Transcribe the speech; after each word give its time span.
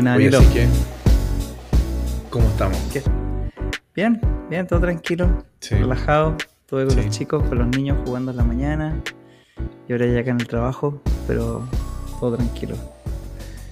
Buena, 0.00 0.16
Oye, 0.16 0.30
Danilo. 0.30 0.38
así 0.50 0.54
que, 0.54 0.66
¿cómo 2.30 2.48
estamos? 2.48 2.78
¿Qué? 2.90 3.02
Bien, 3.94 4.18
bien, 4.48 4.66
todo 4.66 4.80
tranquilo, 4.80 5.44
Sí. 5.60 5.74
relajado. 5.74 6.38
Estuve 6.62 6.86
con 6.86 6.94
Sí. 6.94 7.02
los 7.04 7.10
chicos, 7.18 7.46
con 7.46 7.58
los 7.58 7.68
niños 7.68 7.98
jugando 8.06 8.30
en 8.30 8.38
la 8.38 8.44
mañana. 8.44 9.02
Y 9.86 9.92
ahora 9.92 10.06
ya 10.06 10.20
acá 10.20 10.30
en 10.30 10.40
el 10.40 10.46
trabajo, 10.46 11.02
pero 11.26 11.68
todo 12.18 12.34
tranquilo. 12.38 12.76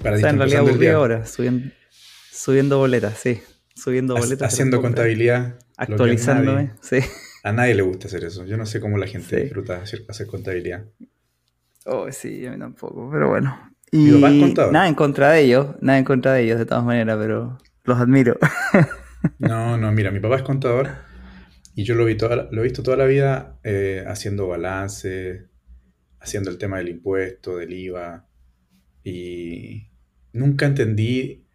Para 0.03 0.17
O 0.17 0.19
sea, 0.19 0.29
en 0.29 0.37
realidad 0.37 0.61
aburrido 0.61 0.99
ahora, 0.99 1.25
subiendo, 1.25 1.71
subiendo 2.31 2.77
boletas, 2.77 3.17
sí. 3.17 3.41
Subiendo 3.75 4.15
boletas. 4.15 4.53
haciendo 4.53 4.83
contabilidad. 4.83 5.59
a 5.79 5.85
Actualizándome, 5.85 6.65
nadie- 6.65 6.73
sí. 6.83 6.99
A 7.43 7.53
nadie 7.53 7.75
le 7.75 7.81
gusta 7.83 8.09
hacer 8.09 8.23
eso. 8.25 8.45
Yo 8.45 8.59
no 8.59 8.67
sé 8.67 8.81
cómo 8.81 8.99
la 8.99 9.07
gente 9.07 9.35
Sí. 9.35 9.43
disfruta 9.45 9.81
hacer, 9.81 10.05
hacer 10.09 10.27
contabilidad. 10.27 10.85
Oh, 11.87 12.13
sí, 12.13 12.45
a 12.45 12.51
mí 12.51 12.59
tampoco, 12.59 13.09
pero 13.11 13.31
bueno. 13.31 13.68
Mi 13.93 14.11
Y 14.11 14.13
papá 14.13 14.29
es 14.31 14.35
contador. 14.37 14.73
nada 14.73 14.89
en 14.89 14.95
contra 14.95 15.31
de 15.33 15.43
ellos, 15.43 15.77
nada 15.81 15.99
en 15.99 16.05
contra 16.05 16.33
de 16.35 16.43
ellos 16.45 16.59
de 16.59 16.67
todas 16.67 16.85
maneras, 16.85 17.19
pero 17.21 17.59
los 17.85 17.99
admiro. 17.99 18.37
No, 19.39 19.77
no, 19.79 19.93
mira, 19.93 20.11
mi 20.11 20.21
papá 20.21 20.37
es 20.37 20.43
contador 20.43 20.89
y 21.75 21.85
yo 21.85 21.95
lo, 21.95 22.05
vi 22.05 22.17
toda, 22.17 22.37
la- 22.37 22.49
lo 22.51 22.61
he 22.61 22.65
visto 22.65 22.83
toda 22.83 22.97
la 22.97 23.07
vida 23.07 23.59
eh, 23.65 24.05
haciendo 24.07 24.49
balance, 24.49 25.47
haciendo 26.21 26.51
el 26.51 26.59
tema 26.59 26.79
del 26.79 26.89
impuesto, 26.91 27.59
del 27.59 27.73
IVA 27.73 28.29
y 29.05 29.89
nunca 30.33 30.67
entendí 30.67 31.47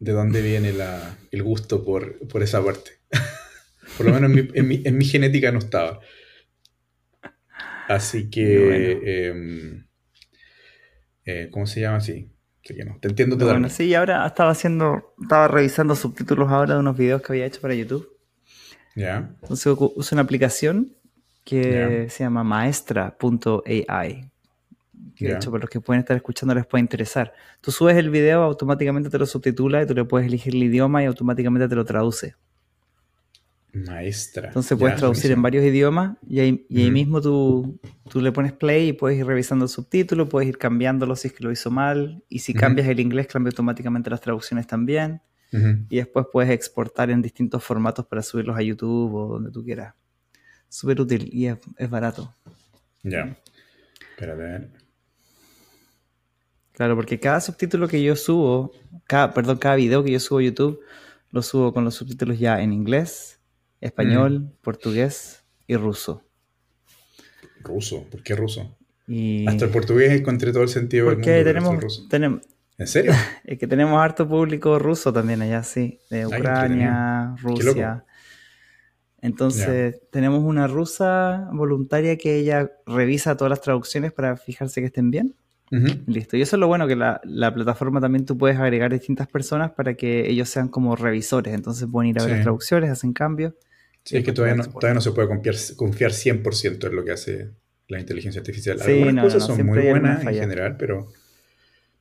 de 0.00 0.12
dónde 0.12 0.42
viene 0.42 0.72
la- 0.72 1.18
el 1.32 1.42
gusto 1.44 1.84
por, 1.84 2.18
por 2.28 2.42
esa 2.42 2.64
parte. 2.64 2.92
por 3.96 4.06
lo 4.06 4.12
menos 4.14 4.30
en 4.30 4.36
mi, 4.36 4.50
en 4.54 4.68
mi- 4.68 4.82
en 4.84 4.98
mi 4.98 5.04
genética 5.06 5.52
no 5.52 5.60
estaba. 5.60 6.00
Así 7.88 8.30
que, 8.30 8.98
em, 9.02 9.02
eh, 9.02 9.85
¿cómo 11.50 11.66
se 11.66 11.80
llama? 11.80 12.00
Sí, 12.00 12.30
sí 12.62 12.74
que 12.74 12.84
no. 12.84 12.98
Te 13.00 13.08
entiendo 13.08 13.36
Pero 13.36 13.46
bueno, 13.50 13.66
totalmente. 13.68 13.74
sí, 13.74 13.94
ahora 13.94 14.26
estaba 14.26 14.50
haciendo, 14.50 15.14
estaba 15.20 15.48
revisando 15.48 15.94
subtítulos 15.96 16.50
ahora 16.50 16.74
de 16.74 16.80
unos 16.80 16.96
videos 16.96 17.20
que 17.22 17.32
había 17.32 17.46
hecho 17.46 17.60
para 17.60 17.74
YouTube. 17.74 18.08
¿Ya? 18.94 19.30
Entonces 19.42 19.66
ucu- 19.72 19.92
uso 19.96 20.14
una 20.14 20.22
aplicación 20.22 20.92
que 21.44 22.06
se 22.10 22.24
llama 22.24 22.42
maestra.ai. 22.44 24.30
Que 25.14 25.24
de 25.26 25.34
hecho, 25.34 25.50
para 25.50 25.62
los 25.62 25.70
que 25.70 25.80
pueden 25.80 26.00
estar 26.00 26.16
escuchando 26.16 26.54
les 26.54 26.66
puede 26.66 26.80
interesar. 26.82 27.32
Tú 27.60 27.70
subes 27.70 27.96
el 27.96 28.10
video, 28.10 28.42
automáticamente 28.42 29.08
te 29.10 29.18
lo 29.18 29.24
subtitula 29.26 29.82
y 29.82 29.86
tú 29.86 29.94
le 29.94 30.04
puedes 30.04 30.26
elegir 30.26 30.54
el 30.54 30.62
idioma 30.62 31.02
y 31.02 31.06
automáticamente 31.06 31.68
te 31.68 31.74
lo 31.74 31.84
traduce. 31.84 32.34
Maestra. 33.84 34.48
Entonces 34.48 34.78
puedes 34.78 34.96
Ya, 34.96 35.00
traducir 35.00 35.30
en 35.30 35.42
varios 35.42 35.64
idiomas 35.64 36.16
y 36.26 36.40
ahí, 36.40 36.66
y 36.68 36.80
ahí 36.80 36.86
Ujú. 36.86 36.92
mismo 36.92 37.20
tú, 37.20 37.78
tú 38.08 38.20
le 38.20 38.32
pones 38.32 38.52
play 38.52 38.88
y 38.88 38.92
puedes 38.92 39.18
ir 39.18 39.26
revisando 39.26 39.64
el 39.66 39.68
subtítulo, 39.68 40.28
puedes 40.28 40.48
ir 40.48 40.56
cambiándolo 40.58 41.14
si 41.16 41.28
es 41.28 41.34
que 41.34 41.44
lo 41.44 41.52
hizo 41.52 41.70
mal. 41.70 42.22
Y 42.28 42.38
si 42.38 42.54
cambias 42.54 42.88
el 42.88 43.00
inglés, 43.00 43.26
cambia 43.26 43.50
automáticamente 43.50 44.08
las 44.10 44.20
traducciones 44.20 44.66
también. 44.66 45.20
Y 45.88 45.96
después 45.96 46.26
puedes 46.32 46.50
exportar 46.50 47.10
en 47.10 47.22
distintos 47.22 47.64
formatos 47.64 48.04
para 48.06 48.22
subirlos 48.22 48.56
a 48.58 48.62
YouTube 48.62 49.14
o 49.14 49.28
donde 49.28 49.50
tú 49.50 49.64
quieras. 49.64 49.94
Súper 50.68 51.00
útil 51.00 51.30
y 51.32 51.46
es, 51.46 51.56
es 51.78 51.88
barato. 51.88 52.34
Ya. 53.02 53.36
A 54.20 54.24
ver. 54.34 54.70
Claro, 56.72 56.94
porque 56.94 57.18
cada 57.18 57.40
subtítulo 57.40 57.88
que 57.88 58.02
yo 58.02 58.16
subo, 58.16 58.72
cada, 59.06 59.32
perdón, 59.32 59.56
cada 59.56 59.76
video 59.76 60.04
que 60.04 60.10
yo 60.12 60.20
subo 60.20 60.40
a 60.40 60.42
YouTube, 60.42 60.80
lo 61.30 61.40
subo 61.42 61.72
con 61.72 61.84
los 61.84 61.94
subtítulos 61.94 62.38
ya 62.38 62.60
en 62.60 62.72
inglés, 62.72 63.35
español, 63.80 64.52
portugués 64.62 65.44
y 65.66 65.76
ruso. 65.76 66.22
Ruso. 67.62 68.04
¿Por 68.10 68.22
qué 68.22 68.34
ruso? 68.34 68.76
Y 69.08 69.46
Hasta 69.46 69.66
el 69.66 69.70
portugués 69.70 70.12
encontré 70.12 70.52
todo 70.52 70.62
el 70.62 70.68
sentido 70.68 71.06
del 71.06 71.18
mundo, 71.18 71.32
tenemos, 71.44 71.82
ruso. 71.82 72.06
tenemos, 72.08 72.42
¿En 72.78 72.86
serio? 72.86 73.12
es 73.44 73.58
que 73.58 73.66
tenemos 73.66 73.98
harto 74.00 74.28
público 74.28 74.78
ruso 74.78 75.12
también 75.12 75.42
allá, 75.42 75.62
sí, 75.62 76.00
de 76.10 76.20
Ay, 76.20 76.26
Ucrania. 76.26 77.34
Rusia. 77.40 78.04
Entonces, 79.22 80.00
tenemos 80.12 80.44
una 80.44 80.66
rusa 80.68 81.48
voluntaria 81.52 82.16
que 82.16 82.36
ella 82.36 82.70
revisa 82.86 83.36
todas 83.36 83.50
las 83.50 83.60
traducciones 83.60 84.12
para 84.12 84.36
fijarse 84.36 84.80
que 84.80 84.86
estén 84.86 85.10
bien. 85.10 85.34
Listo. 86.06 86.36
Y 86.36 86.42
eso 86.42 86.56
es 86.56 86.60
lo 86.60 86.68
bueno, 86.68 86.86
que 86.86 86.94
la, 86.96 87.20
la 87.24 87.52
plataforma 87.52 88.00
también 88.00 88.24
tú 88.24 88.38
puedes 88.38 88.56
agregar 88.58 88.92
distintas 88.92 89.26
personas 89.26 89.72
para 89.72 89.94
que 89.94 90.28
ellos 90.30 90.48
sean 90.48 90.68
como 90.68 90.94
revisores. 90.96 91.52
Entonces 91.54 91.88
pueden 91.90 92.10
ir 92.10 92.18
a 92.18 92.22
ver 92.22 92.30
Sí. 92.30 92.34
las 92.36 92.42
traducciones, 92.44 92.90
hacen 92.90 93.12
cambios. 93.12 93.54
Sí, 94.04 94.16
es 94.18 94.24
que 94.24 94.32
todavía 94.32 94.54
no, 94.56 94.64
todavía 94.64 94.94
no 94.94 95.00
se 95.00 95.10
puede 95.10 95.26
confiar, 95.28 95.56
confiar 95.76 96.12
100% 96.12 96.86
en 96.86 96.94
lo 96.96 97.04
que 97.04 97.10
hace 97.12 97.50
la 97.88 97.98
inteligencia 97.98 98.40
artificial. 98.40 98.78
Sí, 98.80 98.92
Algunas 98.92 99.14
no, 99.14 99.22
cosas 99.22 99.48
no, 99.48 99.56
son 99.56 99.66
muy 99.66 99.78
buenas 99.80 100.24
en 100.24 100.34
general, 100.34 100.76
pero, 100.76 101.08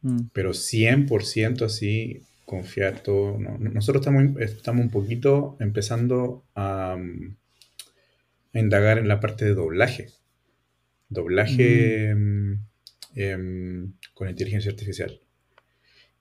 Mm. 0.04 0.28
pero 0.34 0.54
100% 0.54 1.66
así, 1.66 2.22
confiar 2.46 3.00
todo. 3.00 3.40
no. 3.40 3.58
Nosotros 3.58 4.02
estamos, 4.06 4.40
estamos 4.40 4.84
un 4.86 4.92
poquito 4.92 5.58
empezando 5.60 6.44
a, 6.54 6.96
mm, 7.00 7.36
a 8.54 8.60
indagar 8.60 9.00
en 9.00 9.08
la 9.08 9.20
parte 9.20 9.46
de 9.46 9.56
doblaje. 9.56 10.10
Doblaje 11.10 12.14
mm, 12.16 12.54
em, 13.16 13.94
con 14.14 14.30
inteligencia 14.30 14.72
artificial. 14.72 15.20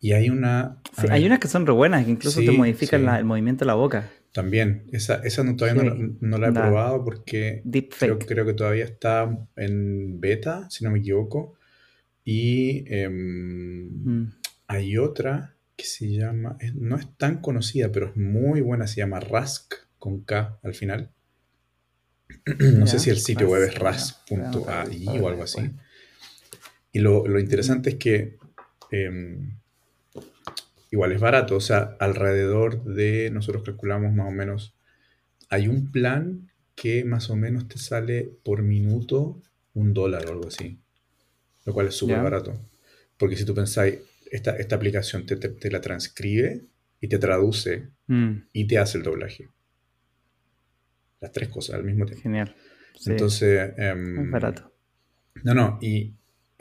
Y 0.01 0.13
hay 0.13 0.29
una... 0.31 0.81
Sí, 0.99 1.07
hay 1.11 1.25
unas 1.27 1.39
que 1.39 1.49
son 1.49 1.67
re 1.67 1.73
buenas, 1.73 2.05
que 2.05 2.11
incluso 2.11 2.41
Sí, 2.41 2.47
te 2.47 2.53
modifican 2.53 3.01
sí. 3.01 3.07
la- 3.07 3.19
el 3.19 3.25
movimiento 3.25 3.65
de 3.65 3.67
la 3.67 3.75
boca. 3.75 4.11
También, 4.33 4.87
esa, 4.93 5.17
esa 5.23 5.45
no, 5.45 5.55
todavía 5.57 5.83
no, 5.85 5.95
no 6.21 6.39
la 6.39 6.49
he 6.49 6.53
probado 6.53 7.05
porque 7.05 7.63
creo, 7.99 8.19
creo 8.19 8.45
que 8.45 8.53
todavía 8.55 8.85
está 8.85 9.47
en 9.57 10.21
beta, 10.21 10.69
si 10.71 10.85
no 10.85 10.91
me 10.91 10.99
equivoco. 10.99 11.55
Y 12.25 12.85
em, 12.93 13.89
Mm. 14.05 14.33
hay 14.67 14.99
otra 14.99 15.55
que 15.77 15.85
se 15.85 16.11
llama, 16.11 16.57
no 16.75 16.97
es 16.97 17.07
tan 17.17 17.41
conocida, 17.41 17.91
pero 17.93 18.09
es 18.11 18.17
muy 18.17 18.61
buena, 18.61 18.87
se 18.87 18.97
llama 18.97 19.21
Rask, 19.21 19.75
con 19.99 20.21
K 20.23 20.59
al 20.63 20.75
final. 20.75 21.11
No 22.59 22.87
sé 22.87 22.97
Ya, 22.97 22.99
si 22.99 23.11
el 23.11 23.19
sitio 23.19 23.49
web 23.49 23.63
es 23.63 23.69
a 23.71 23.73
ver 23.73 23.79
o 25.23 25.29
algo 25.29 25.43
así. 25.43 25.71
Y 26.95 27.01
lo, 27.01 27.27
lo 27.27 27.39
interesante 27.39 27.91
es 27.91 27.97
que 27.97 28.39
em, 28.91 29.51
igual 30.91 31.13
es 31.13 31.21
barato, 31.21 31.57
o 31.57 31.61
sea, 31.61 31.97
alrededor 31.99 32.85
de, 32.85 33.31
nosotros 33.31 33.65
calculamos 33.65 34.13
más 34.13 34.29
o 34.29 34.31
menos, 34.31 34.75
hay 35.51 35.69
un 35.69 35.91
plan 35.93 36.51
que 36.75 37.05
más 37.05 37.31
o 37.31 37.37
menos 37.37 37.69
te 37.69 37.79
sale 37.79 38.31
por 38.45 38.63
minuto 38.63 39.43
un 39.75 39.95
dólar 39.95 40.27
o 40.27 40.33
algo 40.33 40.49
así, 40.49 40.79
lo 41.65 41.73
cual 41.75 41.89
es 41.89 41.95
súper 41.95 42.21
barato. 42.23 42.55
Porque 43.19 43.37
si 43.37 43.45
tú 43.45 43.55
pensáis, 43.55 43.99
esta, 44.31 44.57
esta 44.57 44.77
aplicación 44.77 45.27
te, 45.27 45.37
te- 45.37 45.51
te 45.51 45.71
la 45.71 45.81
transcribe 45.81 46.65
y 47.01 47.09
te 47.09 47.19
traduce 47.19 47.89
Mm, 48.07 48.49
y 48.53 48.67
te 48.67 48.79
hace 48.79 48.99
el 48.99 49.05
doblaje. 49.05 49.49
Las 51.21 51.33
tres 51.33 51.49
cosas 51.49 51.77
al 51.77 51.85
mismo 51.85 52.05
tiempo. 52.05 52.23
Genial. 52.23 52.55
Sí, 52.99 53.11
Entonces, 53.13 53.73
em, 53.79 54.27
es 54.27 54.31
barato. 54.31 54.73
no, 55.43 55.55
no, 55.55 55.79
y 55.81 56.15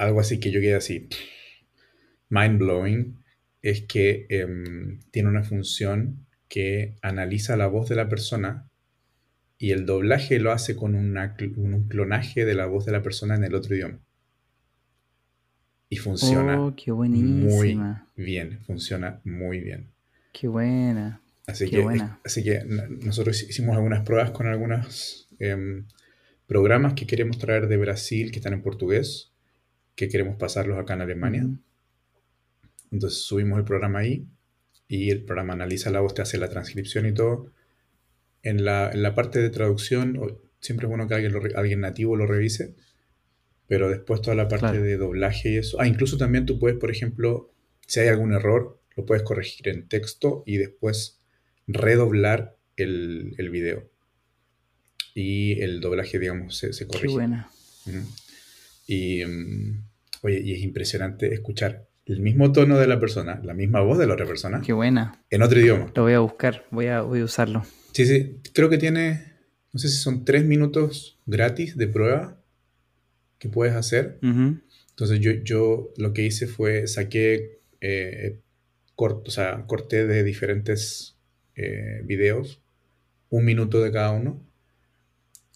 algo 0.04 0.20
así 0.20 0.40
que 0.40 0.52
yo 0.52 0.60
quedé 0.62 0.76
así, 0.76 1.08
mind 2.30 2.60
blowing, 2.60 3.24
es 3.62 3.82
que 3.84 4.26
em, 4.30 5.00
tiene 5.12 5.30
una 5.30 5.44
función 5.44 6.26
que 6.50 6.96
analiza 7.02 7.56
la 7.58 7.68
voz 7.68 7.90
de 7.90 7.96
la 7.96 8.10
persona 8.10 8.70
y 9.58 9.72
el 9.72 9.86
doblaje 9.86 10.40
lo 10.40 10.52
hace 10.52 10.76
con 10.76 10.96
una 10.96 11.36
un 11.56 11.88
clonaje 11.88 12.46
de 12.46 12.54
la 12.54 12.66
voz 12.66 12.86
de 12.86 12.92
la 12.92 13.02
persona 13.02 13.36
en 13.36 13.44
el 13.44 13.56
otro 13.56 13.76
idioma. 13.76 14.00
Y 15.90 15.98
funciona 15.98 16.60
Oh, 16.60 16.74
qué 16.76 16.92
muy 16.92 17.78
bien, 18.16 18.60
funciona 18.66 19.22
muy 19.24 19.60
bien. 19.60 19.92
Qué 20.32 20.48
buena. 20.48 21.22
Así 21.46 21.66
Qué 21.66 21.78
que, 21.78 21.82
buena. 21.82 22.20
así 22.26 22.44
que 22.44 22.64
nosotros 23.04 23.42
hicimos 23.44 23.76
algunas 23.76 24.04
pruebas 24.04 24.32
con 24.32 24.48
algunos 24.48 25.28
em, 25.40 25.86
programas 26.48 26.94
que 26.94 27.06
queremos 27.06 27.38
traer 27.38 27.68
de 27.68 27.78
Brasil, 27.78 28.32
que 28.32 28.40
están 28.40 28.54
en 28.54 28.62
portugués, 28.62 29.33
que 29.96 30.10
queremos 30.10 30.36
pasarlos 30.38 30.78
acá 30.80 30.94
en 30.94 31.02
Alemania. 31.02 31.48
Entonces 32.92 33.20
subimos 33.24 33.58
el 33.60 33.66
programa 33.66 34.00
ahí 34.00 34.26
y 34.88 35.10
el 35.10 35.24
programa 35.24 35.54
analiza 35.54 35.90
la 35.90 36.00
voz, 36.02 36.14
te 36.14 36.22
hace 36.22 36.38
la 36.38 36.50
transcripción 36.50 37.06
y 37.08 37.14
todo. 37.14 37.52
En 38.44 38.66
la, 38.66 38.92
en 38.92 39.02
la 39.02 39.16
parte 39.16 39.40
de 39.40 39.50
traducción, 39.50 40.20
siempre 40.60 40.86
es 40.86 40.90
bueno 40.90 41.08
que 41.08 41.16
alguien, 41.16 41.32
lo 41.34 41.42
alguien 41.56 41.80
nativo 41.80 42.16
lo 42.16 42.26
revise, 42.28 42.76
pero 43.68 43.90
después 43.90 44.22
toda 44.22 44.36
la 44.36 44.48
parte 44.48 44.68
Claro. 44.68 44.84
de 44.84 44.98
doblaje 44.98 45.52
y 45.54 45.58
eso. 45.58 45.80
Ah, 45.80 45.88
incluso 45.88 46.18
también 46.18 46.46
tú 46.46 46.60
puedes, 46.60 46.78
por 46.78 46.92
ejemplo, 46.92 47.52
si 47.88 48.02
hay 48.02 48.10
algún 48.10 48.34
error, 48.34 48.80
lo 48.96 49.06
puedes 49.06 49.24
corregir 49.24 49.70
en 49.70 49.88
texto 49.88 50.44
y 50.46 50.58
después 50.58 51.20
redoblar 51.68 52.58
el, 52.76 53.34
el 53.38 53.50
video. 53.50 53.90
Y 55.16 55.62
el 55.62 55.80
doblaje, 55.80 56.20
digamos, 56.20 56.58
se, 56.58 56.74
se 56.74 56.86
Qué 56.86 56.92
corrige. 56.94 57.14
buena. 57.14 57.50
Ujú. 57.88 58.00
Y, 58.86 59.24
oye, 60.22 60.42
y 60.44 60.54
es 60.54 60.62
impresionante 60.62 61.34
escuchar 61.34 61.88
el 62.06 62.20
mismo 62.20 62.52
tono 62.52 62.78
de 62.78 62.88
la 62.88 63.00
persona, 63.00 63.40
la 63.44 63.54
misma 63.54 63.80
voz 63.82 63.98
de 63.98 64.08
la 64.08 64.14
otra 64.14 64.26
persona, 64.26 64.62
Qué 64.66 64.74
buena. 64.74 65.24
en 65.30 65.42
otro 65.42 65.60
idioma. 65.60 65.92
Lo 65.96 66.04
voy 66.04 66.14
a 66.14 66.20
buscar. 66.20 66.66
Voy 66.72 66.88
a, 66.88 67.02
voy 67.02 67.22
a 67.22 67.24
usarlo. 67.24 67.64
Sí, 67.94 68.06
sí, 68.06 68.40
creo 68.54 68.70
que 68.70 68.78
tiene, 68.78 69.24
no 69.72 69.80
sé 69.80 69.88
si 69.88 69.98
son 69.98 70.26
tres 70.26 70.44
minutos 70.46 71.20
gratis 71.26 71.78
de 71.78 71.88
prueba 71.88 72.42
que 73.38 73.48
puedes 73.50 73.76
hacer. 73.76 74.20
Entonces 74.22 75.20
yo, 75.20 75.32
yo 75.32 75.94
lo 75.98 76.14
que 76.14 76.24
hice 76.24 76.48
fue, 76.48 76.88
saqué, 76.88 77.60
eh, 77.82 78.40
o 78.96 79.30
sea, 79.30 79.66
corté 79.66 80.06
de 80.06 80.24
diferentes 80.24 81.18
eh, 81.56 82.02
videos, 82.06 82.62
un 83.30 83.46
minuto 83.46 83.82
de 83.82 83.92
cada 83.92 84.12
uno, 84.12 84.46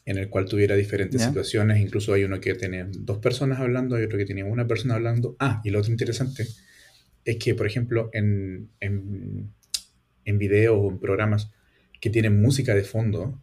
en 0.07 0.18
el 0.18 0.30
cual 0.30 0.45
tuviera 0.45 0.74
diferentes 0.77 1.21
situaciones. 1.21 1.81
Incluso 1.81 2.13
hay 2.13 2.24
uno 2.24 2.39
que 2.39 2.56
tiene 2.56 2.86
dos 2.92 3.18
personas 3.18 3.59
hablando, 3.59 3.98
hay 3.98 4.06
otro 4.06 4.18
que 4.18 4.24
tiene 4.24 4.42
una 4.42 4.65
persona 4.65 4.95
hablando. 4.95 5.36
Ah, 5.38 5.62
y 5.65 5.69
lo 5.69 5.80
otro 5.80 5.92
interesante 5.92 6.48
es 7.25 7.36
que, 7.36 7.54
por 7.56 7.68
ejemplo, 7.68 8.09
en, 8.13 8.69
en, 8.80 9.51
en 10.24 10.38
videos 10.38 10.77
o 10.80 10.89
en 10.89 11.00
programas 11.00 11.51
que 12.00 12.09
tienen 12.09 12.42
música 12.42 12.74
de 12.74 12.86
fondo, 12.86 13.38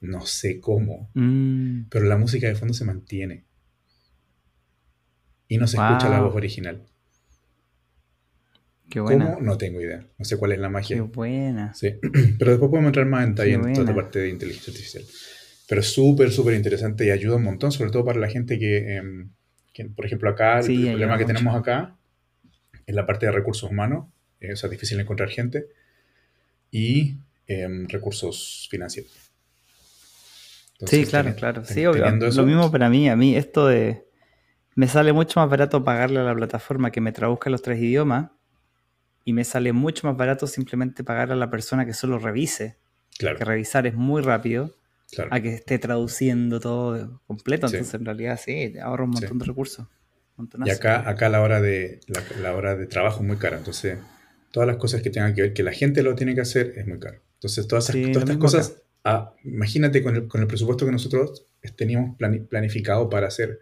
no 0.00 0.24
sé 0.24 0.60
cómo, 0.60 1.10
mm. 1.12 1.88
pero 1.90 2.06
la 2.06 2.16
música 2.16 2.48
de 2.48 2.54
fondo 2.54 2.72
se 2.72 2.86
mantiene. 2.86 3.44
Y 5.46 5.58
no 5.58 5.66
se 5.66 5.76
escucha 5.76 6.08
la 6.08 6.22
voz 6.22 6.34
original. 6.34 6.82
Qué 8.90 9.00
buena. 9.00 9.34
¿Cómo? 9.34 9.46
No 9.46 9.58
tengo 9.58 9.80
idea. 9.80 10.06
No 10.18 10.24
sé 10.24 10.36
cuál 10.36 10.52
es 10.52 10.58
la 10.58 10.68
magia. 10.68 10.96
Qué 10.96 11.02
buena. 11.02 11.74
Sí. 11.74 11.94
Pero 12.38 12.50
después 12.52 12.70
podemos 12.70 12.86
entrar 12.86 13.06
más 13.06 13.24
en 13.24 13.34
detalle 13.34 13.54
en 13.54 13.72
toda 13.72 13.86
la 13.86 13.94
parte 13.94 14.20
de 14.20 14.28
inteligencia 14.28 14.70
artificial. 14.70 15.04
Pero 15.68 15.80
es 15.80 15.92
súper, 15.92 16.30
súper 16.30 16.54
interesante 16.54 17.06
y 17.06 17.10
ayuda 17.10 17.36
un 17.36 17.42
montón, 17.42 17.72
sobre 17.72 17.90
todo 17.90 18.04
para 18.04 18.20
la 18.20 18.28
gente 18.28 18.58
que, 18.58 18.96
em, 18.96 19.30
por 19.94 20.06
ejemplo, 20.06 20.30
acá, 20.30 20.60
el, 20.60 20.66
problema 20.66 21.18
que 21.18 21.24
tenemos 21.24 21.56
acá 21.56 21.96
es 22.86 22.94
la 22.94 23.04
parte 23.04 23.26
de 23.26 23.32
recursos 23.32 23.68
humanos. 23.68 24.06
Eh, 24.40 24.52
o 24.52 24.56
sea, 24.56 24.68
es 24.68 24.72
difícil 24.72 25.00
encontrar 25.00 25.28
gente. 25.28 25.66
Y 26.70 27.16
em, 27.48 27.88
recursos 27.88 28.68
financieros. 28.70 29.12
sí, 30.86 31.04
claro, 31.06 31.34
claro. 31.34 31.64
Sí, 31.64 31.84
obvio. 31.86 32.08
Lo 32.08 32.46
mismo 32.46 32.70
para 32.70 32.88
mí. 32.88 33.08
A 33.08 33.16
mí 33.16 33.36
esto 33.36 33.66
de... 33.66 34.04
Me 34.76 34.88
sale 34.88 35.12
mucho 35.14 35.40
más 35.40 35.48
barato 35.48 35.82
pagarle 35.82 36.20
a 36.20 36.22
la 36.22 36.34
plataforma 36.34 36.92
que 36.92 37.00
me 37.00 37.10
traduzca 37.10 37.48
los 37.48 37.62
tres 37.62 37.80
idiomas 37.80 38.30
y 39.26 39.32
me 39.32 39.42
sale 39.42 39.72
mucho 39.72 40.06
más 40.06 40.16
barato 40.16 40.46
simplemente 40.46 41.02
pagar 41.02 41.32
a 41.32 41.36
la 41.36 41.50
persona 41.50 41.84
que 41.84 41.92
solo 41.92 42.20
revise. 42.20 42.76
Claro. 43.18 43.36
Que 43.36 43.44
revisar 43.44 43.84
es 43.88 43.94
muy 43.94 44.22
rápido. 44.22 44.76
A 45.30 45.40
que 45.40 45.54
esté 45.54 45.78
traduciendo 45.80 46.60
todo 46.60 47.22
completo. 47.26 47.66
Entonces, 47.66 47.92
en 47.94 48.04
realidad, 48.04 48.40
sí, 48.42 48.74
ahorra 48.78 49.04
un 49.04 49.10
montón 49.10 49.38
de 49.38 49.44
recursos. 49.44 49.86
Y 50.64 50.70
acá, 50.70 51.08
acá 51.08 51.28
la 51.28 51.42
hora 51.42 51.60
de 51.60 52.00
la, 52.40 52.54
hora 52.54 52.76
de 52.76 52.86
trabajo 52.86 53.20
es 53.20 53.26
muy 53.26 53.36
cara. 53.36 53.56
Entonces, 53.56 53.98
todas 54.52 54.68
las 54.68 54.76
cosas 54.76 55.02
que 55.02 55.10
tengan 55.10 55.34
que 55.34 55.42
ver 55.42 55.52
que 55.52 55.64
la 55.64 55.72
gente 55.72 56.04
lo 56.04 56.14
tiene 56.14 56.34
que 56.36 56.42
hacer 56.42 56.74
es 56.76 56.86
muy 56.86 57.00
caro. 57.00 57.20
Entonces, 57.34 57.66
todas, 57.66 57.90
estas 57.90 58.36
cosas, 58.36 58.82
ah, 59.02 59.34
imagínate 59.42 60.04
con 60.04 60.14
el, 60.14 60.28
con 60.28 60.40
el, 60.40 60.46
presupuesto 60.46 60.86
que 60.86 60.92
nosotros 60.92 61.46
teníamos 61.76 62.16
planificado 62.48 63.10
para 63.10 63.26
hacer 63.26 63.58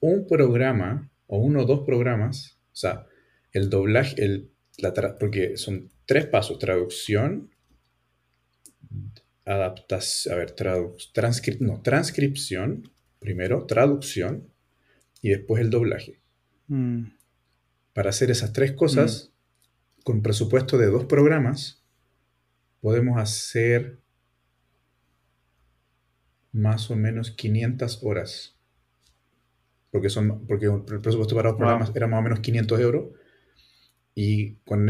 un 0.00 0.26
programa 0.26 1.10
o 1.28 1.38
uno 1.38 1.60
o 1.60 1.64
dos 1.64 1.86
programas, 1.86 2.58
o 2.72 2.76
sea, 2.76 3.06
el 3.52 3.70
doblaje, 3.70 4.22
el, 4.22 4.50
la 4.78 4.92
porque 5.18 5.56
son 5.56 5.90
tres 6.06 6.26
pasos, 6.26 6.58
traducción, 6.58 7.50
adaptación, 9.44 10.34
a 10.34 10.38
ver, 10.38 10.54
no, 11.60 11.80
transcripción, 11.82 12.90
primero, 13.18 13.66
traducción 13.66 14.48
y 15.20 15.30
después 15.30 15.62
el 15.62 15.70
doblaje. 15.70 16.20
Mm. 16.68 17.04
Para 17.92 18.10
hacer 18.10 18.30
esas 18.30 18.52
tres 18.52 18.72
cosas, 18.72 19.32
mm. 19.98 20.02
con 20.02 20.22
presupuesto 20.22 20.78
de 20.78 20.86
dos 20.86 21.04
programas, 21.04 21.82
podemos 22.80 23.18
hacer 23.18 24.00
más 26.52 26.90
o 26.90 26.96
menos 26.96 27.30
500 27.30 28.00
horas. 28.02 28.56
Porque, 29.90 30.08
son, 30.08 30.46
porque 30.46 30.66
el 30.66 31.00
presupuesto 31.00 31.34
para 31.34 31.50
dos 31.50 31.58
programas 31.58 31.92
era 31.94 32.06
más 32.06 32.20
o 32.20 32.22
menos 32.22 32.40
500 32.40 32.80
euros. 32.80 33.04
Y 34.14 34.56
con, 34.64 34.86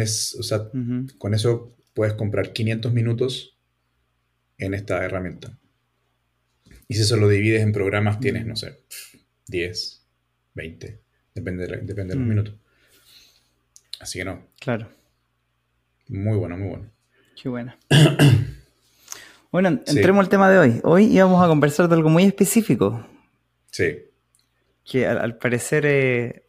con 1.19 1.35
eso 1.35 1.77
puedes 1.95 2.15
comprar 2.15 2.53
500 2.53 2.93
minutos 2.93 3.59
en 4.59 4.75
esta 4.75 5.05
herramienta. 5.05 5.59
Y 6.89 6.95
si 6.95 7.03
eso 7.03 7.17
lo 7.17 7.29
divides 7.29 7.63
en 7.63 7.73
programas, 7.73 8.21
tienes, 8.21 8.47
no 8.47 8.57
sé, 8.57 8.81
10, 9.49 10.07
20, 10.55 11.01
depende 11.35 11.67
de, 11.67 11.77
depende 11.79 12.15
de 12.15 12.19
los 12.19 12.27
mm. 12.27 12.29
minutos. 12.29 12.55
Así 14.01 14.19
que 14.19 14.25
no. 14.25 14.47
Claro. 14.61 14.91
Muy 16.09 16.37
bueno, 16.37 16.57
muy 16.57 16.69
bueno. 16.69 16.91
Qué 17.41 17.49
bueno. 17.49 17.75
bueno, 19.53 19.69
entremos 19.87 20.25
al 20.25 20.29
tema 20.29 20.51
de 20.51 20.59
hoy. 20.59 20.81
Hoy 20.83 21.05
íbamos 21.05 21.43
a 21.43 21.49
conversar 21.49 21.89
de 21.89 21.95
algo 21.95 22.11
muy 22.11 22.25
específico. 22.25 23.07
Sí. 23.71 23.99
Que 24.85 25.07
al, 25.07 25.39
parecer... 25.39 25.87
Eh, 25.87 26.45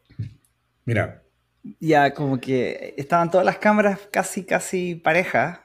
Mira, 0.86 1.23
ya 1.80 2.14
como 2.14 2.40
que 2.40 2.94
estaban 2.98 3.32
todas 3.32 3.46
las 3.46 3.58
cámaras 3.58 4.00
casi, 4.12 4.44
casi 4.44 4.96
parejas. 4.96 5.60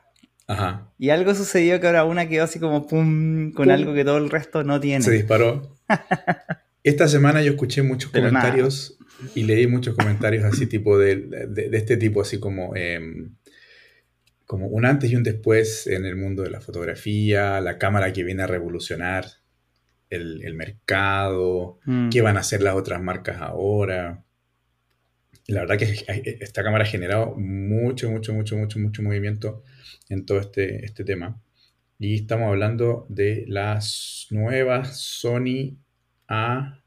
Ajá. 0.47 0.93
Y 0.99 1.11
algo 1.11 1.35
sucedió 1.35 1.81
que 1.81 1.87
ahora 1.87 2.05
una 2.05 2.29
quedó 2.29 2.45
así 2.45 2.59
como 2.59 2.87
pum, 2.87 3.53
con 3.53 3.71
algo 3.71 3.95
que 3.95 4.05
todo 4.05 4.19
el 4.19 4.31
resto 4.31 4.65
no 4.65 4.81
tiene. 4.81 5.05
Se 5.05 5.11
disparó. 5.11 5.77
Esta 6.83 7.09
semana 7.09 7.43
yo 7.43 7.51
escuché 7.53 7.83
muchos 7.83 8.11
comentarios 8.11 8.99
y 9.35 9.43
leí 9.43 9.67
muchos 9.67 9.95
comentarios 9.95 10.45
así 10.45 10.67
tipo 10.67 10.97
de, 10.97 11.29
este 11.73 11.97
tipo, 11.97 12.23
así 12.23 12.39
como, 12.39 12.75
em, 12.77 13.35
como 14.47 14.69
un 14.69 14.87
antes 14.87 15.11
y 15.11 15.17
un 15.17 15.23
después 15.23 15.87
en 15.87 16.07
el 16.07 16.17
mundo 16.17 16.45
de 16.45 16.51
la 16.51 16.61
fotografía, 16.61 17.61
la 17.61 17.77
cámara 17.77 18.13
que 18.13 18.25
viene 18.25 18.45
a 18.45 18.47
revolucionar 18.47 19.27
el, 20.09 20.55
mercado, 20.55 21.79
mm. 21.85 22.09
qué 22.09 22.23
van 22.23 22.39
a 22.39 22.41
hacer 22.41 22.63
las 22.63 22.75
otras 22.75 23.03
marcas 23.03 23.43
ahora 23.43 24.25
la 25.49 25.61
verdad 25.61 25.79
que 25.79 26.37
esta 26.41 26.63
cámara 26.63 26.85
ha 26.85 26.87
generado 26.87 27.35
mucho, 27.35 28.11
mucho, 28.11 28.35
mucho, 28.35 28.57
mucho, 28.57 28.79
mucho 28.79 29.03
movimiento 29.03 29.65
en 30.11 30.27
todo 30.27 30.41
este, 30.41 30.85
este 30.85 31.05
tema. 31.05 31.41
Y 31.99 32.17
estamos 32.17 32.49
hablando 32.49 33.07
de 33.09 33.45
las 33.49 34.27
nuevas 34.31 34.99
Sony 34.99 35.79
A... 36.29 36.83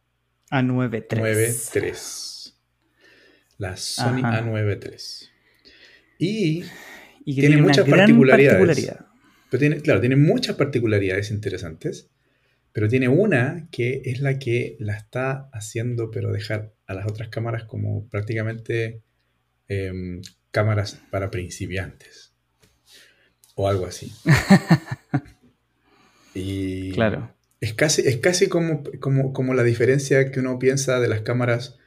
A9 0.52 1.06
III. 1.76 1.94
La 3.58 3.76
Sony 3.78 4.22
A9 4.22 4.80
III. 4.84 5.30
Y, 6.20 6.64
tiene, 7.26 7.58
muchas 7.58 7.90
particularidades. 7.90 8.94
Pero 9.50 9.60
tiene, 9.60 9.82
claro, 9.82 10.00
tiene 10.00 10.18
muchas 10.18 10.56
particularidades 10.56 11.32
interesantes. 11.32 12.12
Pero 12.74 12.88
tiene 12.88 13.08
una 13.08 13.68
que 13.72 14.04
es 14.06 14.22
la 14.22 14.38
que 14.38 14.78
la 14.80 14.96
está 14.96 15.50
haciendo, 15.52 16.12
pero 16.12 16.32
dejar 16.32 16.74
a 16.92 16.94
las 16.94 17.08
otras 17.08 17.30
cámaras 17.30 17.64
como 17.64 18.08
prácticamente 18.10 19.02
em, 19.68 20.22
cámaras 20.52 21.00
para 21.10 21.32
principiantes. 21.32 22.34
O 23.56 23.68
algo 23.68 23.86
así. 23.86 24.14
y 26.34 26.92
claro. 26.92 27.34
Es 27.60 27.74
casi, 27.74 28.02
es 28.08 28.18
casi 28.18 28.48
como, 28.48 28.84
como, 29.00 29.54
la 29.54 29.64
diferencia 29.64 30.32
que 30.32 30.40
uno 30.40 30.58
piensa 30.58 31.00
de 31.00 31.08
las 31.08 31.22
cámaras, 31.22 31.78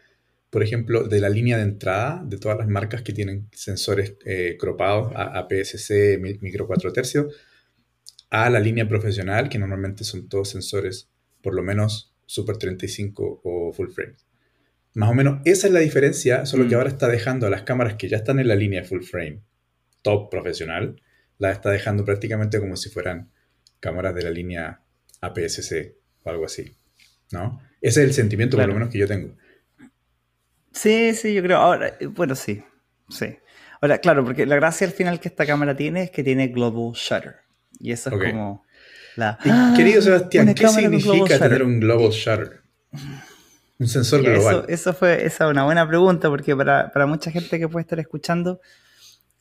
por 0.50 0.62
ejemplo, 0.62 1.08
de 1.08 1.20
la 1.20 1.28
línea 1.28 1.56
de 1.56 1.64
entrada 1.64 2.22
de 2.24 2.38
todas 2.38 2.56
las 2.56 2.68
marcas 2.68 3.02
que 3.02 3.12
tienen 3.12 3.48
sensores 3.52 4.14
eh, 4.24 4.56
cropados, 4.58 5.12
APS-C, 5.16 6.18
micro 6.40 6.66
4 6.66 6.92
tercios 6.92 7.34
a 8.30 8.50
la 8.50 8.60
línea 8.60 8.88
profesional, 8.88 9.48
que 9.48 9.58
normalmente 9.58 10.04
son 10.04 10.28
todos 10.28 10.50
sensores, 10.50 11.08
por 11.42 11.54
lo 11.54 11.62
menos 11.62 12.12
Super 12.26 12.56
35 12.56 13.42
o 13.44 13.72
full 13.72 13.90
frame. 13.90 14.14
Más 14.94 15.10
o 15.10 15.14
menos 15.14 15.40
esa 15.44 15.66
es 15.66 15.72
la 15.72 15.80
diferencia, 15.80 16.46
solo 16.46 16.68
que 16.68 16.74
mm. 16.74 16.78
ahora 16.78 16.88
está 16.88 17.08
dejando 17.08 17.46
a 17.46 17.50
las 17.50 17.62
cámaras 17.62 17.94
que 17.94 18.08
ya 18.08 18.16
están 18.16 18.38
en 18.38 18.48
la 18.48 18.54
línea 18.54 18.84
full 18.84 19.02
frame, 19.02 19.40
top 20.02 20.30
profesional, 20.30 21.00
la 21.38 21.50
está 21.50 21.70
dejando 21.70 22.04
prácticamente 22.04 22.60
como 22.60 22.76
si 22.76 22.90
fueran 22.90 23.30
cámaras 23.80 24.14
de 24.14 24.22
la 24.22 24.30
línea 24.30 24.80
APS-C 25.20 25.96
o 26.22 26.30
algo 26.30 26.44
así. 26.46 26.76
¿No? 27.32 27.60
Ese 27.80 28.02
es 28.02 28.08
el 28.08 28.14
sentimiento, 28.14 28.56
por 28.56 28.66
lo 28.68 28.74
menos, 28.74 28.88
que 28.90 28.98
yo 28.98 29.08
tengo. 29.08 29.36
Sí, 30.72 31.14
sí, 31.14 31.34
yo 31.34 31.42
creo. 31.42 31.58
Ahora, 31.58 31.96
eh, 31.98 32.06
bueno, 32.06 32.34
sí. 32.34 32.62
Sí. 33.08 33.36
Ahora, 33.80 33.98
claro, 33.98 34.24
porque 34.24 34.46
la 34.46 34.56
gracia 34.56 34.86
al 34.86 34.92
final 34.92 35.20
que 35.20 35.28
esta 35.28 35.44
cámara 35.44 35.76
tiene 35.76 36.04
es 36.04 36.10
que 36.10 36.22
tiene 36.22 36.48
Global 36.48 36.92
Shutter. 36.94 37.36
Y 37.80 37.92
eso 37.92 38.10
es 38.10 38.30
como 38.30 38.64
la... 39.16 39.38
Querido 39.76 40.00
Sebastián, 40.00 40.54
¿qué 40.54 40.68
significa 40.68 41.38
tener 41.38 41.62
un 41.62 41.80
global 41.80 42.10
shutter? 42.10 42.62
Un 43.78 43.88
sensor 43.88 44.22
global. 44.22 44.64
Eso, 44.68 44.94
fue 44.94 45.26
esa 45.26 45.48
una 45.48 45.64
buena 45.64 45.86
pregunta 45.86 46.28
porque 46.28 46.56
para, 46.56 47.06
mucha 47.06 47.30
gente 47.30 47.58
que 47.58 47.68
puede 47.68 47.82
estar 47.82 47.98
escuchando, 47.98 48.60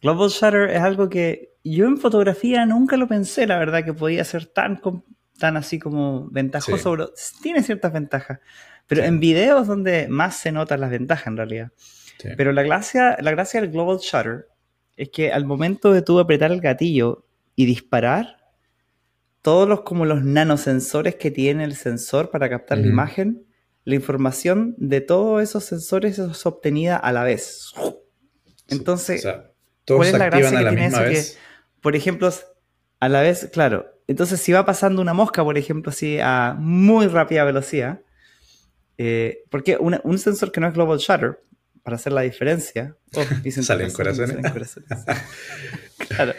global 0.01 0.29
shutter 0.29 0.69
es 0.71 0.81
algo 0.81 1.09
que 1.09 1.53
yo 1.63 1.85
en 1.85 1.97
fotografía 1.97 2.65
nunca 2.65 2.97
lo 2.97 3.07
pensé, 3.07 3.47
la 3.47 3.57
verdad, 3.57 3.85
que 3.85 3.93
podía 3.93 4.23
ser 4.23 4.47
tan, 4.47 4.81
tan 5.37 5.57
así 5.57 5.79
como 5.79 6.29
ventajoso. 6.29 7.13
tiene 7.41 7.63
ciertas 7.63 7.93
ventajas. 7.93 8.39
Pero 8.87 9.03
en 9.03 9.19
videos 9.19 9.67
donde 9.67 10.07
más 10.09 10.35
se 10.35 10.51
notan 10.51 10.81
las 10.81 10.89
ventajas 10.89 11.27
en 11.27 11.37
realidad. 11.37 11.71
Pero 12.37 12.51
la 12.51 12.63
gracia, 12.63 13.17
la 13.19 13.31
gracia 13.31 13.61
del 13.61 13.71
global 13.71 13.97
shutter 13.97 14.47
es 14.95 15.09
que 15.09 15.31
al 15.31 15.45
momento 15.45 15.91
de 15.91 16.01
tú 16.01 16.19
apretar 16.19 16.51
el 16.51 16.61
gatillo 16.61 17.25
y 17.55 17.65
disparar, 17.65 18.37
todos 19.41 19.67
los 19.67 19.81
como 19.81 20.05
los 20.05 20.23
nanosensores 20.23 21.15
que 21.15 21.31
tiene 21.31 21.65
el 21.65 21.75
sensor 21.75 22.29
para 22.29 22.49
captar 22.49 22.77
la 22.77 22.87
imagen, 22.87 23.45
la 23.85 23.95
información 23.95 24.75
de 24.77 25.01
todos 25.01 25.41
esos 25.41 25.65
sensores 25.65 26.19
es 26.19 26.45
obtenida 26.45 26.97
a 26.97 27.11
la 27.11 27.23
vez. 27.23 27.73
Entonces, 28.67 29.27
¿cuál 29.87 30.07
es 30.07 30.13
la 30.13 30.25
gracia 30.25 30.59
que 30.59 30.65
tiene 30.69 30.85
eso? 30.87 31.03
Que, 31.03 31.23
por 31.81 31.95
ejemplo, 31.95 32.29
a 32.99 33.09
la 33.09 33.21
vez, 33.21 33.49
claro, 33.51 33.87
entonces 34.07 34.39
si 34.39 34.51
va 34.51 34.65
pasando 34.65 35.01
una 35.01 35.13
mosca, 35.13 35.43
por 35.43 35.57
ejemplo, 35.57 35.89
así 35.89 36.19
a 36.21 36.55
muy 36.57 37.07
rápida 37.07 37.43
velocidad, 37.43 38.01
eh, 38.97 39.43
porque 39.49 39.77
un 39.77 40.19
sensor 40.19 40.51
que 40.51 40.61
no 40.61 40.67
es 40.67 40.73
global 40.73 40.99
shutter, 40.99 41.39
para 41.83 41.97
hacer 41.97 42.13
la 42.13 42.21
diferencia, 42.21 42.95
oh, 43.15 43.61
salen 43.61 43.91
corazones. 43.91 44.37
claro, 45.97 46.33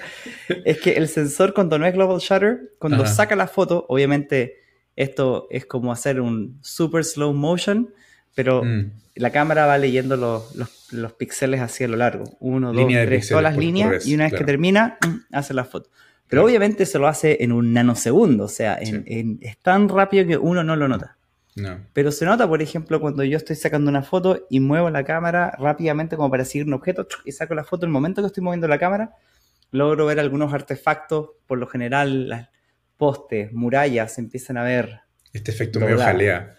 es 0.65 0.81
que 0.81 0.93
el 0.93 1.09
sensor 1.09 1.53
cuando 1.55 1.79
no 1.79 1.87
es 1.87 1.93
global 1.93 2.19
shutter, 2.19 2.73
cuando 2.79 3.07
saca 3.07 3.37
la 3.37 3.47
foto, 3.47 3.85
obviamente 3.89 4.64
esto 4.97 5.47
es 5.51 5.67
como 5.67 5.93
hacer 5.93 6.21
un 6.21 6.59
super 6.63 7.05
slow 7.05 7.33
motion, 7.33 7.93
pero 8.35 8.65
mm. 8.65 8.91
la 9.17 9.31
cámara 9.31 9.67
va 9.67 9.79
leyendo 9.79 10.17
los, 10.17 10.55
los, 10.93 11.13
píxeles 11.13 11.61
así 11.61 11.85
a 11.85 11.89
lo 11.89 11.97
largo. 11.97 12.25
Uno, 12.41 12.73
dos, 12.73 12.87
tres, 12.87 13.29
todas 13.29 13.43
las 13.43 13.57
líneas, 13.57 14.07
y 14.07 14.15
una 14.15 14.25
vez 14.25 14.35
que 14.35 14.45
termina, 14.45 14.99
mm, 15.07 15.35
hace 15.35 15.55
la 15.55 15.65
foto. 15.65 15.91
Pero 16.29 16.45
obviamente 16.45 16.87
se 16.87 16.99
lo 16.99 17.07
hace 17.07 17.45
en 17.45 17.53
un 17.53 17.73
nanosegundo, 17.73 18.45
o 18.45 18.49
sea, 18.49 18.75
es 18.75 19.59
tan 19.59 19.89
rápido 19.89 20.27
que 20.27 20.37
uno 20.37 20.65
no 20.65 20.75
lo 20.75 20.89
nota. 20.89 21.17
Pero 21.93 22.11
se 22.11 22.25
nota, 22.25 22.49
por 22.49 22.63
ejemplo, 22.63 23.01
cuando 23.01 23.23
yo 23.23 23.37
estoy 23.37 23.55
sacando 23.55 23.89
una 23.89 24.03
foto 24.03 24.47
y 24.51 24.59
muevo 24.59 24.91
la 24.91 25.05
cámara 25.05 25.55
rápidamente 25.59 26.17
como 26.17 26.31
para 26.31 26.45
seguir 26.45 26.67
un 26.67 26.75
objeto 26.75 27.07
y 27.25 27.33
saco 27.33 27.55
la 27.55 27.63
foto, 27.63 27.87
en 27.87 27.91
el 27.91 27.93
momento 27.93 28.23
que 28.23 28.27
estoy 28.27 28.43
moviendo 28.43 28.67
la 28.67 28.79
cámara, 28.79 29.15
logro 29.71 30.07
ver 30.07 30.19
algunos 30.19 30.53
artefactos, 30.53 31.31
por 31.47 31.59
lo 31.59 31.67
general 31.69 32.29
las 32.29 32.49
postes, 32.97 33.53
murallas, 33.53 34.15
se 34.15 34.21
empiezan 34.21 34.57
a 34.57 34.65
ver. 34.65 35.01
Este 35.33 35.51
efecto 35.51 35.81
medio 35.81 35.99
jalea. 35.99 36.57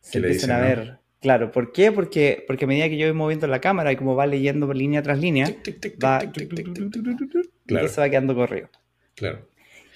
Se 0.00 0.18
empiezan 0.18 0.50
a 0.50 0.60
ver. 0.60 0.98
Claro, 1.20 1.52
¿por 1.52 1.72
qué? 1.72 1.92
Porque, 1.92 2.42
porque 2.46 2.64
a 2.64 2.68
medida 2.68 2.88
que 2.88 2.96
yo 2.96 3.06
voy 3.06 3.14
moviendo 3.14 3.46
la 3.46 3.60
cámara 3.60 3.92
y 3.92 3.96
como 3.96 4.16
va 4.16 4.26
leyendo 4.26 4.72
línea 4.72 5.02
tras 5.02 5.18
línea, 5.18 5.54
va, 6.02 6.22
y 6.24 7.88
se 7.88 8.00
va 8.00 8.08
quedando 8.08 8.34
corrido. 8.34 8.70
Claro. 9.16 9.46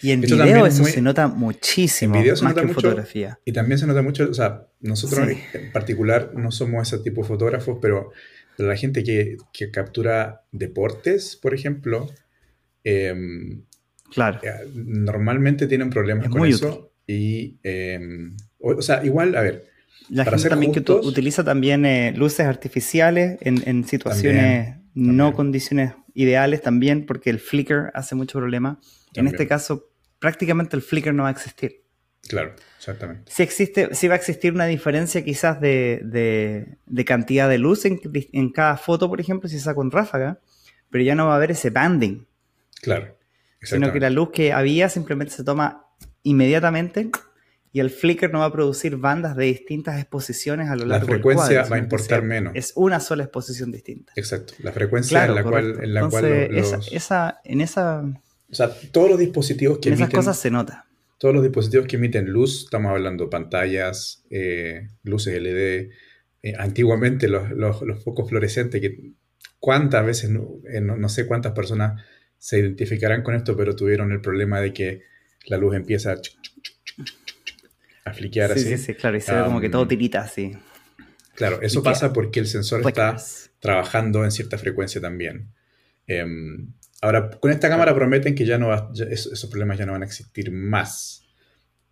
Y 0.02 0.10
en 0.10 0.20
video 0.20 0.66
eso 0.66 0.84
se 0.84 1.00
nota 1.00 1.28
muchísimo, 1.28 2.14
más 2.42 2.54
que 2.54 2.60
en 2.60 2.74
fotografía. 2.74 3.38
Y 3.46 3.52
también 3.52 3.78
se 3.78 3.86
nota 3.86 4.02
mucho, 4.02 4.28
o 4.28 4.34
sea, 4.34 4.66
nosotros 4.80 5.26
en 5.54 5.72
particular 5.72 6.32
no 6.34 6.50
somos 6.50 6.92
ese 6.92 7.02
tipo 7.02 7.22
de 7.22 7.28
fotógrafos, 7.28 7.78
pero, 7.80 8.12
la 8.58 8.76
gente 8.76 9.02
que, 9.02 9.38
captura 9.72 10.42
deportes, 10.52 11.36
por 11.36 11.54
ejemplo, 11.54 12.10
em, 12.84 13.64
claro. 14.14 14.40
Eh, 14.42 14.70
normalmente 14.74 15.66
tienen 15.66 15.90
problemas 15.90 16.28
con 16.28 16.46
eso. 16.46 16.92
Y, 17.06 17.58
em, 17.62 18.36
o, 18.58 18.80
sea, 18.80 19.04
igual, 19.04 19.36
a 19.36 19.42
ver. 19.42 19.66
La 20.08 20.24
gente 20.24 20.48
también 20.48 20.72
que 20.72 20.80
utiliza 20.80 21.44
también 21.44 21.84
eh, 21.86 22.12
luces 22.16 22.46
artificiales 22.46 23.38
en, 23.40 23.84
situaciones 23.84 24.76
no 24.94 25.32
condiciones 25.34 25.94
ideales 26.14 26.62
también, 26.62 27.04
porque 27.04 27.30
el 27.30 27.40
flicker 27.40 27.90
hace 27.94 28.14
mucho 28.14 28.38
problema. 28.38 28.80
En 29.14 29.26
este 29.26 29.46
caso, 29.46 29.90
prácticamente 30.18 30.76
el 30.76 30.82
flicker 30.82 31.12
no 31.12 31.24
va 31.24 31.30
a 31.30 31.32
existir. 31.32 31.84
Claro, 32.28 32.54
exactamente. 32.78 33.30
Si 33.30 33.42
existe, 33.42 33.94
si 33.94 34.08
va 34.08 34.14
a 34.14 34.16
existir 34.16 34.52
una 34.52 34.66
diferencia 34.66 35.22
quizás 35.24 35.60
de, 35.60 36.78
cantidad 37.06 37.48
de 37.48 37.58
luz 37.58 37.84
en, 37.84 38.50
cada 38.50 38.76
foto, 38.76 39.08
por 39.08 39.20
ejemplo, 39.20 39.48
si 39.48 39.58
saco 39.58 39.82
en 39.82 39.90
ráfaga, 39.90 40.40
pero 40.90 41.04
ya 41.04 41.14
no 41.14 41.26
va 41.26 41.34
a 41.34 41.36
haber 41.36 41.50
ese 41.50 41.70
banding. 41.70 42.26
Claro. 42.80 43.16
Sino 43.64 43.92
que 43.92 44.00
la 44.00 44.10
luz 44.10 44.30
que 44.30 44.52
había 44.52 44.88
simplemente 44.88 45.32
se 45.32 45.44
toma 45.44 45.86
inmediatamente 46.22 47.10
y 47.72 47.80
el 47.80 47.90
flicker 47.90 48.32
no 48.32 48.40
va 48.40 48.46
a 48.46 48.52
producir 48.52 48.96
bandas 48.96 49.36
de 49.36 49.46
distintas 49.46 49.98
exposiciones 50.00 50.70
a 50.70 50.76
lo 50.76 50.86
largo 50.86 51.06
del 51.06 51.20
cuadro. 51.20 51.40
La 51.40 51.46
frecuencia 51.46 51.70
va 51.70 51.76
a 51.76 51.78
importar 51.78 52.22
menos. 52.22 52.52
Es 52.54 52.72
una 52.76 53.00
sola 53.00 53.24
exposición 53.24 53.72
distinta. 53.72 54.12
Exacto. 54.16 54.54
La 54.60 54.72
frecuencia 54.72 55.24
en 55.24 55.34
la 55.34 55.42
cual, 55.42 55.78
en 55.82 55.94
la 55.94 56.08
cual 56.08 56.24
esa, 56.24 57.40
en 57.44 57.60
esa 57.60 58.04
o 58.54 58.56
sea, 58.56 58.70
todos 58.92 59.10
los 59.10 59.18
dispositivos 59.18 59.78
que 59.78 59.88
en 59.88 59.94
emiten... 59.94 60.10
Esas 60.10 60.26
cosas 60.26 60.38
se 60.38 60.48
nota. 60.48 60.86
Todos 61.18 61.34
los 61.34 61.42
dispositivos 61.42 61.86
que 61.88 61.96
emiten 61.96 62.30
luz, 62.30 62.64
estamos 62.64 62.92
hablando 62.92 63.28
pantallas, 63.28 64.24
eh, 64.30 64.90
luces 65.02 65.42
LED, 65.42 65.88
eh, 66.42 66.54
antiguamente 66.56 67.26
los, 67.26 67.48
focos 68.04 68.28
fluorescentes, 68.28 68.80
que 68.80 69.12
cuántas 69.58 70.06
veces, 70.06 70.30
eh, 70.70 70.80
no, 70.80 71.08
sé 71.08 71.26
cuántas 71.26 71.50
personas 71.50 72.00
se 72.44 72.58
identificarán 72.58 73.22
con 73.22 73.34
esto, 73.34 73.56
pero 73.56 73.74
tuvieron 73.74 74.12
el 74.12 74.20
problema 74.20 74.60
de 74.60 74.74
que 74.74 75.02
la 75.46 75.56
luz 75.56 75.74
empieza 75.76 76.12
a, 76.12 76.16
a 78.04 78.12
fliquear 78.12 78.52
así. 78.52 78.76
Sí, 78.76 78.76
sí, 78.76 78.94
claro, 78.94 79.16
y 79.16 79.22
se 79.22 79.34
ve 79.34 79.44
como 79.44 79.62
que 79.62 79.70
todo 79.70 79.88
tirita 79.88 80.20
así. 80.20 80.52
Claro, 81.36 81.62
eso 81.62 81.82
pasa 81.82 82.12
porque 82.12 82.40
el 82.40 82.46
sensor 82.46 82.86
está 82.86 83.16
trabajando 83.60 84.24
en 84.24 84.30
cierta 84.30 84.58
frecuencia 84.58 85.00
también. 85.00 85.48
Em, 86.06 86.68
Ahora, 87.00 87.30
con 87.30 87.50
esta 87.50 87.68
cámara 87.68 87.94
prometen 87.94 88.34
que 88.34 88.46
ya 88.46 88.56
no 88.56 88.68
va, 88.68 88.90
esos, 89.10 89.44
problemas 89.46 89.78
ya 89.78 89.84
no 89.84 89.92
van 89.92 90.02
a 90.02 90.06
existir 90.06 90.50
más. 90.50 91.22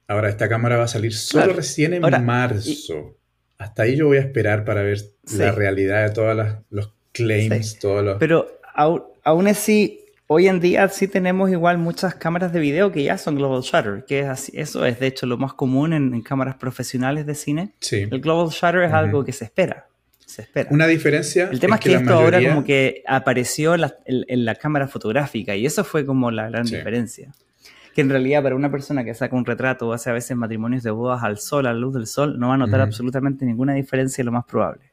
Ahora, 0.06 0.28
esta 0.30 0.48
cámara 0.48 0.76
va 0.76 0.84
a 0.84 0.88
salir 0.88 1.14
solo 1.14 1.52
recién 1.52 1.94
en 1.94 2.02
marzo. 2.24 3.18
Hasta 3.58 3.84
ahí 3.84 3.96
yo 3.96 4.06
voy 4.06 4.18
a 4.18 4.20
esperar 4.20 4.64
para 4.64 4.82
ver 4.82 5.00
la 5.36 5.52
realidad 5.52 6.08
de 6.08 6.14
todos 6.14 6.56
los 6.70 6.94
claims, 7.12 7.78
todos 7.78 8.02
los... 8.04 8.18
Pero 8.18 8.58
aún, 8.74 9.46
así, 9.48 10.01
hoy 10.32 10.48
en 10.48 10.60
día 10.60 10.88
sí 10.88 11.08
tenemos 11.08 11.50
igual 11.50 11.78
muchas 11.78 12.14
cámaras 12.14 12.52
de 12.52 12.60
video 12.60 12.90
que 12.90 13.02
ya 13.04 13.18
son 13.18 13.36
global 13.36 13.62
shutter, 13.62 14.04
que 14.06 14.20
es 14.20 14.26
así, 14.26 14.52
eso 14.54 14.84
es 14.84 14.98
de 14.98 15.06
hecho 15.06 15.26
lo 15.26 15.38
más 15.38 15.54
común 15.54 15.92
en, 15.92 16.22
cámaras 16.22 16.56
profesionales 16.56 17.26
de 17.26 17.34
cine. 17.34 17.74
Sí. 17.80 18.08
El 18.10 18.20
global 18.20 18.48
shutter 18.48 18.82
es 18.82 18.92
algo 18.92 19.24
que 19.24 19.32
se 19.32 19.44
espera 19.44 19.86
se 20.32 20.42
espera. 20.42 20.68
Una 20.72 20.86
diferencia. 20.86 21.48
El 21.50 21.60
tema 21.60 21.76
es 21.76 21.82
que, 21.82 21.94
esto 21.94 22.14
ahora 22.14 22.40
como 22.42 22.64
que 22.64 23.02
apareció 23.06 23.74
en 23.74 24.44
la, 24.44 24.54
cámara 24.54 24.88
fotográfica 24.88 25.54
y 25.54 25.66
eso 25.66 25.84
fue 25.84 26.04
como 26.04 26.30
la 26.30 26.48
gran 26.48 26.64
diferencia. 26.64 27.32
Que 27.94 28.00
en 28.00 28.08
realidad 28.08 28.42
para 28.42 28.56
una 28.56 28.70
persona 28.70 29.04
que 29.04 29.12
saca 29.14 29.36
un 29.36 29.44
retrato 29.44 29.88
o 29.88 29.92
hace 29.92 30.08
a 30.08 30.14
veces 30.14 30.36
matrimonios 30.36 30.82
de 30.82 30.90
bodas 30.90 31.22
al 31.22 31.38
sol, 31.38 31.66
a 31.66 31.74
la 31.74 31.78
luz 31.78 31.94
del 31.94 32.06
sol, 32.06 32.38
no 32.38 32.48
va 32.48 32.54
a 32.54 32.56
notar 32.56 32.80
absolutamente 32.80 33.44
ninguna 33.44 33.74
diferencia, 33.74 34.24
lo 34.24 34.32
más 34.32 34.44
probable. 34.44 34.90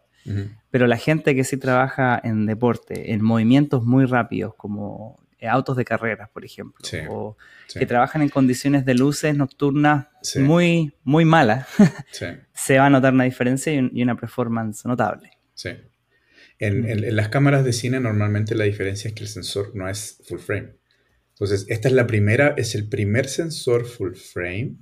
Pero 0.69 0.85
la 0.85 0.97
gente 0.97 1.33
que 1.33 1.43
sí 1.43 1.57
trabaja 1.57 2.19
en 2.23 2.45
deporte, 2.45 3.13
en 3.13 3.23
movimientos 3.23 3.83
muy 3.83 4.05
rápidos, 4.05 4.53
como 4.55 5.17
autos 5.47 5.77
de 5.77 5.85
carreras, 5.85 6.29
por 6.29 6.43
ejemplo, 6.43 6.83
o 7.09 7.37
que 7.73 7.85
trabajan 7.85 8.21
en 8.21 8.29
condiciones 8.29 8.85
de 8.85 8.93
luces 8.93 9.35
nocturnas 9.35 10.07
muy, 10.35 10.93
muy 11.03 11.25
malas, 11.25 11.67
se 12.53 12.77
va 12.77 12.87
a 12.87 12.89
notar 12.89 13.13
una 13.13 13.23
diferencia 13.23 13.73
y, 13.73 14.03
una 14.03 14.17
performance 14.17 14.85
notable. 14.85 15.31
Sí. 15.53 15.69
En, 16.57 17.15
las 17.15 17.29
cámaras 17.29 17.63
de 17.63 17.71
cine 17.71 17.99
normalmente 17.99 18.53
la 18.55 18.65
diferencia 18.65 19.07
es 19.07 19.13
que 19.13 19.23
el 19.23 19.29
sensor 19.29 19.71
no 19.75 19.87
es 19.87 20.21
full 20.27 20.39
frame. 20.39 20.75
Entonces, 21.29 21.65
esta 21.69 21.87
es 21.87 21.93
la 21.93 22.05
primera, 22.05 22.53
es 22.57 22.75
el 22.75 22.89
primer 22.89 23.27
sensor 23.27 23.85
full 23.85 24.15
frame 24.15 24.75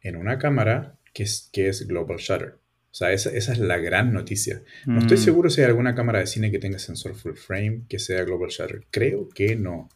en 0.00 0.16
una 0.16 0.38
cámara 0.38 0.98
que 1.12 1.22
es, 1.22 1.48
que 1.52 1.68
es 1.68 1.86
global 1.86 2.16
shutter. 2.18 2.58
O 2.92 2.94
sea, 2.94 3.10
esa, 3.10 3.30
es 3.30 3.58
la 3.58 3.78
gran 3.78 4.12
noticia. 4.12 4.60
No 4.84 4.98
estoy 4.98 5.16
mm. 5.16 5.20
seguro 5.20 5.48
si 5.48 5.62
hay 5.62 5.66
alguna 5.66 5.94
cámara 5.94 6.18
de 6.18 6.26
cine 6.26 6.50
que 6.50 6.58
tenga 6.58 6.78
sensor 6.78 7.14
full 7.14 7.32
frame 7.32 7.84
que 7.88 7.98
sea 7.98 8.22
global 8.22 8.50
shutter. 8.50 8.82
Creo 8.90 9.30
que 9.30 9.56
no. 9.56 9.88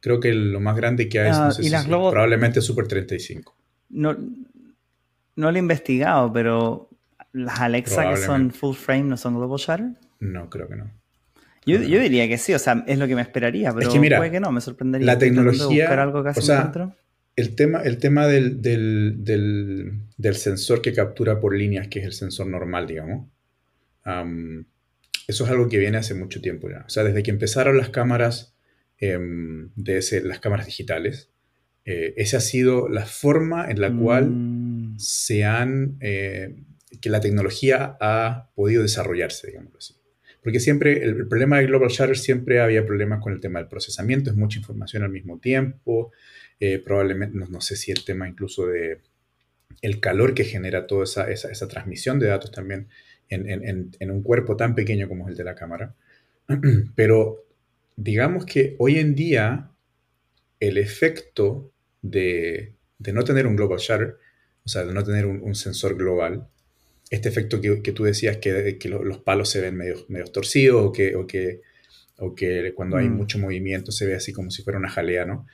Creo 0.00 0.20
que 0.20 0.34
lo 0.34 0.60
más 0.60 0.76
grande 0.76 1.08
que 1.08 1.20
hay 1.20 1.30
es, 1.30 1.72
ah, 1.72 1.84
probablemente 1.86 2.60
Super 2.60 2.86
35. 2.86 3.56
No, 3.88 4.14
no 5.36 5.50
lo 5.50 5.56
he 5.56 5.60
investigado, 5.60 6.30
pero 6.30 6.90
las 7.32 7.58
Alexa 7.60 8.10
que 8.10 8.18
son 8.18 8.50
full 8.50 8.74
frame 8.74 9.04
no 9.04 9.16
son 9.16 9.34
global 9.34 9.58
shutter. 9.58 9.92
No, 10.20 10.50
creo 10.50 10.68
que 10.68 10.76
no. 10.76 10.90
Yo, 11.64 11.78
diría 11.78 12.28
que 12.28 12.36
sí, 12.36 12.52
o 12.52 12.58
sea, 12.58 12.84
es 12.86 12.98
lo 12.98 13.06
que 13.06 13.14
me 13.14 13.22
esperaría, 13.22 13.72
pero 13.72 13.90
puede 13.90 14.30
que 14.30 14.40
no, 14.40 14.52
me 14.52 14.60
sorprendería. 14.60 15.06
La 15.06 15.18
tecnología, 15.18 16.02
algo 16.02 16.22
casi 16.22 16.40
o 16.40 16.42
sea, 16.42 16.70
el 17.36 17.54
tema, 17.54 17.82
el 17.82 17.98
tema 17.98 18.26
del, 18.26 18.60
sensor 20.34 20.82
que 20.82 20.92
captura 20.92 21.40
por 21.40 21.56
líneas, 21.56 21.88
que 21.88 22.00
es 22.00 22.04
el 22.04 22.12
sensor 22.12 22.46
normal, 22.46 22.86
digamos, 22.86 23.28
eso 25.28 25.44
es 25.44 25.50
algo 25.50 25.68
que 25.68 25.78
viene 25.78 25.98
hace 25.98 26.14
mucho 26.14 26.40
tiempo 26.40 26.68
ya. 26.68 26.84
O 26.86 26.88
sea, 26.88 27.04
desde 27.04 27.22
que 27.22 27.30
empezaron 27.30 27.76
las 27.76 27.90
cámaras, 27.90 28.54
em, 28.98 29.70
de 29.76 30.02
las 30.24 30.40
cámaras 30.40 30.66
digitales, 30.66 31.30
eh, 31.84 32.14
esa 32.16 32.36
ha 32.38 32.40
sido 32.40 32.88
la 32.88 33.06
forma 33.06 33.70
en 33.70 33.80
la 33.80 33.96
cual 33.96 34.30
mm. 34.30 34.98
se 34.98 35.44
han, 35.44 35.96
eh, 36.00 36.54
que 37.00 37.10
la 37.10 37.20
tecnología 37.20 37.96
ha 38.00 38.50
podido 38.54 38.82
desarrollarse, 38.82 39.48
digamos 39.48 39.74
así. 39.76 39.94
Porque 40.42 40.60
siempre, 40.60 41.04
el, 41.04 41.16
el, 41.16 41.28
problema 41.28 41.58
de 41.58 41.66
Global 41.66 41.88
Shutter 41.88 42.18
siempre 42.18 42.60
había 42.60 42.84
problemas 42.84 43.20
con 43.20 43.32
el 43.32 43.40
tema 43.40 43.60
del 43.60 43.68
procesamiento, 43.68 44.30
es 44.30 44.36
mucha 44.36 44.58
información 44.58 45.04
al 45.04 45.10
mismo 45.10 45.38
tiempo, 45.38 46.12
eh, 46.64 46.78
probablemente, 46.78 47.36
no, 47.36 47.60
sé 47.60 47.74
si 47.74 47.90
el 47.90 48.04
tema 48.04 48.28
incluso 48.28 48.68
de 48.68 49.00
el 49.80 49.98
calor 49.98 50.32
que 50.32 50.44
genera 50.44 50.86
toda 50.86 51.02
esa, 51.02 51.28
esa, 51.28 51.66
transmisión 51.66 52.20
de 52.20 52.28
datos 52.28 52.52
también 52.52 52.86
en, 53.28 54.10
un 54.12 54.22
cuerpo 54.22 54.56
tan 54.56 54.76
pequeño 54.76 55.08
como 55.08 55.24
es 55.24 55.32
el 55.32 55.36
de 55.36 55.42
la 55.42 55.56
cámara. 55.56 55.96
Pero 56.94 57.44
digamos 57.96 58.46
que 58.46 58.76
hoy 58.78 59.00
en 59.00 59.16
día 59.16 59.72
el 60.60 60.78
efecto 60.78 61.72
de, 62.00 62.74
no 63.12 63.24
tener 63.24 63.48
un 63.48 63.56
global 63.56 63.80
shutter, 63.80 64.18
o 64.64 64.68
sea, 64.68 64.84
de 64.84 64.94
no 64.94 65.02
tener 65.02 65.26
un, 65.26 65.56
sensor 65.56 65.96
global, 65.96 66.46
este 67.10 67.28
efecto 67.28 67.60
que, 67.60 67.90
tú 67.90 68.04
decías, 68.04 68.36
que, 68.36 68.78
que 68.78 68.88
los 68.88 69.18
palos 69.18 69.48
se 69.48 69.60
ven 69.60 69.74
medio, 69.74 69.96
medio 70.06 70.26
torcidos 70.26 70.86
o 70.86 70.92
que, 70.92 71.16
o 71.16 71.26
que, 71.26 71.62
o 72.18 72.36
que 72.36 72.72
cuando 72.76 72.98
hay 72.98 73.08
mm. 73.08 73.16
mucho 73.16 73.40
movimiento 73.40 73.90
se 73.90 74.06
ve 74.06 74.14
así 74.14 74.32
como 74.32 74.52
si 74.52 74.62
fuera 74.62 74.78
una 74.78 74.90
jalea, 74.90 75.24
¿no? 75.24 75.48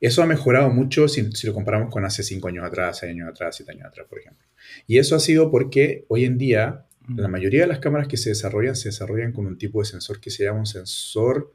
Eso 0.00 0.22
ha 0.22 0.26
mejorado 0.26 0.70
mucho 0.70 1.08
si, 1.08 1.30
si, 1.32 1.46
lo 1.46 1.54
comparamos 1.54 1.90
con 1.90 2.04
hace 2.04 2.22
5 2.22 2.48
años 2.48 2.64
atrás, 2.64 2.98
6 2.98 3.10
años 3.10 3.28
atrás, 3.28 3.56
7 3.56 3.72
años 3.72 3.86
atrás, 3.86 4.06
por 4.08 4.18
ejemplo. 4.18 4.44
Y 4.86 4.98
eso 4.98 5.16
ha 5.16 5.20
sido 5.20 5.50
porque 5.50 6.04
hoy 6.08 6.24
en 6.24 6.38
día 6.38 6.86
mm. 7.06 7.20
la 7.20 7.28
mayoría 7.28 7.62
de 7.62 7.66
las 7.66 7.80
cámaras 7.80 8.08
que 8.08 8.16
se 8.16 8.30
desarrollan 8.30 8.76
se 8.76 8.90
desarrollan 8.90 9.32
con 9.32 9.46
un 9.46 9.58
tipo 9.58 9.80
de 9.80 9.86
sensor 9.86 10.20
que 10.20 10.30
se 10.30 10.44
llama 10.44 10.60
un 10.60 10.66
sensor 10.66 11.54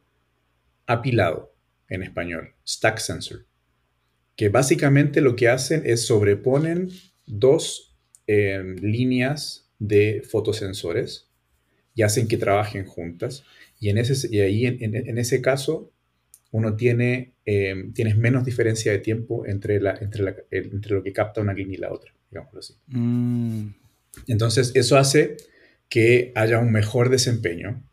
apilado 0.86 1.54
en 1.90 2.04
español, 2.04 2.56
stack 2.68 2.98
sensor, 2.98 3.46
que 4.36 4.50
básicamente 4.50 5.22
lo 5.22 5.36
que 5.36 5.48
hacen 5.48 5.84
es 5.86 6.06
sobreponen 6.06 6.90
dos 7.26 7.96
em, 8.28 8.76
líneas 8.78 9.70
de 9.80 10.24
fotosensores 10.30 11.30
y 11.96 12.04
hacen 12.04 12.28
que 12.28 12.38
trabajen 12.38 12.86
juntas. 12.86 13.44
Y, 13.80 13.90
en 13.90 13.98
ese, 13.98 14.28
y 14.34 14.40
ahí 14.40 14.66
en, 14.66 15.18
ese 15.18 15.42
caso 15.42 15.92
uno 16.52 16.76
tiene 16.76 17.33
em, 17.46 17.94
tienes 17.94 18.18
menos 18.18 18.46
diferencia 18.46 18.92
de 18.92 19.00
tiempo 19.00 19.46
entre, 19.46 19.80
la, 19.80 19.98
entre, 20.00 20.46
entre, 20.52 20.96
lo 20.96 21.04
que 21.04 21.14
capta 21.14 21.42
una 21.42 21.54
línea 21.54 21.78
y 21.78 21.82
la 21.82 21.92
otra, 21.92 22.14
digámoslo 22.30 22.60
así. 22.60 22.76
Mm. 22.88 23.68
Entonces, 24.28 24.72
eso 24.76 24.98
hace 24.98 25.38
que 25.90 26.32
haya 26.36 26.60
un 26.60 26.72
mejor 26.72 27.10
desempeño 27.10 27.84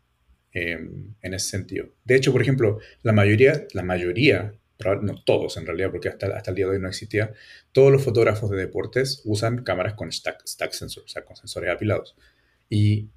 Em, 0.53 1.15
en 1.21 1.33
ese 1.33 1.47
sentido. 1.47 1.87
De 2.03 2.15
hecho, 2.15 2.33
por 2.33 2.41
ejemplo, 2.41 2.79
la 3.03 3.13
mayoría, 3.13 3.65
la 3.73 3.83
mayoría, 3.83 4.53
no 5.01 5.23
todos 5.23 5.55
en 5.55 5.65
realidad, 5.65 5.91
porque 5.91 6.09
hasta, 6.09 6.27
hasta 6.35 6.51
el 6.51 6.57
día 6.57 6.65
de 6.65 6.73
hoy 6.73 6.81
no 6.81 6.89
existía, 6.89 7.31
todos 7.71 7.89
los 7.89 8.03
fotógrafos 8.03 8.49
de 8.49 8.57
deportes 8.57 9.21
usan 9.23 9.63
cámaras 9.63 9.93
con 9.93 10.11
stack, 10.11 10.45
stack 10.45 10.73
sensor, 10.73 11.03
o 11.05 11.07
sea, 11.07 11.23
con 11.23 11.37
sensores 11.37 11.69
apilados. 11.69 12.17
Y 12.69 13.07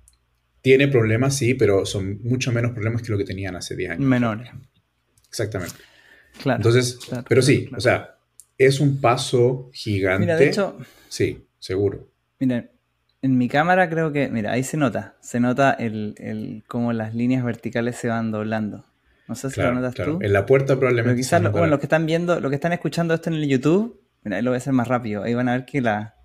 tiene 0.62 0.86
problemas, 0.86 1.36
sí, 1.36 1.54
pero 1.54 1.84
son 1.86 2.22
mucho 2.22 2.52
menos 2.52 2.70
problemas 2.70 3.02
que 3.02 3.10
lo 3.10 3.18
que 3.18 3.24
tenían 3.24 3.56
hace 3.56 3.74
10 3.74 3.90
años. 3.90 4.06
Menores. 4.06 4.50
Exactamente. 5.26 5.74
Claro. 6.42 6.58
Entonces, 6.58 6.98
pero 7.28 7.42
sí, 7.42 7.68
o 7.76 7.80
sea, 7.80 8.16
es 8.58 8.80
un 8.80 9.00
paso 9.00 9.70
gigante. 9.72 10.20
Mira, 10.20 10.36
de 10.36 10.48
hecho. 10.48 10.76
Sí, 11.08 11.46
seguro. 11.58 12.08
Mira, 12.38 12.70
en 13.22 13.38
mi 13.38 13.48
cámara 13.48 13.88
creo 13.88 14.12
que, 14.12 14.28
mira, 14.28 14.52
ahí 14.52 14.62
se 14.62 14.76
nota, 14.76 15.16
se 15.20 15.40
nota 15.40 15.72
el, 15.72 16.14
el 16.18 16.64
cómo 16.66 16.92
las 16.92 17.14
líneas 17.14 17.44
verticales 17.44 17.96
se 17.96 18.08
van 18.08 18.30
doblando. 18.30 18.84
No 19.26 19.34
sé 19.34 19.50
si 19.50 19.60
lo 19.60 19.72
notas 19.72 19.94
tú. 19.94 20.18
En 20.20 20.32
la 20.32 20.44
puerta 20.44 20.76
probablemente. 20.76 21.14
Pero 21.14 21.16
quizás, 21.16 21.52
bueno, 21.52 21.68
los 21.68 21.78
que 21.78 21.86
están 21.86 22.04
viendo, 22.04 22.38
los 22.40 22.50
que 22.50 22.56
están 22.56 22.74
escuchando 22.74 23.14
esto 23.14 23.30
en 23.30 23.36
el 23.36 23.48
YouTube, 23.48 23.98
mira, 24.22 24.36
ahí 24.36 24.42
lo 24.42 24.50
voy 24.50 24.56
a 24.56 24.58
hacer 24.58 24.74
más 24.74 24.88
rápido. 24.88 25.22
Ahí 25.22 25.32
van 25.32 25.48
a 25.48 25.52
ver 25.52 25.64
que 25.64 25.80
la, 25.80 26.16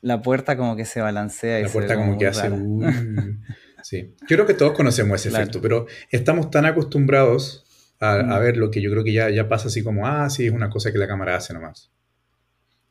la 0.00 0.22
puerta 0.22 0.56
como 0.56 0.76
que 0.76 0.86
se 0.86 1.00
balancea. 1.02 1.60
La 1.60 1.68
puerta 1.68 1.96
como, 1.96 2.16
que 2.16 2.26
hace... 2.26 2.50
sí. 3.82 4.14
Yo 4.22 4.36
creo 4.36 4.46
que 4.46 4.54
todos 4.54 4.72
conocemos 4.72 5.20
ese 5.20 5.36
efecto, 5.36 5.60
pero 5.60 5.86
estamos 6.10 6.50
tan 6.50 6.64
acostumbrados 6.64 7.66
a, 8.00 8.14
a, 8.14 8.22
mm. 8.22 8.40
ver 8.40 8.56
lo 8.56 8.70
que 8.70 8.80
yo 8.80 8.90
creo 8.90 9.04
que 9.04 9.12
ya, 9.12 9.30
ya 9.30 9.48
pasa 9.48 9.68
así 9.68 9.84
como, 9.84 10.06
ah, 10.06 10.28
sí, 10.30 10.46
es 10.46 10.52
una 10.52 10.70
cosa 10.70 10.90
que 10.90 10.98
la 10.98 11.06
cámara 11.06 11.36
hace 11.36 11.54
nomás. 11.54 11.90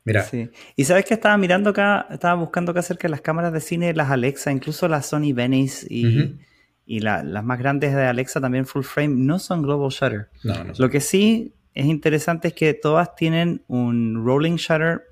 Mira. 0.05 0.23
Sí. 0.23 0.49
Y 0.75 0.85
sabes 0.85 1.05
que 1.05 1.13
estaba 1.13 1.37
mirando 1.37 1.71
acá, 1.71 2.07
estaba 2.09 2.35
buscando 2.35 2.71
acá 2.71 2.79
acerca 2.79 3.07
de 3.07 3.11
las 3.11 3.21
cámaras 3.21 3.51
de 3.51 3.59
cine, 3.59 3.93
las 3.93 4.09
Alexa, 4.09 4.51
incluso 4.51 4.87
las 4.87 5.07
Sony 5.07 5.33
Venice 5.33 5.85
y, 5.89 6.35
y 6.85 6.99
las 7.01 7.43
más 7.43 7.59
grandes 7.59 7.93
de 7.93 8.05
Alexa, 8.05 8.39
también 8.39 8.65
full 8.65 8.83
frame, 8.83 9.15
no 9.15 9.39
son 9.39 9.61
global 9.61 9.89
shutter. 9.89 10.29
No, 10.43 10.63
no 10.63 10.73
Lo 10.77 10.89
que 10.89 11.01
sí 11.01 11.53
es 11.73 11.85
interesante 11.85 12.49
es 12.49 12.53
que 12.53 12.73
todas 12.73 13.15
tienen 13.15 13.63
un 13.67 14.23
rolling 14.25 14.55
shutter 14.55 15.03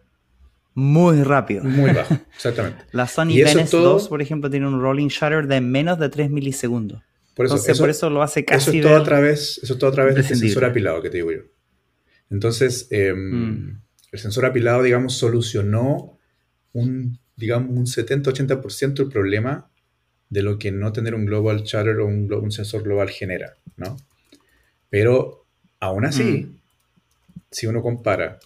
muy 0.74 1.24
rápido. 1.24 1.64
Muy 1.64 1.92
bajo, 1.92 2.16
exactamente. 2.36 2.84
la 2.92 3.08
Sony 3.08 3.36
Venice 3.44 3.78
2, 3.78 4.08
por 4.08 4.22
ejemplo, 4.22 4.50
tiene 4.50 4.68
un 4.68 4.80
rolling 4.80 5.08
shutter 5.08 5.48
de 5.48 5.60
menos 5.60 6.00
de 6.00 6.10
3 6.10 6.30
milisegundos. 6.30 7.02
Por 7.38 7.46
eso, 7.46 7.54
Entonces, 7.54 7.78
por 7.78 7.90
eso 7.92 8.10
lo 8.10 8.24
hace 8.24 8.44
casi. 8.44 8.72
Eso 8.72 8.78
es 8.80 8.84
todo 8.84 8.96
a 8.98 9.04
través, 9.04 9.60
eso 9.62 9.74
es 9.74 9.80
todo 9.80 9.92
a 9.92 9.94
través 9.94 10.16
del 10.16 10.24
sensor 10.24 10.66
apilado 10.66 11.04
que 11.04 11.12
te 11.12 11.18
digo 11.18 11.32
yo. 11.32 11.42
Entonces, 12.32 12.88
eh, 12.90 13.10
el 13.10 14.20
sensor 14.20 14.48
apilado, 14.48 14.82
digamos, 14.82 15.14
solucionó 15.14 16.18
un, 16.74 17.20
digamos, 17.36 17.78
un 17.78 17.86
70-80% 17.86 18.96
del 18.96 19.10
problema 19.10 19.70
de 20.32 20.42
lo 20.42 20.58
que 20.58 20.72
no 20.72 20.92
tener 20.92 21.14
un 21.14 21.28
global 21.28 21.62
shutter 21.62 22.00
o 22.00 22.08
un, 22.08 22.52
sensor 22.52 22.82
global 22.82 23.12
genera, 23.12 23.56
¿no? 23.76 23.98
Pero 24.90 25.46
aún 25.80 26.06
así, 26.06 26.24
mm. 26.24 26.60
si 27.52 27.68
uno 27.68 27.84
compara 27.84 28.40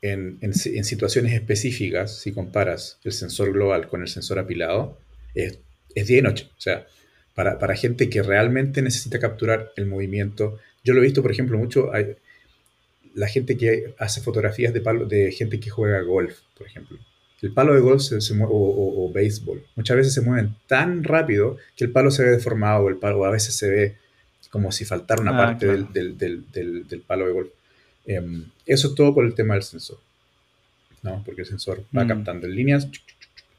en, 0.00 0.54
situaciones 0.54 1.34
específicas, 1.34 2.16
si 2.16 2.32
comparas 2.32 2.98
el 3.04 3.12
sensor 3.12 3.52
global 3.52 3.88
con 3.88 4.00
el 4.00 4.08
sensor 4.08 4.38
apilado, 4.38 4.98
es, 5.34 5.58
es 5.94 6.06
día 6.06 6.20
y 6.20 6.22
noche. 6.22 6.48
O 6.56 6.60
sea, 6.62 6.86
para, 7.40 7.58
para, 7.58 7.74
gente 7.74 8.10
que 8.10 8.22
realmente 8.22 8.82
necesita 8.82 9.18
capturar 9.18 9.72
el 9.76 9.86
movimiento, 9.86 10.58
yo 10.84 10.92
lo 10.92 11.00
he 11.00 11.04
visto, 11.04 11.22
por 11.22 11.30
ejemplo, 11.30 11.56
mucho, 11.56 11.90
hay, 11.90 12.16
la 13.14 13.28
gente 13.28 13.56
que 13.56 13.94
hace 13.98 14.20
fotografías 14.20 14.74
de, 14.74 14.82
palo, 14.82 15.06
de 15.06 15.32
gente 15.32 15.58
que 15.58 15.70
juega 15.70 16.02
golf, 16.02 16.40
por 16.58 16.66
ejemplo. 16.66 16.98
El 17.40 17.54
palo 17.54 17.72
de 17.72 17.80
golf 17.80 18.02
se, 18.02 18.34
mueve, 18.34 18.52
o, 18.54 19.10
béisbol, 19.10 19.64
muchas 19.74 19.96
veces 19.96 20.12
se 20.12 20.20
mueven 20.20 20.54
tan 20.66 21.02
rápido 21.02 21.56
que 21.76 21.84
el 21.84 21.92
palo 21.92 22.10
se 22.10 22.24
ve 22.24 22.30
deformado, 22.32 22.90
el 22.90 22.98
palo 22.98 23.24
a 23.24 23.30
veces 23.30 23.56
se 23.56 23.70
ve 23.70 23.96
como 24.50 24.70
si 24.70 24.84
faltara 24.84 25.22
una 25.22 25.32
ah, 25.32 25.46
parte 25.46 25.66
del, 25.66 27.04
palo 27.06 27.26
de 27.26 27.32
golf. 27.32 27.48
Em, 28.04 28.50
eso 28.66 28.88
es 28.88 28.94
todo 28.94 29.14
por 29.14 29.24
el 29.24 29.34
tema 29.34 29.54
del 29.54 29.62
sensor. 29.62 29.98
¿no? 31.02 31.22
Porque 31.24 31.40
el 31.40 31.46
sensor 31.46 31.84
va 31.96 32.04
mm. 32.04 32.08
captando 32.08 32.46
en 32.46 32.54
líneas, 32.54 32.86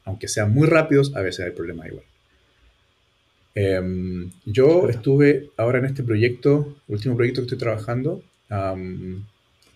aunque 0.04 0.28
sean 0.28 0.54
muy 0.54 0.68
rápidos, 0.68 1.16
a 1.16 1.20
veces 1.20 1.46
hay 1.46 1.50
problemas 1.50 1.88
igual. 1.88 2.04
Em, 3.54 4.30
yo 4.46 4.88
estuve 4.88 5.50
ahora 5.56 5.78
en 5.78 5.84
este 5.84 6.02
proyecto, 6.02 6.76
último 6.88 7.16
proyecto 7.16 7.42
que 7.42 7.46
estoy 7.46 7.58
trabajando, 7.58 8.22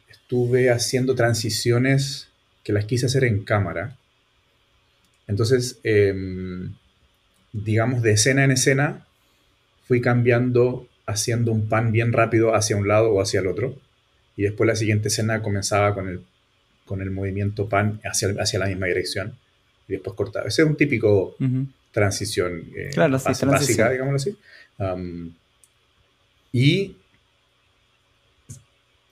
estuve 0.08 0.70
haciendo 0.70 1.14
transiciones 1.14 2.28
que 2.62 2.72
las 2.72 2.84
quise 2.84 3.06
hacer 3.06 3.24
en 3.24 3.44
cámara. 3.44 3.96
Entonces, 5.26 5.78
em, 5.82 6.74
digamos, 7.52 8.02
de 8.02 8.12
escena 8.12 8.44
en 8.44 8.50
escena, 8.50 9.06
fui 9.86 10.00
cambiando, 10.00 10.88
haciendo 11.06 11.52
un 11.52 11.68
pan 11.68 11.92
bien 11.92 12.12
rápido 12.12 12.54
hacia 12.54 12.76
un 12.76 12.88
lado 12.88 13.12
o 13.12 13.20
hacia 13.20 13.40
el 13.40 13.46
otro. 13.46 13.78
Y 14.36 14.42
después 14.42 14.66
la 14.66 14.76
siguiente 14.76 15.08
escena 15.08 15.42
comenzaba 15.42 15.94
con 15.94 16.08
el, 16.08 16.20
con 16.84 17.00
el 17.00 17.10
movimiento 17.10 17.68
pan 17.68 18.00
hacia, 18.04 18.34
hacia 18.38 18.58
la 18.58 18.66
misma 18.66 18.86
dirección. 18.86 19.34
Y 19.88 19.92
después 19.92 20.16
cortaba. 20.16 20.48
Ese 20.48 20.62
es 20.62 20.68
un 20.68 20.76
típico 20.76 21.36
transición 21.96 22.62
eh, 22.76 22.90
básica, 22.94 23.90
digámoslo 23.90 24.16
así. 24.16 24.36
y 26.52 26.94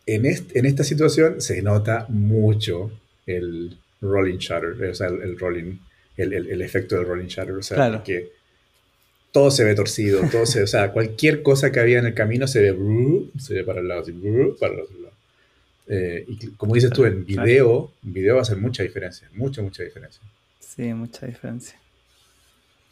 en, 0.05 0.27
esta 0.67 0.85
situación 0.85 1.41
se 1.41 1.63
nota 1.63 2.05
mucho 2.11 2.91
el 3.27 3.79
rolling 4.03 4.37
shutter, 4.37 4.91
o 4.91 4.95
sea, 4.95 5.07
el, 5.07 5.39
rolling, 5.39 5.79
el, 6.19 6.61
efecto 6.61 6.97
del 6.97 7.07
rolling 7.07 7.29
shutter, 7.29 7.53
o 7.53 7.63
sea, 7.63 8.03
que 8.05 8.33
todo 9.33 9.51
se 9.51 9.65
ve 9.65 9.75
torcido, 9.75 10.21
todo 10.31 10.45
se, 10.45 10.63
o 10.63 10.67
sea, 10.67 10.93
cualquier 10.93 11.43
cosa 11.43 11.73
que 11.73 11.81
había 11.81 12.01
en 12.01 12.07
el 12.07 12.15
camino 12.15 12.47
se 12.47 12.61
ve, 12.61 12.77
se 13.39 13.55
ve 13.55 13.65
para 13.65 13.81
el 13.81 13.89
lado, 13.89 14.03
así, 14.03 14.13
para 14.61 14.75
el 14.75 14.81
otro 14.81 15.01
lado. 15.01 15.15
Eh, 15.87 16.27
y 16.29 16.49
como 16.49 16.75
dices 16.75 16.91
tú, 16.91 17.07
en 17.07 17.25
video, 17.25 17.93
en 18.05 18.13
video 18.13 18.35
va 18.35 18.41
a 18.41 18.43
hacer 18.43 18.59
mucha 18.59 18.83
diferencia, 18.83 19.27
mucha, 19.33 19.63
mucha 19.63 19.83
diferencia. 19.83 20.21
Sí, 20.61 20.93
mucha 20.93 21.27
diferencia. 21.27 21.79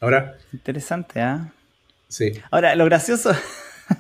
Ahora. 0.02 0.36
Interesante, 0.52 1.20
¿ah? 1.20 1.52
Sí. 2.08 2.32
Ahora, 2.50 2.74
lo 2.74 2.84
gracioso 2.84 3.32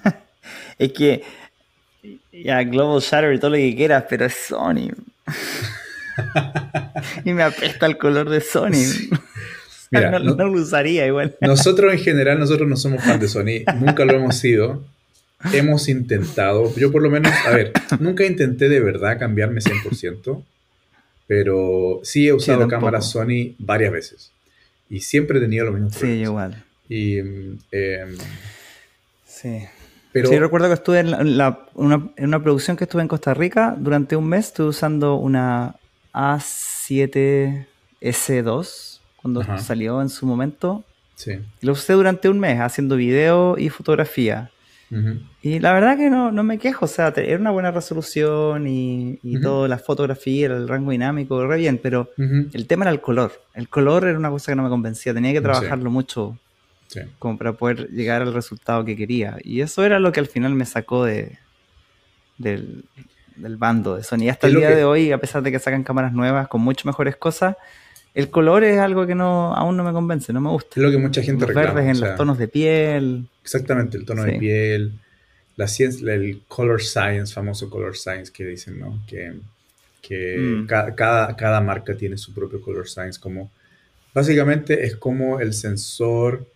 es 0.78 0.92
que 0.92 1.22
ya, 2.32 2.64
Global 2.64 3.00
Shatter 3.00 3.32
y 3.32 3.38
todo 3.38 3.52
lo 3.52 3.56
que 3.56 3.76
quieras, 3.76 4.04
pero 4.10 4.24
es 4.24 4.34
Sony. 4.34 4.90
y 7.24 7.32
me 7.32 7.44
apesta 7.44 7.86
el 7.86 7.98
color 7.98 8.28
de 8.30 8.40
Sony. 8.40 8.82
no, 9.92 10.18
lo 10.18 10.60
usaría 10.60 11.06
igual. 11.06 11.36
nosotros 11.40 11.92
en 11.92 12.00
general, 12.00 12.40
nosotros 12.40 12.68
no 12.68 12.76
somos 12.76 13.04
fans 13.04 13.20
de 13.20 13.28
Sony, 13.28 13.62
nunca 13.78 14.04
lo 14.04 14.14
hemos 14.14 14.36
sido. 14.36 14.84
Hemos 15.52 15.88
intentado, 15.88 16.74
yo 16.76 16.90
por 16.90 17.02
lo 17.02 17.10
menos, 17.10 17.32
a 17.46 17.50
ver, 17.50 17.72
nunca 18.00 18.24
intenté 18.24 18.68
de 18.68 18.80
verdad 18.80 19.20
cambiarme 19.20 19.60
100%, 19.60 20.42
pero 21.28 22.00
sí 22.02 22.26
he 22.26 22.32
usado 22.32 22.66
cámaras 22.66 23.08
Sony 23.08 23.54
varias 23.58 23.92
veces. 23.92 24.32
Y 24.92 25.00
siempre 25.00 25.38
he 25.38 25.40
tenido 25.40 25.64
lo 25.64 25.72
mismo 25.72 25.88
Sí, 25.88 26.06
igual. 26.06 26.62
Y, 26.86 27.16
em, 27.16 27.56
sí. 29.24 29.64
Sí, 30.12 30.38
recuerdo 30.38 30.68
que 30.68 30.74
estuve 30.74 31.00
en, 31.00 31.14
una, 31.74 32.42
producción 32.42 32.76
que 32.76 32.84
estuve 32.84 33.00
en 33.00 33.08
Costa 33.08 33.32
Rica 33.32 33.74
durante 33.78 34.16
un 34.16 34.28
mes. 34.28 34.48
Estuve 34.48 34.66
usando 34.66 35.14
una 35.14 35.76
A7S2 36.12 39.00
cuando 39.16 39.42
salió 39.58 40.02
en 40.02 40.10
su 40.10 40.26
momento. 40.26 40.84
Sí. 41.14 41.38
lo 41.60 41.72
usé 41.72 41.94
durante 41.94 42.28
un 42.28 42.38
mes 42.38 42.60
haciendo 42.60 42.96
video 42.96 43.56
y 43.56 43.70
fotografía. 43.70 44.50
Y 45.40 45.58
la 45.58 45.72
verdad 45.72 45.96
que 45.96 46.10
no, 46.10 46.30
no, 46.32 46.42
me 46.42 46.58
quejo, 46.58 46.84
o 46.84 46.88
sea, 46.88 47.14
era 47.16 47.38
una 47.38 47.50
buena 47.50 47.70
resolución 47.70 48.66
y, 48.66 49.18
y 49.22 49.40
toda 49.40 49.66
la 49.66 49.78
fotografía, 49.78 50.46
el 50.48 50.68
rango 50.68 50.90
dinámico, 50.90 51.46
re 51.46 51.56
bien, 51.56 51.80
pero 51.82 52.10
el 52.16 52.66
tema 52.66 52.84
era 52.84 52.92
el 52.92 53.00
color. 53.00 53.32
El 53.54 53.68
color 53.68 54.04
era 54.04 54.18
una 54.18 54.28
cosa 54.30 54.52
que 54.52 54.56
no 54.56 54.62
me 54.62 54.68
convencía, 54.68 55.14
tenía 55.14 55.32
que 55.32 55.40
trabajarlo 55.40 55.90
mucho 55.90 56.36
como 57.18 57.38
para 57.38 57.54
poder 57.54 57.88
llegar 57.88 58.22
al 58.22 58.34
resultado 58.34 58.84
que 58.84 58.96
quería. 58.96 59.38
Y 59.42 59.60
eso 59.60 59.84
era 59.84 59.98
lo 59.98 60.12
que 60.12 60.20
al 60.20 60.26
final 60.26 60.54
me 60.54 60.66
sacó 60.66 61.04
de, 61.04 61.38
del, 62.38 62.84
bando 63.36 63.96
de 63.96 64.02
Sony. 64.02 64.24
Y 64.24 64.28
hasta 64.28 64.46
el 64.46 64.56
día 64.56 64.70
de 64.70 64.84
hoy, 64.84 65.12
a 65.12 65.18
pesar 65.18 65.42
de 65.42 65.50
que 65.50 65.58
sacan 65.58 65.84
cámaras 65.84 66.12
nuevas 66.12 66.48
con 66.48 66.60
mucho 66.60 66.86
mejores 66.86 67.16
cosas, 67.16 67.56
el 68.14 68.30
color 68.30 68.64
es 68.64 68.78
algo 68.78 69.06
que 69.06 69.14
no 69.14 69.54
aún 69.54 69.76
no 69.76 69.84
me 69.84 69.92
convence, 69.92 70.32
no 70.32 70.40
me 70.40 70.50
gusta. 70.50 70.72
Es 70.76 70.82
lo 70.82 70.90
que 70.90 70.98
mucha 70.98 71.22
gente 71.22 71.46
los 71.46 71.54
verdes 71.54 71.86
en 71.86 72.00
los 72.00 72.14
tonos 72.16 72.38
de 72.38 72.48
piel. 72.48 73.26
Exactamente, 73.42 73.96
el 73.96 74.04
tono 74.04 74.24
de 74.24 74.38
piel, 74.38 74.92
la 75.56 75.66
ciencia, 75.66 76.12
el 76.12 76.42
color 76.46 76.82
science, 76.82 77.32
famoso 77.32 77.70
color 77.70 77.96
science 77.96 78.30
que 78.30 78.44
dicen, 78.44 78.80
¿no? 78.80 79.02
Que, 79.06 79.32
mm. 80.38 80.66
cada, 80.66 81.36
cada, 81.36 81.60
marca 81.62 81.94
tiene 81.96 82.18
su 82.18 82.34
propio 82.34 82.60
color 82.60 82.86
science, 82.86 83.18
como 83.18 83.50
básicamente 84.12 84.84
es 84.84 84.96
como 84.96 85.40
el 85.40 85.54
sensor, 85.54 86.46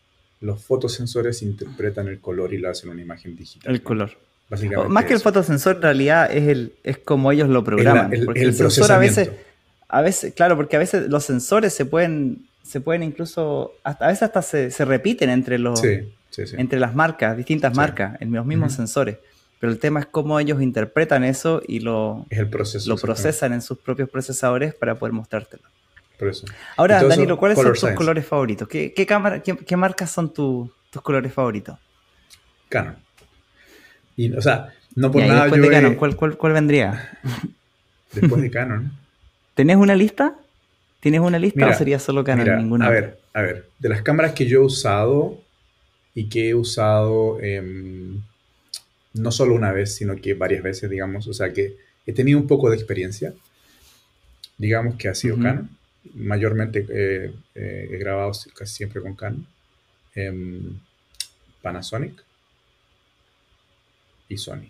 los 0.43 0.63
fotosensores 0.63 1.41
interpretan 1.41 2.09
el 2.09 2.21
color 2.21 2.53
y 2.53 2.59
lo 2.59 2.69
hacen 2.69 2.91
una 2.91 3.01
imagen 3.01 3.35
digital. 3.35 3.73
El 3.73 3.83
color. 3.83 4.11
Básicamente 4.49 4.93
Más 4.93 5.07
que 5.07 5.15
el 5.15 5.21
fotosensor, 5.21 5.77
en 5.77 5.83
realidad 5.83 6.31
es, 6.31 6.49
el, 6.49 6.75
es 6.85 6.99
como 6.99 7.33
ellos 7.33 7.49
lo 7.49 7.65
programan. 7.65 8.13
porque 8.25 8.43
el, 8.43 8.55
sensor 8.55 8.93
a 8.93 8.99
veces 8.99 9.31
a 9.89 10.03
veces, 10.03 10.35
claro, 10.35 10.57
porque 10.57 10.77
a 10.77 10.79
veces 10.79 11.09
los 11.09 11.25
sensores 11.25 11.73
se 11.73 11.85
pueden, 11.85 12.47
se 12.63 12.81
pueden 12.81 13.03
incluso, 13.03 13.73
hasta, 13.85 14.07
a 14.07 14.09
veces 14.09 14.23
hasta 14.25 14.43
se, 14.43 14.85
repiten 14.85 15.31
entre, 15.31 15.59
los, 15.59 15.81
entre 16.57 16.81
las 16.81 16.95
marcas, 16.95 17.37
distintas 17.37 17.75
marcas, 17.75 18.21
en 18.21 18.33
los 18.33 18.45
mismos 18.45 18.73
sensores. 18.73 19.19
Pero 19.61 19.73
el 19.73 19.79
tema 19.79 20.01
es 20.01 20.07
cómo 20.07 20.39
ellos 20.39 20.61
interpretan 20.61 21.25
eso 21.25 21.63
y 21.67 21.81
lo, 21.81 22.27
lo 22.87 22.97
procesan 22.97 23.53
en 23.55 23.63
sus 23.63 23.79
propios 23.79 24.11
procesadores 24.11 24.75
para 24.75 24.97
poder 24.97 25.13
mostrártelo. 25.13 25.63
Por 26.19 26.29
eso. 26.29 26.47
Ahora, 26.77 27.03
Danilo, 27.03 27.39
¿cuáles 27.39 27.59
son 27.59 27.73
tus 27.73 27.91
colores 27.93 28.27
favoritos? 28.27 28.69
¿Qué, 28.69 28.93
qué, 28.93 29.07
cámara, 29.07 29.43
qué, 29.43 29.77
marcas 29.77 30.11
son 30.11 30.33
tus 30.33 30.71
colores 31.03 31.33
favoritos? 31.33 31.79
Canon. 32.69 32.97
Y, 34.17 34.33
o 34.33 34.41
sea, 34.41 34.73
no 34.95 35.11
por 35.11 35.23
nada. 35.23 35.45
Después 35.45 35.63
de 35.63 35.71
Canon, 35.71 35.95
¿cuál, 35.95 36.17
cuál, 36.17 36.37
cuál 36.37 36.53
vendría? 36.53 37.19
Después 38.13 38.43
de 38.43 38.51
Canon. 38.51 39.06
¿Tenés 39.57 39.77
una 39.79 39.95
lista? 39.95 40.37
¿Tienes 41.01 41.23
una 41.23 41.39
lista 41.39 41.67
o 41.67 41.73
sería 41.73 41.99
solo 41.99 42.23
Canon? 42.23 42.59
ninguna? 42.59 42.87
A 42.87 42.91
ver, 42.91 43.19
a 43.33 43.41
ver. 43.41 43.67
De 43.79 43.89
las 43.89 44.03
cámaras 44.03 44.35
que 44.35 44.45
yo 44.45 44.61
he 44.61 44.65
usado 44.65 45.41
y 46.15 46.29
que 46.29 46.51
he 46.51 46.55
usado 46.55 47.41
em, 47.41 48.21
no 49.15 49.33
solo 49.33 49.55
una 49.55 49.73
vez, 49.73 49.95
sino 49.95 50.15
que 50.17 50.35
varias 50.35 50.63
veces, 50.63 50.91
digamos, 50.91 51.27
o 51.27 51.33
sea 51.33 51.55
que 51.55 51.75
he 52.07 52.13
tenido 52.13 52.39
un 52.39 52.47
poco 52.47 52.69
de 52.69 52.77
experiencia. 52.77 53.33
Digamos 54.59 54.97
que 54.97 55.09
ha 55.09 55.15
sido 55.15 55.39
Canon. 55.39 55.71
Mayormente 56.15 56.87
eh, 56.91 57.33
eh, 57.55 57.89
he 57.93 57.97
grabado 57.97 58.33
casi 58.55 58.75
siempre 58.77 59.01
con 59.01 59.17
Canon. 59.17 59.47
Em, 60.15 60.79
Panasonic 61.63 62.23
y 64.29 64.37
Sony. 64.37 64.69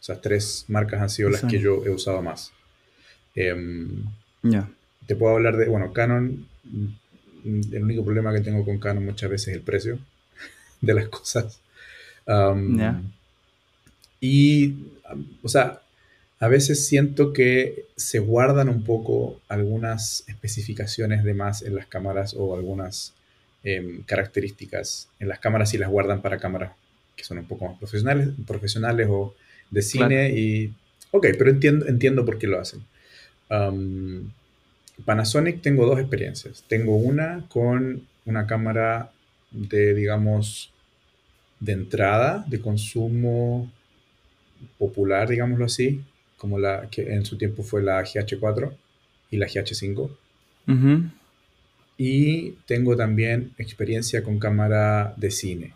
O 0.00 0.02
sea, 0.02 0.18
tres 0.18 0.64
marcas 0.68 1.02
han 1.02 1.10
sido 1.10 1.28
las 1.28 1.44
que 1.44 1.58
yo 1.58 1.84
he 1.84 1.90
usado 1.90 2.22
más. 2.22 2.50
Em, 3.34 4.04
te 5.06 5.16
puedo 5.16 5.34
hablar 5.34 5.56
de, 5.56 5.68
bueno, 5.68 5.92
Canon, 5.92 6.46
mm, 6.64 7.72
el 7.72 7.82
único 7.82 8.04
problema 8.04 8.32
que 8.32 8.40
tengo 8.40 8.64
con 8.64 8.78
Canon 8.78 9.04
muchas 9.04 9.30
veces 9.30 9.48
es 9.48 9.54
el 9.54 9.62
precio 9.62 9.98
de 10.80 10.94
las 10.94 11.08
cosas. 11.08 11.60
Y, 14.20 14.76
o 15.42 15.48
sea, 15.48 15.80
a 16.38 16.48
veces 16.48 16.86
siento 16.86 17.32
que 17.32 17.86
se 17.96 18.18
guardan 18.18 18.68
un 18.68 18.84
poco 18.84 19.40
algunas 19.48 20.24
especificaciones 20.26 21.24
de 21.24 21.34
más 21.34 21.62
en 21.62 21.74
las 21.74 21.86
cámaras 21.86 22.34
o 22.36 22.54
algunas 22.54 23.12
em, 23.62 24.02
características 24.02 25.08
en 25.18 25.28
las 25.28 25.38
cámaras 25.38 25.74
y 25.74 25.78
las 25.78 25.90
guardan 25.90 26.22
para 26.22 26.38
cámaras 26.38 26.72
que 27.20 27.24
son 27.24 27.38
un 27.38 27.44
poco 27.44 27.66
más 27.66 27.78
profesionales, 27.78 28.30
profesionales 28.46 29.06
o 29.10 29.34
de 29.70 29.82
cine 29.82 30.30
y... 30.30 30.72
Ok, 31.10 31.26
pero 31.36 31.50
entiendo, 31.50 31.86
entiendo 31.86 32.24
por 32.24 32.38
qué 32.38 32.46
lo 32.46 32.58
hacen. 32.58 32.80
Panasonic 35.04 35.60
tengo 35.60 35.86
dos 35.86 35.98
experiencias. 35.98 36.64
Tengo 36.68 36.96
una 36.96 37.44
con 37.48 38.06
una 38.24 38.46
cámara 38.46 39.10
de, 39.50 39.94
digamos, 39.94 40.72
de 41.58 41.72
entrada, 41.72 42.44
de 42.46 42.60
consumo 42.60 43.70
popular, 44.78 45.28
digámoslo 45.28 45.64
así, 45.64 46.02
como 46.36 46.58
la 46.58 46.88
que 46.90 47.12
en 47.12 47.24
su 47.24 47.36
tiempo 47.36 47.62
fue 47.62 47.82
la 47.82 48.02
GH4 48.02 48.72
y 49.30 49.36
la 49.36 49.46
GH5. 49.46 50.10
Y 51.98 52.52
tengo 52.66 52.96
también 52.96 53.52
experiencia 53.58 54.22
con 54.22 54.38
cámara 54.38 55.12
de 55.16 55.30
cine, 55.30 55.74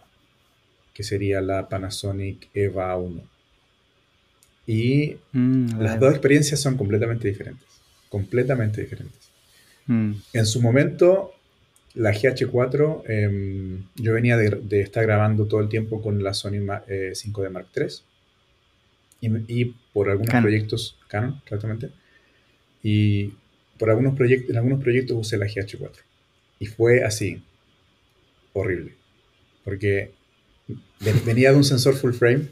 que 0.95 1.03
sería 1.03 1.41
la 1.41 1.69
Panasonic 1.69 2.49
EVA 2.55 2.97
1. 2.97 3.34
Y 4.66 5.16
mm, 5.33 5.81
las 5.81 6.00
dos 6.00 6.11
experiencias 6.12 6.61
son 6.61 6.77
completamente 6.77 7.29
diferentes. 7.29 7.66
Completamente 8.09 8.81
diferentes. 8.81 9.31
Mm. 9.87 10.12
En 10.33 10.46
su 10.46 10.62
momento, 10.62 11.33
la 11.94 12.12
GH4, 12.12 13.03
em, 13.07 13.85
yo 13.96 14.14
venía 14.14 14.37
de, 14.37 14.81
estar 14.81 15.05
grabando 15.05 15.46
todo 15.46 15.61
el 15.61 15.68
tiempo 15.68 16.00
con 16.00 16.22
la 16.22 16.35
Sony 16.35 16.61
5D 16.61 17.46
eh, 17.46 17.50
Mark 17.50 17.68
III. 17.77 17.87
Y, 19.48 19.74
por 19.92 20.11
algunos 20.11 20.35
proyectos, 20.42 20.98
Canon, 21.09 21.40
exactamente. 21.44 21.90
Y 22.83 23.33
por 23.79 23.90
algunos 23.90 24.14
proyectos, 24.14 24.50
en 24.50 24.57
algunos 24.57 24.83
proyectos 24.83 25.16
usé 25.16 25.38
la 25.38 25.46
GH4. 25.46 25.90
Y 26.59 26.66
fue 26.66 27.05
así. 27.05 27.42
Horrible. 28.53 28.92
Porque 29.64 30.12
venía 31.24 31.50
de 31.50 31.57
un 31.57 31.64
sensor 31.64 31.94
full 31.94 32.12
frame 32.12 32.48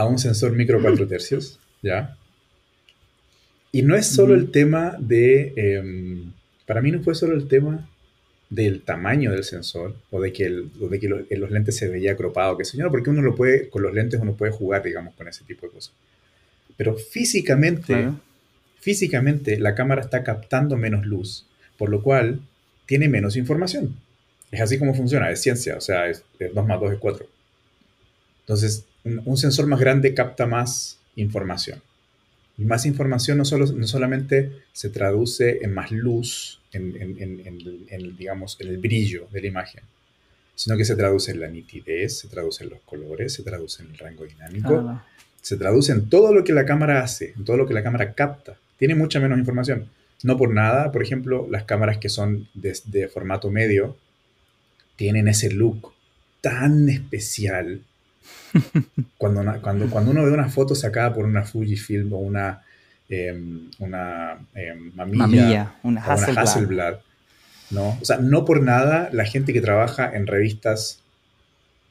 a 0.00 0.06
un 0.06 0.18
sensor 0.18 0.52
micro 0.52 0.80
4 0.80 1.06
tercios, 1.06 1.58
¿ya? 1.82 2.16
Y 3.70 3.82
no 3.82 3.94
es 3.94 4.06
solo 4.06 4.34
el 4.34 4.50
tema 4.50 4.96
de, 4.98 5.52
em, 5.56 6.32
para 6.66 6.80
mí 6.80 6.90
no 6.90 7.02
fue 7.02 7.14
solo 7.14 7.34
el 7.34 7.46
tema 7.48 7.86
del 8.48 8.80
tamaño 8.80 9.30
del 9.30 9.44
sensor 9.44 9.94
o 10.10 10.20
de 10.20 10.32
que, 10.32 10.48
de 10.48 10.98
que 10.98 11.36
los 11.36 11.50
lentes 11.50 11.76
se 11.76 11.88
veía 11.88 12.16
cropado, 12.16 12.56
que 12.56 12.64
señor, 12.64 12.90
porque 12.90 13.10
uno 13.10 13.20
lo 13.20 13.36
puede, 13.36 13.68
con 13.68 13.82
los 13.82 13.92
lentes 13.92 14.18
uno 14.20 14.32
puede 14.32 14.52
jugar, 14.52 14.82
digamos, 14.82 15.14
con 15.14 15.28
ese 15.28 15.44
tipo 15.44 15.66
de 15.66 15.72
cosas. 15.72 15.92
Pero 16.78 16.96
físicamente, 16.96 18.10
físicamente 18.80 19.60
la 19.60 19.74
cámara 19.74 20.00
está 20.00 20.24
captando 20.24 20.78
menos 20.78 21.04
luz, 21.04 21.46
por 21.76 21.90
lo 21.90 22.02
cual 22.02 22.40
tiene 22.86 23.06
menos 23.08 23.36
información. 23.36 23.94
Es 24.50 24.62
así 24.62 24.78
como 24.78 24.94
funciona, 24.94 25.30
es 25.30 25.42
ciencia, 25.42 25.76
o 25.76 25.80
sea, 25.82 26.08
es, 26.08 26.24
2 26.38 26.66
más 26.66 26.80
2 26.80 26.94
es 26.94 26.98
4. 26.98 27.26
Entonces, 28.40 28.84
un, 29.04 29.36
sensor 29.36 29.66
más 29.66 29.80
grande 29.80 30.14
capta 30.14 30.46
más 30.46 30.98
información. 31.16 31.80
Y 32.58 32.64
más 32.64 32.84
información 32.84 33.38
no, 33.38 33.44
solo, 33.44 33.66
no 33.66 33.86
solamente 33.86 34.52
se 34.72 34.90
traduce 34.90 35.60
en 35.62 35.72
más 35.72 35.90
luz, 35.90 36.60
en, 36.72 36.94
en, 36.98 38.16
digamos, 38.16 38.58
en 38.60 38.68
el 38.68 38.78
brillo 38.78 39.26
de 39.32 39.40
la 39.40 39.46
imagen, 39.46 39.82
sino 40.54 40.76
que 40.76 40.84
se 40.84 40.94
traduce 40.94 41.32
en 41.32 41.40
la 41.40 41.48
nitidez, 41.48 42.18
se 42.18 42.28
traduce 42.28 42.64
en 42.64 42.70
los 42.70 42.80
colores, 42.80 43.32
se 43.32 43.42
traduce 43.42 43.82
en 43.82 43.90
el 43.90 43.98
rango 43.98 44.26
dinámico, 44.26 44.74
ah, 44.88 45.06
se 45.40 45.56
traduce 45.56 45.92
en 45.92 46.10
todo 46.10 46.34
lo 46.34 46.44
que 46.44 46.52
la 46.52 46.66
cámara 46.66 47.02
hace, 47.02 47.32
en 47.36 47.44
todo 47.44 47.56
lo 47.56 47.66
que 47.66 47.74
la 47.74 47.82
cámara 47.82 48.12
capta. 48.12 48.58
Tiene 48.76 48.94
mucha 48.94 49.20
menos 49.20 49.38
información. 49.38 49.88
No 50.22 50.36
por 50.36 50.52
nada, 50.52 50.92
por 50.92 51.02
ejemplo, 51.02 51.46
las 51.50 51.64
cámaras 51.64 51.96
que 51.96 52.10
son 52.10 52.46
de, 52.52 52.76
de 52.84 53.08
formato 53.08 53.50
medio 53.50 53.96
tienen 54.96 55.28
ese 55.28 55.50
look 55.50 55.94
tan 56.42 56.90
especial 56.90 57.80
cuando, 59.18 59.60
cuando, 59.60 59.88
cuando 59.88 60.10
uno 60.10 60.24
ve 60.24 60.32
una 60.32 60.48
foto 60.48 60.74
sacada 60.74 61.14
por 61.14 61.24
una 61.24 61.44
Fujifilm 61.44 62.12
o 62.12 62.18
una, 62.18 62.62
em, 63.08 63.70
una 63.78 64.38
em, 64.54 64.92
mamilla, 64.94 65.74
una, 65.82 66.02
Hasselblad. 66.02 66.98
¿no? 67.70 67.98
O 68.00 68.04
sea, 68.04 68.18
no 68.18 68.44
por 68.44 68.62
nada 68.62 69.10
la 69.12 69.24
gente 69.24 69.52
que 69.52 69.60
trabaja 69.60 70.10
en 70.12 70.26
revistas 70.26 71.00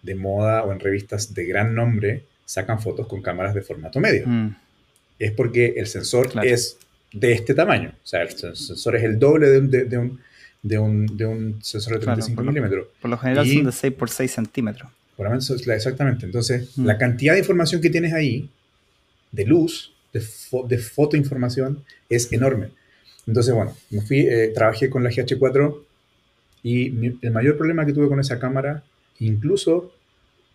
de 0.01 0.15
moda 0.15 0.63
o 0.63 0.71
en 0.71 0.79
revistas 0.79 1.33
de 1.33 1.45
gran 1.45 1.75
nombre 1.75 2.23
sacan 2.45 2.81
fotos 2.81 3.07
con 3.07 3.21
cámaras 3.21 3.53
de 3.53 3.61
formato 3.61 3.99
medio. 3.99 4.27
Mm. 4.27 4.55
Es 5.19 5.31
porque 5.31 5.75
el 5.77 5.87
sensor 5.87 6.31
es 6.43 6.77
de 7.11 7.33
este 7.33 7.53
tamaño. 7.53 7.93
O 8.03 8.07
sea, 8.07 8.21
el 8.21 8.31
sensor 8.31 8.95
es 8.95 9.03
el 9.03 9.19
doble 9.19 9.47
de 9.49 9.59
un, 9.59 9.69
de, 9.69 9.97
un, 9.97 10.19
de 10.61 10.77
un, 10.77 11.17
de 11.17 11.25
un 11.25 11.63
sensor 11.63 11.93
de 11.93 11.99
35 11.99 12.43
milímetros. 12.43 12.87
Por 13.01 13.09
lo 13.09 13.17
general 13.17 13.47
son 13.47 13.65
de 13.65 13.71
6 13.71 13.93
por 13.93 14.09
6 14.09 14.31
centímetros 14.31 14.89
exactamente. 15.75 16.25
Entonces, 16.25 16.77
mm. 16.77 16.85
la 16.85 16.97
cantidad 16.97 17.33
de 17.33 17.39
información 17.39 17.81
que 17.81 17.89
tienes 17.89 18.13
ahí, 18.13 18.49
de 19.31 19.45
luz, 19.45 19.93
de, 20.13 20.23
de 20.67 20.77
fotoinformación, 20.77 21.83
es 22.09 22.31
enorme. 22.31 22.69
Entonces, 23.27 23.53
bueno, 23.53 23.75
me 23.91 24.01
fui, 24.01 24.21
eh, 24.21 24.51
trabajé 24.53 24.89
con 24.89 25.03
la 25.03 25.11
GH4 25.11 25.83
y 26.63 26.87
el 27.21 27.31
mayor 27.31 27.57
problema 27.57 27.85
que 27.85 27.93
tuve 27.93 28.07
con 28.07 28.19
esa 28.19 28.39
cámara, 28.39 28.83
incluso 29.19 29.93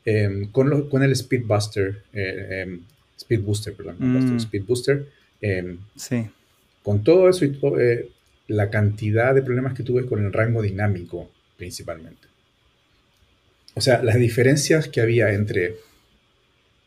em, 0.06 0.50
con, 0.50 0.88
con 0.90 1.02
el 1.02 1.12
Speed 1.12 1.44
Buster, 1.46 2.02
eh, 2.12 2.62
em, 2.66 2.80
Speed 3.16 3.40
Booster, 3.40 3.74
perdón, 3.74 3.96
Mm. 3.98 4.36
Speed 4.36 4.64
Booster, 4.64 5.06
em, 5.40 5.78
Sí. 5.96 6.26
con 6.82 7.02
todo 7.02 7.28
eso 7.28 7.44
y 7.46 7.58
eh, 7.80 8.10
la 8.48 8.68
cantidad 8.68 9.34
de 9.34 9.40
problemas 9.40 9.72
que 9.72 9.82
tuve 9.82 10.04
con 10.04 10.22
el 10.24 10.32
rango 10.32 10.60
dinámico, 10.60 11.30
principalmente. 11.56 12.33
O 13.74 13.80
sea, 13.80 14.02
las 14.02 14.16
diferencias 14.16 14.88
que 14.88 15.00
había 15.00 15.32
entre... 15.32 15.76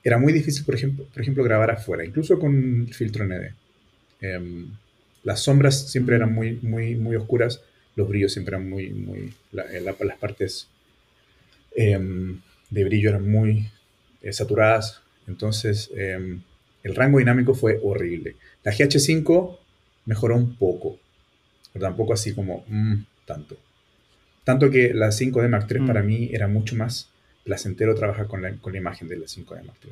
Era 0.03 0.17
muy 0.17 0.31
difícil, 0.33 0.63
por 0.65 0.75
ejemplo, 0.75 1.05
por 1.05 1.21
ejemplo 1.21 1.43
grabar 1.43 1.71
afuera, 1.71 2.05
incluso 2.05 2.39
con 2.39 2.87
filtro 2.87 3.25
ND. 3.25 3.53
Em, 4.21 4.67
las 5.23 5.41
sombras 5.41 5.89
siempre 5.91 6.15
eran 6.15 6.33
muy, 6.33 6.59
muy, 6.61 6.95
muy 6.95 7.15
oscuras, 7.15 7.61
los 7.95 8.07
brillos 8.07 8.31
siempre 8.33 8.55
eran 8.55 8.69
muy, 8.69 8.89
muy... 8.89 9.33
eh, 9.71 9.81
la- 9.81 9.95
las 9.99 10.17
partes 10.17 10.67
em, 11.75 12.39
de 12.69 12.83
brillo 12.83 13.09
eran 13.09 13.29
muy 13.29 13.69
eh, 14.21 14.33
saturadas, 14.33 15.01
entonces 15.27 15.89
em, 15.95 16.41
el 16.83 16.95
rango 16.95 17.19
dinámico 17.19 17.53
fue 17.53 17.79
horrible. 17.83 18.35
La 18.63 18.71
GH5 18.71 19.59
mejoró 20.05 20.35
un 20.35 20.55
poco, 20.55 20.97
pero 21.73 21.85
tampoco 21.85 22.13
así 22.13 22.33
como 22.33 22.65
mm, 22.67 22.95
tanto. 23.25 23.57
Tanto 24.47 24.71
que 24.71 24.93
la 24.93 25.11
5D 25.11 25.49
Mark 25.49 25.67
III 25.69 25.81
Mm. 25.81 25.87
para 25.87 26.01
mí 26.03 26.29
era 26.31 26.47
mucho 26.47 26.73
más 26.77 27.09
placentero 27.43 27.95
trabajar 27.95 28.27
con 28.27 28.41
la, 28.41 28.53
con 28.53 28.71
la 28.71 28.79
imagen 28.79 29.09
de 29.09 29.17
la 29.17 29.25
5D 29.27 29.61
Mark 29.65 29.77
III. 29.83 29.91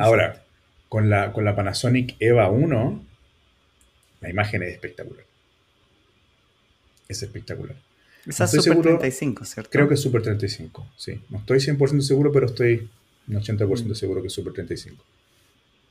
Ahora, 0.00 0.42
con 0.88 1.08
la, 1.08 1.32
con 1.32 1.44
la 1.44 1.54
Panasonic 1.54 2.16
EVA 2.18 2.50
1, 2.50 3.04
la 4.22 4.28
imagen 4.30 4.64
es 4.64 4.72
espectacular. 4.72 5.24
Es 7.08 7.22
espectacular. 7.22 7.76
Esa 8.26 8.44
es 8.44 8.50
Super 8.50 8.64
seguro- 8.64 8.98
35, 8.98 9.44
¿cierto? 9.44 9.70
Creo 9.70 9.86
que 9.86 9.94
es 9.94 10.00
Super 10.00 10.22
35, 10.22 10.84
sí. 10.96 11.20
No 11.30 11.38
estoy 11.38 11.60
100% 11.60 12.00
seguro, 12.02 12.32
pero 12.32 12.46
estoy 12.46 12.88
un 13.28 13.36
80% 13.36 13.92
Mm. 13.92 13.94
seguro 13.94 14.20
que 14.20 14.26
es 14.26 14.32
Super 14.32 14.52
35. 14.52 15.04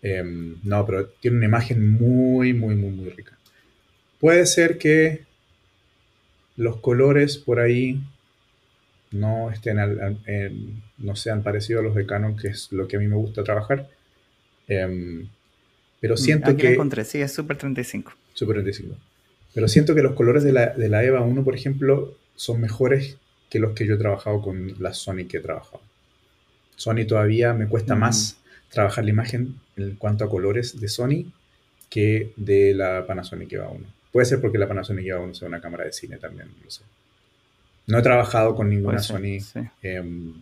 Em, 0.01 0.57
no, 0.63 0.85
pero 0.85 1.07
tiene 1.07 1.37
una 1.37 1.45
imagen 1.45 1.87
muy, 1.87 2.51
muy, 2.53 2.75
muy, 2.75 2.91
muy 2.91 3.09
rica. 3.09 3.37
Puede 4.19 4.45
ser 4.45 4.77
que 4.77 5.26
los 6.57 6.77
colores 6.77 7.37
por 7.37 7.59
ahí 7.59 8.01
no 9.11 9.51
estén 9.51 9.79
al- 9.79 10.01
al- 10.01 10.17
en- 10.25 10.83
no 10.97 11.15
sean 11.15 11.41
parecidos 11.43 11.81
a 11.81 11.83
los 11.87 11.95
de 11.95 12.05
Canon, 12.05 12.35
que 12.35 12.49
es 12.49 12.71
lo 12.71 12.87
que 12.87 12.97
a 12.97 12.99
mí 12.99 13.07
me 13.07 13.15
gusta 13.15 13.43
trabajar. 13.43 13.89
Em, 14.67 15.27
pero 16.01 16.15
Mm, 16.15 16.17
siento 16.17 16.49
Aquí 16.51 16.61
que... 16.61 16.73
encontré, 16.73 17.05
sí, 17.05 17.21
es 17.21 17.33
Super 17.33 17.57
35. 17.57 18.11
Super 18.33 18.55
35. 18.57 18.95
Pero 19.53 19.67
siento 19.67 19.95
que 19.95 20.01
los 20.03 20.13
colores 20.13 20.43
de 20.43 20.51
la, 20.51 20.67
de 20.67 20.89
la 20.89 21.03
EVA 21.03 21.21
1, 21.21 21.43
por 21.43 21.55
ejemplo, 21.55 22.15
son 22.35 22.59
mejores 22.61 23.17
que 23.49 23.59
los 23.59 23.73
que 23.73 23.85
yo 23.87 23.95
he 23.95 23.97
trabajado 23.97 24.41
con 24.41 24.75
la 24.79 24.93
Sony 24.93 25.25
que 25.29 25.37
he 25.37 25.41
trabajado. 25.41 25.81
Sony 26.75 27.05
todavía 27.07 27.53
me 27.53 27.67
cuesta 27.67 27.95
Mm. 27.95 27.99
más 27.99 28.37
trabajar 28.69 29.05
la 29.05 29.09
imagen 29.11 29.55
en 29.77 29.95
cuanto 29.95 30.25
a 30.25 30.29
colores 30.29 30.79
de 30.79 30.87
Sony 30.89 31.31
que 31.89 32.33
de 32.35 32.73
la 32.73 33.05
Panasonic 33.07 33.53
EVA 33.53 33.69
1. 33.69 33.85
Puede 34.11 34.25
ser 34.25 34.41
porque 34.41 34.57
la 34.57 34.67
Panasonic 34.67 35.05
EVA 35.05 35.19
1 35.19 35.33
sea 35.33 35.47
una 35.47 35.61
cámara 35.61 35.85
de 35.85 35.91
cine 35.93 36.17
también, 36.17 36.49
no 36.63 36.69
sé. 36.69 36.81
No 37.87 37.99
he 37.99 38.01
trabajado 38.01 38.55
con 38.55 38.69
ninguna 38.69 38.99
ser, 38.99 39.15
Sony 39.17 39.39
sí. 39.39 39.59
em, 39.81 40.33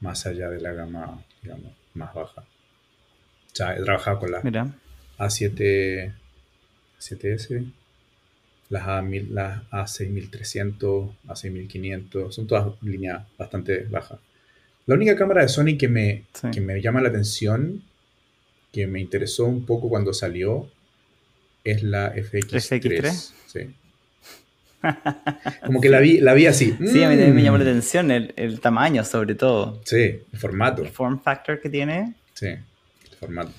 más 0.00 0.26
allá 0.26 0.50
de 0.50 0.60
la 0.60 0.72
gama, 0.72 1.22
digamos, 1.42 1.72
más 1.94 2.12
baja. 2.14 2.42
O 2.42 3.56
sea, 3.56 3.76
he 3.76 3.82
trabajado 3.82 4.18
con 4.20 4.30
la 4.32 4.40
Mira. 4.42 4.74
A7, 5.18 6.12
7S, 7.00 7.72
las, 8.70 8.86
A1000, 8.86 9.28
las 9.30 9.62
A6300, 9.70 11.10
A6500, 11.26 12.30
son 12.32 12.46
todas 12.46 12.66
líneas 12.82 13.26
bastante 13.38 13.84
bajas. 13.84 14.18
La 14.86 14.94
única 14.94 15.16
cámara 15.16 15.42
de 15.42 15.48
Sony 15.48 15.76
que 15.78 15.88
me, 15.88 16.24
Sí. 16.34 16.50
que 16.50 16.60
me 16.60 16.80
llama 16.80 17.00
la 17.00 17.08
atención, 17.08 17.82
que 18.72 18.86
me 18.86 19.00
interesó 19.00 19.46
un 19.46 19.64
poco 19.64 19.88
cuando 19.88 20.12
salió, 20.12 20.70
es 21.64 21.82
la 21.82 22.14
FX3. 22.14 22.80
FX3. 22.80 23.32
Sí. 23.46 23.74
Como 25.64 25.80
que 25.80 25.88
la 25.88 26.00
vi, 26.00 26.20
la 26.20 26.34
vi 26.34 26.46
así. 26.46 26.76
Sí, 26.86 27.02
a 27.02 27.08
mí 27.08 27.16
también 27.16 27.34
me 27.34 27.42
llamó 27.42 27.58
la 27.58 27.64
mm, 27.64 27.68
atención 27.68 28.10
el, 28.10 28.32
el 28.36 28.60
tamaño, 28.60 29.04
sobre 29.04 29.34
todo. 29.34 29.80
Sí, 29.84 30.20
el 30.32 30.38
formato. 30.38 30.82
El 30.82 30.88
form 30.88 31.20
factor 31.20 31.60
que 31.60 31.68
tiene. 31.68 32.14
Sí, 32.34 32.46
el 32.46 33.16
formato. 33.18 33.52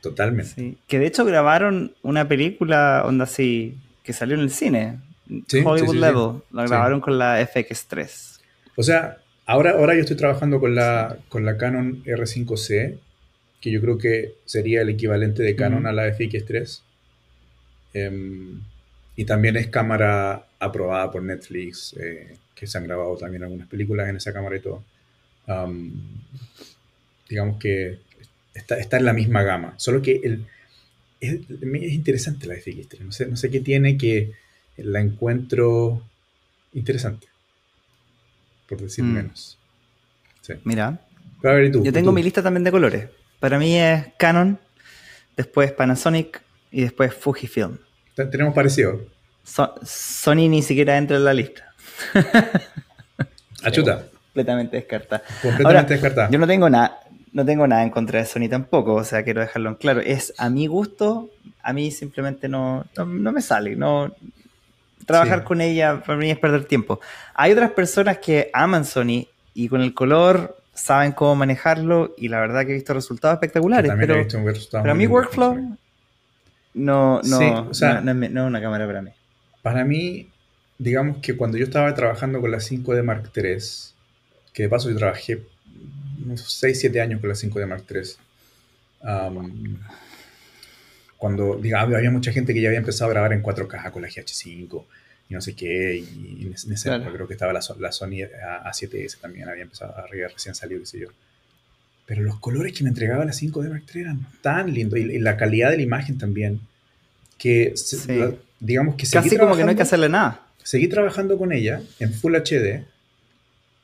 Totalmente. 0.00 0.52
Sí. 0.54 0.78
Que 0.86 0.98
de 0.98 1.06
hecho 1.06 1.24
grabaron 1.24 1.94
una 2.02 2.26
película, 2.28 3.02
onda 3.04 3.24
así, 3.24 3.76
que 4.02 4.12
salió 4.12 4.34
en 4.34 4.42
el 4.42 4.50
cine. 4.50 4.98
Sí, 5.46 5.62
Hollywood 5.64 5.94
sí. 5.94 5.98
Level. 5.98 6.42
La 6.52 6.66
grabaron 6.66 7.00
con 7.00 7.18
la 7.18 7.40
FX3. 7.40 8.40
O 8.76 8.82
sea, 8.82 9.18
ahora, 9.46 9.72
ahora 9.72 9.94
yo 9.94 10.00
estoy 10.00 10.16
trabajando 10.16 10.58
con 10.58 10.74
la, 10.74 11.18
con 11.28 11.44
la 11.44 11.56
Canon 11.56 12.02
R5C, 12.04 12.98
que 13.60 13.70
yo 13.70 13.80
creo 13.80 13.98
que 13.98 14.34
sería 14.46 14.82
el 14.82 14.88
equivalente 14.88 15.42
de 15.42 15.54
Canon 15.54 15.86
a 15.86 15.92
la 15.92 16.08
FX3. 16.08 16.80
Em, 17.92 18.60
y 19.16 19.24
también 19.24 19.56
es 19.56 19.66
cámara 19.68 20.46
aprobada 20.58 21.10
por 21.10 21.22
Netflix, 21.22 21.94
eh, 21.98 22.36
que 22.54 22.66
se 22.66 22.78
han 22.78 22.84
grabado 22.86 23.16
también 23.16 23.42
algunas 23.42 23.68
películas 23.68 24.08
en 24.08 24.16
esa 24.16 24.32
cámara 24.32 24.56
y 24.56 24.60
todo. 24.60 24.82
Am, 25.46 25.92
digamos 27.28 27.58
que 27.58 27.98
está, 28.54 28.78
está 28.78 28.96
en 28.98 29.04
la 29.04 29.12
misma 29.12 29.42
gama, 29.42 29.74
solo 29.76 30.02
que 30.02 30.20
el, 30.22 30.46
es, 31.20 31.38
es 31.50 31.92
interesante 31.92 32.46
la 32.46 32.54
FX3, 32.54 33.00
no 33.00 33.12
sé, 33.12 33.26
no 33.26 33.36
sé 33.36 33.50
qué 33.50 33.60
tiene 33.60 33.96
que 33.98 34.32
la 34.76 35.00
encuentro 35.00 36.02
interesante, 36.72 37.26
por 38.68 38.80
decir 38.80 39.04
Mm. 39.04 39.12
menos. 39.14 39.58
Sí. 40.42 40.54
Mira. 40.64 41.00
Ver, 41.42 41.64
¿y 41.64 41.72
tú? 41.72 41.82
Yo 41.84 41.90
¿Y 41.90 41.92
tengo 41.92 42.10
tú? 42.10 42.14
mi 42.14 42.22
lista 42.22 42.42
también 42.42 42.64
de 42.64 42.70
colores. 42.70 43.08
Para 43.40 43.58
mí 43.58 43.76
es 43.78 44.06
Canon, 44.18 44.58
después 45.36 45.72
Panasonic 45.72 46.42
y 46.70 46.82
después 46.82 47.14
Fujifilm. 47.14 47.78
Te- 48.14 48.26
Tenemos 48.26 48.54
parecido. 48.54 49.00
So- 49.44 49.74
Sony 49.82 50.48
ni 50.48 50.62
siquiera 50.62 50.96
entra 50.96 51.16
en 51.16 51.24
la 51.24 51.34
lista. 51.34 51.72
Achuta, 53.62 54.04
Completamente 54.26 54.76
descartada. 54.76 55.22
completamente 55.42 55.66
Ahora, 55.66 55.82
descartada. 55.82 56.30
Yo 56.30 56.38
no 56.38 56.46
tengo 56.46 56.70
nada, 56.70 57.00
no 57.32 57.44
tengo 57.44 57.66
nada 57.66 57.82
en 57.82 57.90
contra 57.90 58.20
de 58.20 58.26
Sony 58.26 58.48
tampoco, 58.48 58.94
o 58.94 59.04
sea, 59.04 59.22
quiero 59.22 59.40
dejarlo 59.40 59.70
en 59.70 59.74
claro. 59.74 60.00
Es 60.00 60.32
a 60.38 60.48
mi 60.50 60.66
gusto, 60.66 61.30
a 61.62 61.72
mí 61.72 61.90
simplemente 61.90 62.48
no, 62.48 62.86
no, 62.96 63.04
no 63.06 63.32
me 63.32 63.42
sale, 63.42 63.76
no 63.76 64.14
trabajar 65.06 65.40
Sí. 65.40 65.44
con 65.46 65.60
ella 65.60 66.02
para 66.06 66.16
mí 66.18 66.30
es 66.30 66.38
perder 66.38 66.64
tiempo. 66.64 67.00
Hay 67.34 67.52
otras 67.52 67.72
personas 67.72 68.18
que 68.18 68.50
aman 68.54 68.84
Sony 68.84 69.26
y 69.52 69.68
con 69.68 69.80
el 69.82 69.92
color 69.94 70.56
saben 70.72 71.12
cómo 71.12 71.34
manejarlo 71.34 72.14
y 72.16 72.28
la 72.28 72.40
verdad 72.40 72.64
que 72.64 72.70
he 72.70 72.74
visto 72.74 72.94
resultados 72.94 73.34
espectaculares, 73.34 73.88
también 73.90 74.10
he 74.10 74.12
pero, 74.14 74.24
visto 74.24 74.38
un 74.38 74.46
resultado 74.46 74.82
pero 74.84 74.92
a 74.92 74.96
mi 74.96 75.06
workflow 75.06 75.76
no, 76.74 77.16
no, 77.16 77.22
Sí, 77.22 77.44
o 77.70 77.74
sea- 77.74 78.00
no, 78.00 78.14
no 78.14 78.28
no 78.28 78.42
es 78.44 78.46
una 78.48 78.60
cámara 78.60 78.86
para 78.86 79.02
mí. 79.02 79.10
Para 79.62 79.84
mí, 79.84 80.28
digamos 80.78 81.18
que 81.18 81.36
cuando 81.36 81.58
yo 81.58 81.64
estaba 81.64 81.92
trabajando 81.94 82.40
con 82.40 82.50
la 82.50 82.58
5D 82.60 83.02
Mark 83.02 83.30
III, 83.34 83.56
que 84.52 84.62
de 84.64 84.68
paso 84.68 84.90
yo 84.90 84.96
trabajé 84.96 85.42
unos 86.24 86.40
6, 86.52 86.78
7 86.80 87.00
años 87.00 87.20
con 87.20 87.28
la 87.28 87.34
5D 87.34 87.66
Mark 87.66 87.84
III, 87.90 88.00
am, 89.02 89.78
cuando 91.16 91.56
digamos, 91.56 91.94
había 91.94 92.10
mucha 92.10 92.32
gente 92.32 92.54
que 92.54 92.60
ya 92.62 92.68
había 92.68 92.78
empezado 92.78 93.10
a 93.10 93.14
grabar 93.14 93.32
en 93.32 93.42
4K 93.42 93.90
con 93.92 94.02
la 94.02 94.08
GH5 94.08 94.86
y 95.28 95.34
no 95.34 95.40
sé 95.40 95.54
qué, 95.54 95.96
y 95.96 96.46
en 96.46 96.52
ese- 96.54 96.84
Claro. 96.84 97.02
época 97.02 97.14
creo 97.14 97.26
que 97.28 97.34
estaba 97.34 97.52
la, 97.52 97.60
la 97.78 97.92
Sony 97.92 98.22
A- 98.22 98.68
A7S 98.70 99.18
también, 99.20 99.48
había 99.48 99.62
empezado 99.64 99.94
a 99.96 100.06
recién 100.06 100.54
salido, 100.54 100.80
qué 100.80 100.86
sé 100.86 100.98
yo. 101.00 101.08
Pero 102.10 102.22
los 102.22 102.40
colores 102.40 102.72
que 102.72 102.82
me 102.82 102.88
entregaba 102.88 103.24
la 103.24 103.30
5D 103.32 103.68
Mark 103.70 103.84
III 103.94 104.00
eran 104.00 104.26
tan 104.42 104.74
lindos 104.74 104.98
y, 104.98 105.02
y 105.02 105.18
la 105.20 105.36
calidad 105.36 105.70
de 105.70 105.76
la 105.76 105.82
imagen 105.84 106.18
también, 106.18 106.58
que 107.38 107.72
se- 107.76 107.98
Sí. 107.98 108.16
la- 108.18 108.34
digamos 108.58 108.96
que 108.96 109.06
Casi 109.06 109.36
como 109.36 109.56
que 109.56 109.62
no 109.62 109.70
hay 109.70 109.76
que 109.76 109.82
hacerle 109.82 110.08
nada. 110.08 110.44
seguí 110.64 110.88
trabajando 110.88 111.38
con 111.38 111.52
ella 111.52 111.80
en 112.00 112.12
Full 112.12 112.34
HD, 112.34 112.84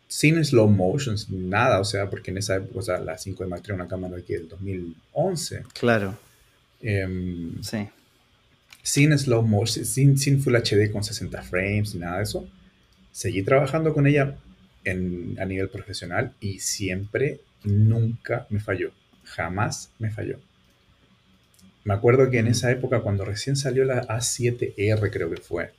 sin 0.09 0.45
slow 0.45 0.69
motions, 0.69 1.31
nada, 1.31 1.79
o 1.79 1.85
sea, 1.85 2.11
porque 2.11 2.33
en 2.33 2.39
esa 2.39 2.57
época, 2.57 2.79
o 2.81 2.83
sea, 2.83 2.99
la 2.99 3.17
5 3.17 3.45
de 3.45 3.49
Mark 3.51 3.63
III 3.65 3.75
era 3.75 3.83
una 3.85 3.89
cámara 3.89 4.17
que 4.27 4.35
del 4.39 4.49
2011, 4.49 5.63
Claro, 5.79 6.19
em, 6.83 7.63
sí. 7.63 7.89
sin 8.83 9.17
slow 9.17 9.43
motion, 9.43 9.85
sin, 9.85 10.19
sin 10.19 10.41
Full 10.43 10.57
HD 10.57 10.91
con 10.91 11.05
60 11.05 11.43
frames 11.43 11.95
ni 11.95 12.01
nada 12.01 12.17
de 12.19 12.23
eso. 12.25 12.45
Seguí 13.13 13.43
trabajando 13.45 13.95
con 13.95 14.07
ella 14.09 14.35
en, 14.85 15.37
a 15.41 15.45
nivel 15.45 15.69
profesional 15.69 16.33
y 16.41 16.59
siempre, 16.61 17.41
nunca 17.65 18.47
me 18.51 18.61
falló, 18.61 18.93
jamás 19.25 19.91
me 19.99 20.11
falló. 20.11 20.39
Me 21.85 21.95
acuerdo 21.95 22.29
que 22.31 22.39
en 22.39 22.49
esa 22.49 22.71
época, 22.71 23.01
cuando 23.01 23.25
recién 23.25 23.57
salió 23.57 23.87
la 23.87 24.01
A7R, 24.01 25.11
creo 25.11 25.31
que 25.31 25.39
fue, 25.39 25.73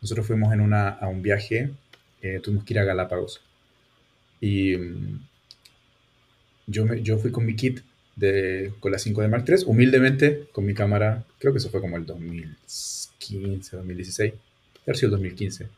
nosotros 0.00 0.26
fuimos 0.26 0.52
en 0.52 0.60
una, 0.60 0.88
a 0.88 1.08
un 1.08 1.22
viaje, 1.22 1.70
eh, 2.22 2.40
tuvimos 2.42 2.64
que 2.64 2.74
ir 2.74 2.80
a 2.80 2.84
Galápagos. 2.84 3.40
Y 4.40 4.76
mm, 4.76 5.20
yo, 6.66 6.84
me- 6.86 7.02
yo 7.02 7.18
fui 7.18 7.30
con 7.30 7.44
mi 7.44 7.56
kit 7.56 7.80
de, 8.16 8.72
con 8.80 8.92
la 8.92 8.98
5D 8.98 9.28
Mark 9.28 9.44
III, 9.44 9.64
humildemente, 9.66 10.48
con 10.52 10.64
mi 10.64 10.74
cámara, 10.74 11.24
creo 11.38 11.52
que 11.52 11.58
eso 11.58 11.70
fue 11.70 11.80
como 11.80 11.96
el 11.96 12.06
2015, 12.06 13.76
2016, 13.76 14.32
debe 14.32 14.42
haber 14.86 14.96
sido 14.96 15.06
el 15.08 15.12
2015. 15.12 15.68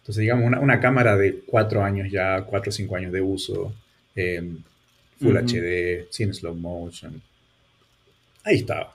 Entonces, 0.00 0.22
digamos, 0.22 0.46
una, 0.60 0.80
cámara 0.80 1.16
de 1.16 1.40
cuatro 1.46 1.84
años 1.84 2.10
ya, 2.10 2.42
cuatro 2.44 2.70
o 2.70 2.72
cinco 2.72 2.96
años 2.96 3.12
de 3.12 3.20
uso, 3.22 3.74
em, 4.16 4.62
Full 5.20 5.36
HD, 5.36 6.08
sin 6.10 6.34
slow 6.34 6.54
motion. 6.54 7.22
Ahí 8.44 8.56
estaba. 8.56 8.94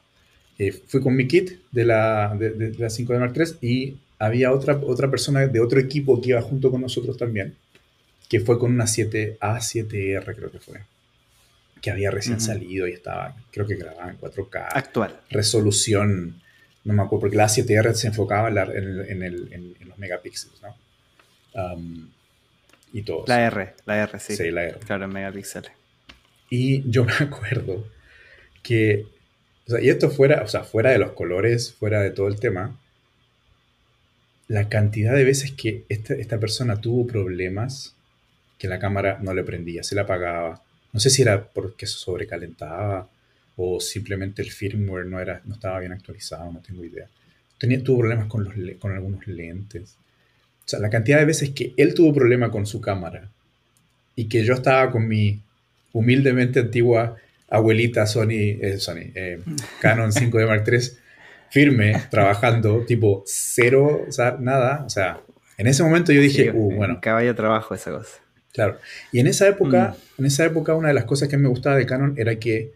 Eh, 0.59 0.71
fui 0.71 1.01
con 1.01 1.15
mi 1.15 1.27
kit 1.27 1.59
de 1.71 1.85
la, 1.85 2.35
de, 2.37 2.75
la 2.77 2.87
5D 2.87 3.19
Mark 3.19 3.33
III 3.35 3.67
y 3.67 3.97
había 4.19 4.51
otra, 4.51 4.79
otra 4.85 5.09
persona 5.09 5.47
de 5.47 5.59
otro 5.59 5.79
equipo 5.79 6.21
que 6.21 6.29
iba 6.29 6.41
junto 6.41 6.69
con 6.69 6.81
nosotros 6.81 7.17
también, 7.17 7.55
que 8.29 8.39
fue 8.39 8.59
con 8.59 8.71
una 8.71 8.85
7A7R, 8.85 10.35
creo 10.35 10.51
que 10.51 10.59
fue 10.59 10.81
que 11.81 11.89
había 11.89 12.11
recién 12.11 12.39
salido 12.39 12.87
y 12.87 12.91
estaba, 12.91 13.35
creo 13.51 13.65
que 13.65 13.75
grababa 13.75 14.11
en 14.11 14.19
4K. 14.19 14.67
Actual. 14.73 15.19
Resolución, 15.31 16.39
no 16.83 16.93
me 16.93 17.01
acuerdo, 17.01 17.21
porque 17.21 17.37
la 17.37 17.47
A7R 17.47 17.93
se 17.93 18.07
enfocaba 18.07 18.49
en, 18.49 19.87
los 19.87 19.97
megapíxeles, 19.97 20.61
¿no? 20.61 20.75
Y 22.93 23.03
todo. 23.03 23.25
La 23.27 23.45
R, 23.45 23.75
la 23.85 24.03
R, 24.03 24.19
sí. 24.19 24.35
Sí, 24.35 24.51
la 24.51 24.63
R. 24.63 24.79
Claro, 24.79 25.05
en 25.05 25.13
megapíxeles. 25.13 25.71
Y 26.49 26.89
yo 26.89 27.03
me 27.05 27.13
acuerdo 27.13 27.87
que, 28.63 29.05
o 29.67 29.71
sea, 29.71 29.81
y 29.81 29.89
esto 29.89 30.09
fuera, 30.09 30.43
o 30.43 30.47
sea, 30.47 30.63
fuera 30.63 30.91
de 30.91 30.97
los 30.97 31.11
colores, 31.11 31.73
fuera 31.73 32.01
de 32.01 32.11
todo 32.11 32.27
el 32.27 32.39
tema, 32.39 32.77
la 34.47 34.67
cantidad 34.69 35.15
de 35.15 35.23
veces 35.23 35.53
que 35.53 35.85
esta, 35.89 36.13
esta 36.13 36.39
persona 36.39 36.81
tuvo 36.81 37.07
problemas 37.07 37.95
que 38.57 38.67
la 38.67 38.79
cámara 38.79 39.17
no 39.21 39.33
le 39.33 39.43
prendía, 39.43 39.81
se 39.81 39.95
la 39.95 40.01
apagaba, 40.01 40.61
no 40.93 40.99
sé 40.99 41.09
si 41.09 41.21
era 41.21 41.45
porque 41.45 41.87
se 41.87 41.97
sobrecalentaba 41.97 43.09
o 43.55 43.79
simplemente 43.79 44.41
el 44.41 44.51
firmware 44.51 45.05
no, 45.05 45.19
era, 45.19 45.41
no 45.45 45.55
estaba 45.55 45.79
bien 45.79 45.93
actualizado, 45.93 46.51
no 46.51 46.59
tengo 46.59 46.83
idea. 46.83 47.07
Tenía, 47.57 47.83
tuvo 47.83 47.99
problemas 47.99 48.27
con, 48.27 48.43
los, 48.43 48.53
con 48.79 48.91
algunos 48.91 49.25
lentes. 49.27 49.95
Sea, 50.71 50.79
la 50.79 50.89
cantidad 50.89 51.19
de 51.19 51.25
veces 51.25 51.51
que 51.51 51.73
él 51.77 51.93
tuvo 51.93 52.13
problema 52.13 52.49
con 52.49 52.65
su 52.65 52.81
cámara 52.81 53.29
y 54.15 54.27
que 54.27 54.43
yo 54.43 54.53
estaba 54.53 54.91
con 54.91 55.07
mi 55.07 55.41
humildemente 55.93 56.59
antigua 56.59 57.17
abuelita 57.49 58.07
Sony, 58.07 58.57
eh, 58.61 58.77
Sony 58.77 59.11
eh, 59.13 59.39
Canon 59.81 60.11
5D 60.11 60.47
Mark 60.47 60.63
III 60.65 60.79
firme, 61.51 62.01
trabajando, 62.09 62.85
tipo 62.85 63.23
cero, 63.25 64.05
o 64.07 64.11
sea, 64.11 64.37
nada. 64.39 64.83
O 64.85 64.89
sea, 64.89 65.21
en 65.57 65.67
ese 65.67 65.83
momento 65.83 66.13
yo 66.13 66.21
dije, 66.21 66.49
uh, 66.51 66.75
bueno. 66.75 66.99
Caballo 67.01 67.35
trabajo 67.35 67.75
esa 67.75 67.91
cosa. 67.91 68.21
Claro. 68.53 68.77
Y 69.11 69.19
en 69.19 69.27
esa 69.27 69.47
época, 69.47 69.95
mm. 70.17 70.21
en 70.21 70.25
esa 70.25 70.45
época 70.45 70.75
una 70.75 70.87
de 70.87 70.93
las 70.93 71.05
cosas 71.05 71.27
que 71.27 71.37
me 71.37 71.49
gustaba 71.49 71.75
de 71.75 71.85
Canon 71.85 72.15
era 72.17 72.37
que 72.37 72.73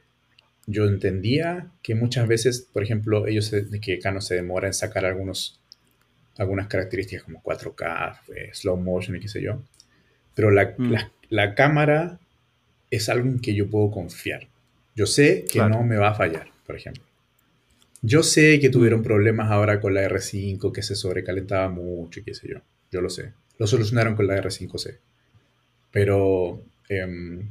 yo 0.67 0.86
entendía 0.88 1.67
que 1.81 1.95
muchas 1.95 2.27
veces, 2.27 2.67
por 2.73 2.84
ejemplo, 2.84 3.27
ellos 3.27 3.53
que 3.81 3.99
Canon 3.99 4.21
se 4.21 4.36
demora 4.36 4.67
en 4.67 4.73
sacar 4.73 5.05
algunos 5.05 5.60
algunas 6.38 6.67
características 6.67 7.24
como 7.24 7.41
4K, 7.41 8.19
eh, 8.36 8.50
slow 8.54 8.78
motion 8.78 9.15
y 9.15 9.19
qué 9.19 9.28
sé 9.28 9.41
yo. 9.41 9.62
Pero 10.34 10.52
mm. 10.52 10.93
la, 11.30 11.56
cámara 11.56 12.19
es 12.91 13.10
algo 13.10 13.28
en 13.28 13.39
que 13.39 13.54
yo 13.56 13.69
puedo 13.69 13.91
confiar. 13.91 14.48
Yo 14.95 15.06
sé 15.06 15.45
que 15.52 15.60
no 15.60 15.84
me 15.84 15.98
va 15.98 16.10
a 16.10 16.15
fallar, 16.15 16.48
por 16.65 16.76
ejemplo. 16.76 17.04
Yo 18.02 18.21
sé 18.21 18.60
que 18.60 18.69
tuvieron 18.69 19.00
mm. 19.00 19.04
problemas 19.04 19.52
ahora 19.52 19.80
con 19.80 19.93
la 19.93 20.08
R5, 20.08 20.71
que 20.71 20.84
se 20.84 20.95
sobrecalentaba 20.95 21.69
mucho 21.69 22.19
y 22.19 22.24
qué 22.24 22.34
sé 22.34 22.48
yo. 22.50 22.60
Yo 22.91 23.02
lo 23.02 23.10
sé. 23.10 23.32
Lo 23.58 23.67
solucionaron 23.67 24.15
con 24.15 24.28
la 24.28 24.38
R5C. 24.38 24.98
Pero 25.91 26.62
em, 26.89 27.50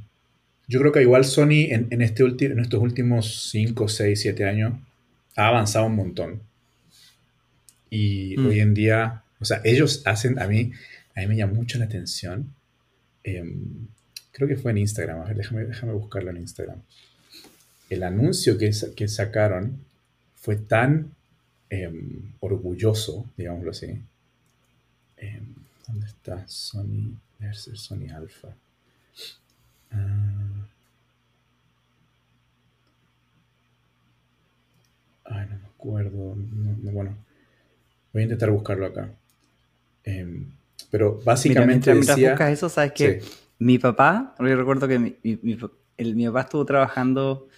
yo 0.69 0.81
creo 0.81 0.93
que 0.93 1.03
igual 1.03 1.25
Sony 1.25 1.71
en, 1.71 2.03
este 2.03 2.25
en 2.25 2.61
estos 2.61 2.81
últimos 2.81 3.51
5, 3.51 3.89
6, 3.89 4.21
7 4.21 4.45
años 4.45 4.75
ha 5.37 5.49
avanzado 5.49 5.87
un 5.87 5.97
montón. 5.97 6.41
Y 7.95 8.37
mm. 8.37 8.47
hoy 8.47 8.59
en 8.59 8.75
día, 8.75 9.23
o 9.39 9.45
sea, 9.45 9.61
ellos 9.63 10.03
hacen, 10.05 10.41
a 10.41 10.49
mí, 10.49 10.73
a 11.15 11.21
mí 11.21 11.27
me 11.29 11.37
llama 11.37 11.53
mucho 11.53 11.79
la 11.79 11.85
atención. 11.85 12.53
Em, 13.23 13.87
creo 14.33 14.49
que 14.49 14.57
fue 14.57 14.73
en 14.73 14.79
Instagram, 14.79 15.21
a 15.21 15.25
ver, 15.27 15.37
déjame, 15.37 15.65
déjame 15.65 15.93
buscarlo 15.93 16.31
en 16.31 16.39
Instagram. 16.39 16.83
El 17.89 18.03
anuncio 18.03 18.59
que, 18.59 18.73
que 18.97 19.07
sacaron 19.07 19.79
fue 20.35 20.57
tan 20.57 21.15
em, 21.71 22.33
orgulloso, 22.41 23.31
digámoslo 23.37 23.71
así. 23.71 24.03
¿Dónde 25.87 26.07
está 26.07 26.45
Sony? 26.49 27.15
ser 27.53 27.79
Sony 27.79 28.09
Alpha. 28.13 28.49
Ah. 29.93 30.67
ay, 35.27 35.47
no 35.49 35.59
me 35.59 35.67
acuerdo. 35.67 36.35
bueno, 36.93 37.17
voy 38.15 38.23
a 38.23 38.25
intentar 38.25 38.51
buscarlo 38.51 38.87
acá. 38.87 39.11
Em, 40.05 40.53
pero 40.91 41.21
básicamente. 41.25 41.93
mientras, 41.93 42.19
buscas 42.19 42.53
eso, 42.53 42.69
sabes 42.69 42.93
que 42.93 43.21
mi 43.59 43.79
papá, 43.79 44.35
yo 44.39 44.57
recuerdo 44.57 44.89
que 44.89 44.99
mi, 44.99 45.17
mi, 45.23 46.27
papá 46.27 46.41
estuvo 46.43 46.65
trabajando. 46.65 47.49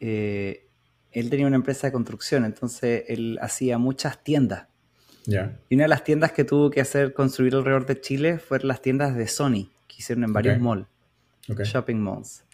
Eh, 0.00 0.66
él 1.12 1.30
tenía 1.30 1.46
una 1.46 1.56
empresa 1.56 1.86
de 1.86 1.92
construcción, 1.92 2.44
entonces 2.44 3.04
él 3.06 3.38
hacía 3.40 3.78
muchas 3.78 4.22
tiendas. 4.24 4.66
Y 5.24 5.74
una 5.76 5.84
de 5.84 5.88
las 5.88 6.02
tiendas 6.02 6.32
que 6.32 6.42
tuvo 6.42 6.70
que 6.70 6.80
hacer 6.80 7.14
construir 7.14 7.54
alrededor 7.54 7.86
de 7.86 8.00
Chile 8.00 8.38
fueron 8.38 8.66
las 8.66 8.82
tiendas 8.82 9.14
de 9.14 9.28
Sony, 9.28 9.70
que 9.86 9.96
hicieron 9.98 10.24
en 10.24 10.32
varios 10.32 10.58
malls, 10.60 10.86
shopping 11.64 11.96
malls. 11.96 12.44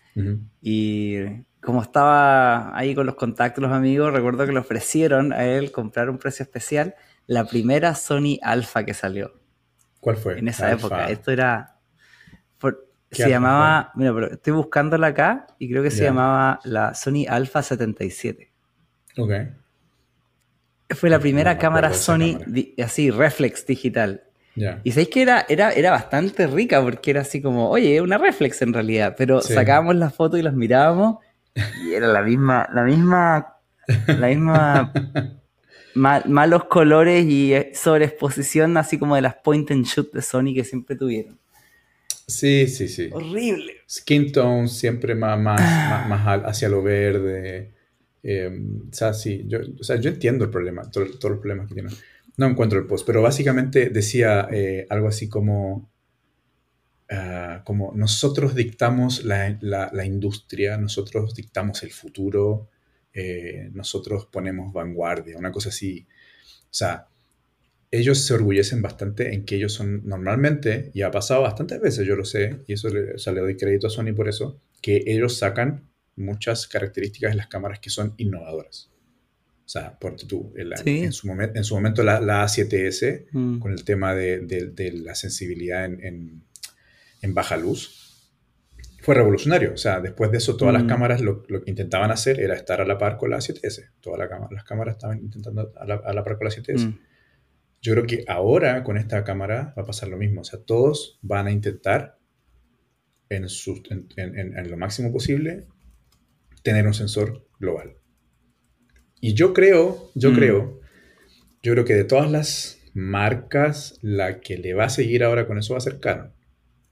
Y 0.60 1.16
como 1.62 1.80
estaba 1.80 2.76
ahí 2.76 2.94
con 2.94 3.06
los 3.06 3.14
contactos, 3.14 3.62
los 3.62 3.72
amigos, 3.72 4.12
recuerdo 4.12 4.44
que 4.44 4.52
le 4.52 4.58
ofrecieron 4.58 5.32
a 5.32 5.46
él 5.46 5.72
comprar 5.72 6.10
un 6.10 6.18
precio 6.18 6.42
especial 6.42 6.94
la 7.28 7.44
primera 7.44 7.94
Sony 7.94 8.38
Alpha 8.42 8.84
que 8.84 8.94
salió. 8.94 9.38
¿Cuál 10.00 10.16
fue? 10.16 10.38
En 10.38 10.48
esa 10.48 10.72
época. 10.72 11.08
Esto 11.08 11.30
era. 11.30 11.76
se 13.10 13.28
llamaba. 13.28 13.92
Mira, 13.94 14.12
pero 14.12 14.32
estoy 14.32 14.52
buscándola 14.54 15.08
acá 15.08 15.46
y 15.58 15.70
creo 15.70 15.82
que 15.82 15.90
se 15.90 16.02
llamaba 16.02 16.58
la 16.64 16.94
Sony 16.94 17.26
Alpha 17.28 17.62
77. 17.62 18.52
Ok. 19.18 19.32
Fue 20.90 21.10
la 21.10 21.20
primera 21.20 21.58
cámara 21.58 21.92
Sony, 21.92 22.40
así, 22.82 23.10
reflex 23.10 23.64
digital. 23.66 24.24
Y 24.82 24.90
sabéis 24.90 25.08
que 25.10 25.22
era, 25.22 25.46
era, 25.48 25.70
era 25.70 25.92
bastante 25.92 26.46
rica 26.48 26.82
porque 26.82 27.12
era 27.12 27.20
así 27.20 27.40
como, 27.40 27.70
oye, 27.70 28.00
una 28.00 28.18
reflex 28.18 28.60
en 28.62 28.72
realidad, 28.72 29.14
pero 29.16 29.40
sacábamos 29.40 29.94
las 29.94 30.14
fotos 30.14 30.40
y 30.40 30.42
las 30.42 30.54
mirábamos 30.54 31.18
y 31.84 31.94
era 31.94 32.08
la 32.08 32.22
misma, 32.22 32.68
la 32.72 32.82
misma, 32.82 33.56
la 34.06 34.26
misma 34.26 34.92
malos 35.98 36.64
colores 36.64 37.26
y 37.26 37.52
eh, 37.54 37.72
sobreexposición 37.74 38.76
así 38.76 38.98
como 38.98 39.16
de 39.16 39.22
las 39.22 39.36
point 39.36 39.70
and 39.70 39.84
shoot 39.84 40.12
de 40.12 40.22
Sony 40.22 40.54
que 40.54 40.64
siempre 40.64 40.96
tuvieron. 40.96 41.38
Sí, 42.26 42.66
sí, 42.68 42.88
sí. 42.88 43.08
Horrible. 43.12 43.72
Skin 43.90 44.32
tone 44.32 44.68
siempre 44.68 45.14
más, 45.14 45.40
más, 45.40 45.60
más 46.08 46.42
hacia 46.44 46.68
lo 46.68 46.82
verde. 46.82 47.72
Em, 48.22 48.88
o, 48.90 48.92
sea, 48.92 49.14
sí, 49.14 49.44
yo, 49.46 49.60
o 49.80 49.84
sea, 49.84 49.96
yo 49.96 50.10
entiendo 50.10 50.44
el 50.44 50.50
problema, 50.50 50.90
todos 50.90 51.08
los 51.08 51.38
problemas 51.38 51.68
que 51.68 51.74
tienen. 51.74 51.92
No 52.36 52.46
encuentro 52.46 52.78
el 52.78 52.86
post, 52.86 53.06
pero 53.06 53.22
básicamente 53.22 53.90
decía 53.90 54.48
eh, 54.52 54.86
algo 54.90 55.08
así 55.08 55.28
como, 55.28 55.90
ah, 57.10 57.62
como 57.64 57.92
nosotros 57.94 58.54
dictamos 58.54 59.24
la, 59.24 59.58
la, 59.60 60.04
industria, 60.04 60.76
nosotros 60.76 61.34
dictamos 61.34 61.82
el 61.82 61.90
futuro, 61.90 62.68
eh, 63.20 63.68
nosotros 63.72 64.26
ponemos 64.26 64.72
vanguardia, 64.72 65.36
una 65.36 65.50
cosa 65.50 65.70
así. 65.70 66.06
O 66.62 66.74
sea, 66.74 67.08
ellos 67.90 68.18
se 68.24 68.34
orgullecen 68.34 68.80
bastante 68.80 69.34
en 69.34 69.44
que 69.44 69.56
ellos 69.56 69.72
son 69.72 70.06
normalmente, 70.06 70.92
y 70.94 71.02
ha 71.02 71.10
pasado 71.10 71.42
bastantes 71.42 71.80
veces, 71.80 72.06
yo 72.06 72.14
lo 72.14 72.24
sé, 72.24 72.60
y 72.68 72.74
eso 72.74 72.88
le, 72.90 73.14
o 73.14 73.18
sea, 73.18 73.32
le 73.32 73.40
doy 73.40 73.56
crédito 73.56 73.88
a 73.88 73.90
Sony 73.90 74.14
por 74.14 74.28
eso, 74.28 74.60
que 74.80 75.02
ellos 75.06 75.36
sacan 75.36 75.88
muchas 76.14 76.68
características 76.68 77.32
de 77.32 77.38
las 77.38 77.48
cámaras 77.48 77.80
que 77.80 77.90
son 77.90 78.14
innovadoras. 78.18 78.88
O 79.64 79.68
sea, 79.68 79.98
por 79.98 80.14
tú, 80.14 80.54
en, 80.56 81.12
su 81.12 81.28
en, 81.28 81.64
su 81.64 81.74
momento 81.74 82.04
la, 82.04 82.20
A7S, 82.20 83.26
mm. 83.32 83.58
con 83.58 83.72
el 83.72 83.82
tema 83.82 84.14
de, 84.14 84.92
la 85.04 85.16
sensibilidad 85.16 85.84
en, 85.84 86.44
baja 87.34 87.56
luz, 87.56 87.97
fue 89.08 89.14
revolucionario. 89.14 89.72
O 89.72 89.78
sea, 89.78 90.00
después 90.00 90.30
de 90.30 90.36
eso, 90.36 90.58
todas 90.58 90.74
las 90.74 90.84
mm. 90.84 90.86
cámaras 90.86 91.22
lo, 91.22 91.42
que 91.42 91.62
intentaban 91.64 92.10
hacer 92.10 92.40
era 92.40 92.54
estar 92.54 92.82
a 92.82 92.84
la 92.84 92.98
par 92.98 93.16
con 93.16 93.30
la 93.30 93.38
A7S. 93.38 93.92
Todas 94.02 94.28
las 94.50 94.64
cámaras 94.64 94.96
estaban 94.96 95.20
intentando 95.20 95.72
a 95.76 95.86
la, 95.86 96.24
par 96.24 96.36
con 96.36 96.44
la 96.44 96.50
A7S. 96.50 96.88
Mm. 96.88 96.98
Yo 97.80 97.94
creo 97.94 98.06
que 98.06 98.24
ahora 98.28 98.84
con 98.84 98.98
esta 98.98 99.24
cámara 99.24 99.72
va 99.78 99.82
a 99.82 99.86
pasar 99.86 100.10
lo 100.10 100.18
mismo. 100.18 100.42
O 100.42 100.44
sea, 100.44 100.60
todos 100.60 101.18
van 101.22 101.46
a 101.46 101.52
intentar 101.52 102.18
en, 103.30 103.46
en 104.18 104.70
lo 104.70 104.76
máximo 104.76 105.10
posible 105.10 105.66
tener 106.62 106.86
un 106.86 106.92
sensor 106.92 107.48
global. 107.58 107.96
Y 109.22 109.32
yo 109.32 109.54
creo, 109.54 110.10
yo 110.16 110.32
mm. 110.32 110.34
creo, 110.34 110.80
yo 111.62 111.72
creo 111.72 111.86
que 111.86 111.94
de 111.94 112.04
todas 112.04 112.30
las 112.30 112.78
marcas, 112.92 113.98
la 114.02 114.40
que 114.40 114.58
le 114.58 114.74
va 114.74 114.84
a 114.84 114.90
seguir 114.90 115.24
ahora 115.24 115.46
con 115.46 115.56
eso 115.56 115.72
va 115.72 115.78
a 115.78 115.80
ser 115.80 115.98
Canon. 115.98 116.34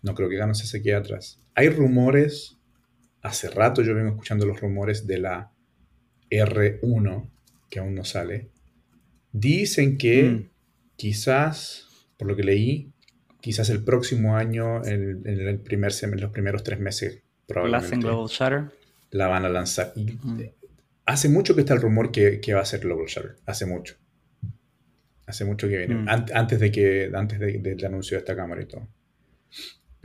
No 0.00 0.14
creo 0.14 0.30
que 0.30 0.38
Canon 0.38 0.54
se 0.54 0.80
quede 0.80 0.94
atrás. 0.94 1.42
Hay 1.58 1.70
rumores, 1.70 2.58
hace 3.22 3.48
rato 3.48 3.82
yo 3.82 3.94
vengo 3.94 4.10
escuchando 4.10 4.44
los 4.44 4.60
rumores 4.60 5.06
de 5.06 5.18
la 5.18 5.50
R1, 6.30 7.30
que 7.70 7.78
aún 7.78 7.94
no 7.94 8.04
sale. 8.04 8.50
Dicen 9.32 9.96
que 9.96 10.22
mm. 10.22 10.50
quizás, 10.96 11.88
por 12.18 12.28
lo 12.28 12.36
que 12.36 12.44
leí, 12.44 12.92
quizás 13.40 13.70
el 13.70 13.82
próximo 13.82 14.36
año, 14.36 14.84
en, 14.84 15.22
el 15.24 15.58
primer 15.60 15.92
en 16.02 16.20
los 16.20 16.30
primeros 16.30 16.62
tres 16.62 16.78
meses, 16.78 17.22
probablemente. 17.46 18.06
Global 18.06 18.28
Shutter. 18.28 18.64
La 19.12 19.28
van 19.28 19.46
a 19.46 19.48
lanzar. 19.48 19.94
Hace 21.06 21.30
mucho 21.30 21.54
que 21.54 21.62
está 21.62 21.72
el 21.72 21.80
rumor 21.80 22.12
que, 22.12 22.38
va 22.52 22.60
a 22.60 22.66
ser 22.66 22.80
Global 22.80 23.06
Shutter. 23.06 23.36
Hace 23.46 23.64
mucho. 23.64 23.96
Hace 25.24 25.46
mucho 25.46 25.68
que 25.68 25.78
viene. 25.78 25.94
Mm. 25.94 26.08
antes 26.34 26.60
de 26.60 26.70
que 26.70 27.10
antes 27.14 27.40
del 27.40 27.82
anuncio 27.86 28.18
de 28.18 28.18
esta 28.18 28.36
cámara 28.36 28.60
y 28.60 28.66
todo. 28.66 28.86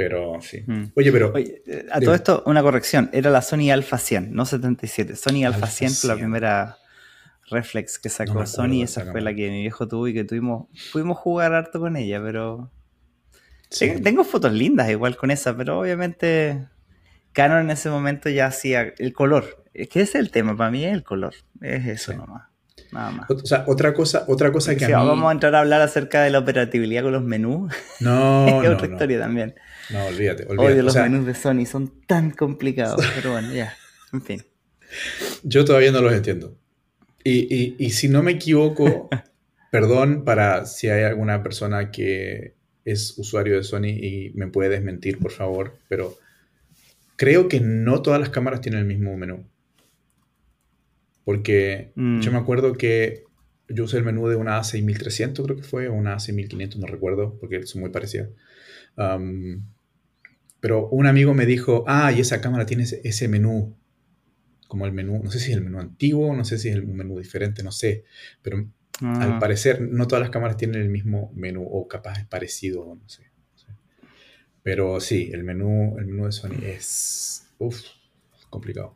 Pero 0.03 0.41
sí. 0.41 0.63
Mm. 0.65 0.85
Oye, 0.95 1.11
pero. 1.11 1.33
Eh, 1.37 1.85
a 1.91 1.99
todo 1.99 2.15
esto, 2.15 2.43
una 2.45 2.61
corrección. 2.61 3.09
Era 3.13 3.29
la 3.29 3.41
Sony 3.41 3.71
Alpha 3.71 3.97
100, 3.97 4.33
no 4.33 4.45
77. 4.45 5.15
Sony 5.15 5.45
Alpha, 5.45 5.67
100 5.67 5.91
fue 5.91 6.07
la 6.09 6.15
primera 6.15 6.77
reflex 7.49 7.99
que 7.99 8.09
sacó 8.09 8.45
Sony. 8.45 8.83
Esa 8.83 9.11
fue 9.11 9.21
la 9.21 9.33
que 9.33 9.49
mi 9.49 9.61
viejo 9.61 9.87
tuvo 9.87 10.07
y 10.07 10.13
que 10.13 10.23
tuvimos. 10.23 10.67
Pudimos 10.91 11.17
jugar 11.17 11.53
harto 11.53 11.79
con 11.79 11.95
ella, 11.95 12.21
pero. 12.23 12.71
Tengo 13.79 14.23
fotos 14.23 14.51
lindas 14.51 14.89
igual 14.89 15.15
con 15.15 15.31
esa, 15.31 15.55
pero 15.55 15.79
obviamente 15.79 16.67
Canon 17.31 17.59
en 17.61 17.71
ese 17.71 17.89
momento 17.89 18.29
ya 18.29 18.47
hacía 18.47 18.93
el 18.97 19.13
color. 19.13 19.63
Es 19.73 19.87
que 19.87 20.01
ese 20.01 20.17
es 20.17 20.25
el 20.25 20.31
tema, 20.31 20.57
para 20.57 20.71
mí 20.71 20.83
es 20.83 20.93
el 20.93 21.03
color. 21.03 21.33
Es 21.61 21.87
eso 21.87 22.13
nomás. 22.13 22.43
Nada 22.91 23.11
más. 23.11 23.29
O 23.29 23.45
sea, 23.45 23.63
otra 23.67 23.93
cosa, 23.93 24.25
otra 24.27 24.51
cosa 24.51 24.75
que 24.75 24.85
a 24.85 24.87
mí... 24.87 24.93
Vamos 24.93 25.29
a 25.29 25.31
entrar 25.31 25.55
a 25.55 25.59
hablar 25.59 25.81
acerca 25.81 26.21
de 26.23 26.29
la 26.29 26.39
operatividad 26.39 27.03
con 27.03 27.13
los 27.13 27.23
menús. 27.23 27.73
No, 28.01 28.47
es 28.63 28.69
otra 28.69 28.87
historia 28.87 29.19
también. 29.19 29.55
No, 29.91 30.05
olvídate, 30.05 30.45
olvídate. 30.45 30.73
Odio 30.73 30.83
los 30.83 30.95
menús 30.95 31.25
de 31.25 31.35
Sony, 31.35 31.65
son 31.65 32.05
tan 32.05 32.31
complicados. 32.31 33.03
pero 33.15 33.31
bueno, 33.31 33.53
ya, 33.53 33.75
en 34.13 34.21
fin. 34.21 34.43
Yo 35.43 35.65
todavía 35.65 35.91
no 35.91 36.01
los 36.01 36.13
entiendo. 36.13 36.57
Y, 37.23 37.75
y 37.77 37.89
si 37.91 38.07
no 38.07 38.23
me 38.23 38.31
equivoco, 38.31 39.09
perdón 39.71 40.23
para 40.25 40.65
si 40.65 40.89
hay 40.89 41.03
alguna 41.03 41.43
persona 41.43 41.91
que 41.91 42.55
es 42.85 43.17
usuario 43.17 43.57
de 43.57 43.63
Sony 43.63 43.89
y 43.89 44.31
me 44.35 44.47
puede 44.47 44.69
desmentir, 44.69 45.19
por 45.19 45.31
favor, 45.31 45.77
pero 45.87 46.17
creo 47.15 47.47
que 47.47 47.59
no 47.59 48.01
todas 48.01 48.19
las 48.19 48.29
cámaras 48.29 48.61
tienen 48.61 48.81
el 48.81 48.87
mismo 48.87 49.15
menú. 49.15 49.45
Porque 51.23 51.91
yo 51.95 52.31
me 52.31 52.39
mm. 52.39 52.41
acuerdo 52.41 52.73
que 52.73 53.25
yo 53.69 53.83
usé 53.83 53.97
el 53.97 54.03
menú 54.03 54.27
de 54.27 54.35
una 54.35 54.59
A6300, 54.59 55.43
creo 55.43 55.55
que 55.55 55.63
fue, 55.63 55.87
o 55.87 55.93
una 55.93 56.15
A6500, 56.15 56.77
no 56.77 56.87
recuerdo, 56.87 57.37
porque 57.39 57.65
son 57.67 57.81
muy 57.81 57.91
parecidas. 57.91 58.29
Pero 60.61 60.87
un 60.89 61.07
amigo 61.07 61.33
me 61.33 61.45
dijo, 61.45 61.83
ah, 61.87 62.13
y 62.13 62.21
esa 62.21 62.39
cámara 62.39 62.65
tiene 62.65 62.83
ese, 62.83 63.27
menú, 63.27 63.75
como 64.67 64.85
el 64.85 64.93
menú, 64.93 65.19
no 65.21 65.31
sé 65.31 65.39
si 65.39 65.51
es 65.51 65.57
el 65.57 65.63
menú 65.63 65.79
antiguo, 65.79 66.33
no 66.35 66.45
sé 66.45 66.59
si 66.59 66.69
es 66.69 66.75
el 66.75 66.85
menú 66.85 67.19
diferente, 67.19 67.63
no 67.63 67.71
sé, 67.71 68.05
pero 68.43 68.57
al 69.01 69.33
ah. 69.33 69.39
parecer 69.39 69.81
no 69.81 70.07
todas 70.07 70.21
las 70.21 70.29
cámaras 70.29 70.57
tienen 70.57 70.79
el 70.79 70.89
mismo 70.89 71.31
menú, 71.35 71.67
o 71.69 71.87
capaz 71.87 72.19
es 72.19 72.27
parecido, 72.27 72.85
no 72.85 73.09
sé. 73.09 73.31
Pero 74.63 74.99
sí, 74.99 75.31
el 75.33 75.43
menú, 75.43 75.97
el 75.97 76.05
menú 76.05 76.25
de 76.27 76.31
Sony 76.31 76.59
es 76.63 77.47
uf, 77.57 77.81
complicado. 78.51 78.95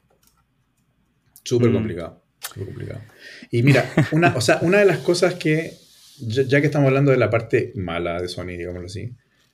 Súper 1.44 1.72
mm. 1.72 1.74
complicado. 1.74 2.24
Súper 2.40 2.66
complicado. 2.66 3.02
Y 3.50 3.64
mira, 3.64 3.92
una, 4.12 4.36
o 4.36 4.42
sea, 4.42 4.60
una 4.62 4.78
de 4.78 4.86
las 4.86 5.00
cosas 5.00 5.34
que, 5.34 5.74
ya, 6.20 6.62
que 6.62 6.68
estamos 6.68 6.88
hablando 6.88 7.10
de 7.10 7.18
la 7.18 7.32
parte 7.32 7.74
mala 7.76 8.22
de 8.22 8.28
Sony, 8.28 8.58
digámoslo 8.58 8.86
así, 8.86 9.12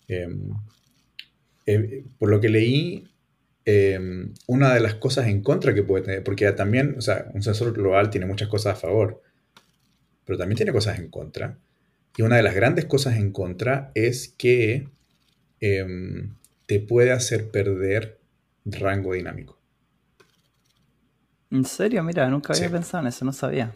em, 0.09 0.49
eh, 1.65 2.03
por 2.19 2.29
lo 2.29 2.39
que 2.39 2.49
leí, 2.49 3.07
em, 3.65 4.33
una 4.47 4.73
de 4.73 4.79
las 4.79 4.95
cosas 4.95 5.27
en 5.27 5.41
contra 5.41 5.73
que 5.73 5.83
puede 5.83 6.03
tener, 6.03 6.23
porque 6.23 6.51
también, 6.51 6.95
o 6.97 7.01
sea, 7.01 7.29
un 7.33 7.43
sensor 7.43 7.73
global 7.73 8.09
tiene 8.09 8.25
muchas 8.25 8.47
cosas 8.49 8.73
a 8.73 8.79
favor, 8.79 9.21
pero 10.25 10.37
también 10.37 10.57
tiene 10.57 10.71
cosas 10.71 10.99
en 10.99 11.09
contra. 11.09 11.57
Y 12.17 12.23
una 12.23 12.37
de 12.37 12.43
las 12.43 12.55
grandes 12.55 12.85
cosas 12.85 13.17
en 13.17 13.31
contra 13.31 13.91
es 13.95 14.29
que 14.37 14.87
Em, 15.61 16.33
te 16.65 16.79
puede 16.79 17.11
hacer 17.11 17.51
perder 17.51 18.19
rango 18.65 19.13
dinámico. 19.13 19.59
¿En 21.51 21.65
serio? 21.65 22.03
Mira, 22.03 22.27
nunca 22.29 22.53
había 22.53 22.71
pensado 22.71 23.03
en 23.03 23.09
eso, 23.09 23.23
no 23.25 23.31
sabía. 23.31 23.75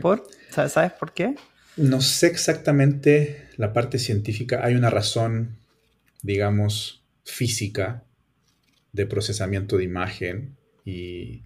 ¿Por? 0.00 0.26
¿Sabes 0.50 0.92
por 0.92 1.12
qué? 1.12 1.34
No 1.76 2.00
sé 2.00 2.28
exactamente 2.28 3.48
la 3.58 3.74
parte 3.74 3.98
científica. 3.98 4.64
Hay 4.64 4.74
una 4.74 4.88
razón, 4.88 5.56
digamos, 6.22 7.02
física 7.26 8.04
de 8.92 9.04
procesamiento 9.06 9.76
de 9.76 9.84
imagen. 9.84 10.56
Y, 10.84 11.44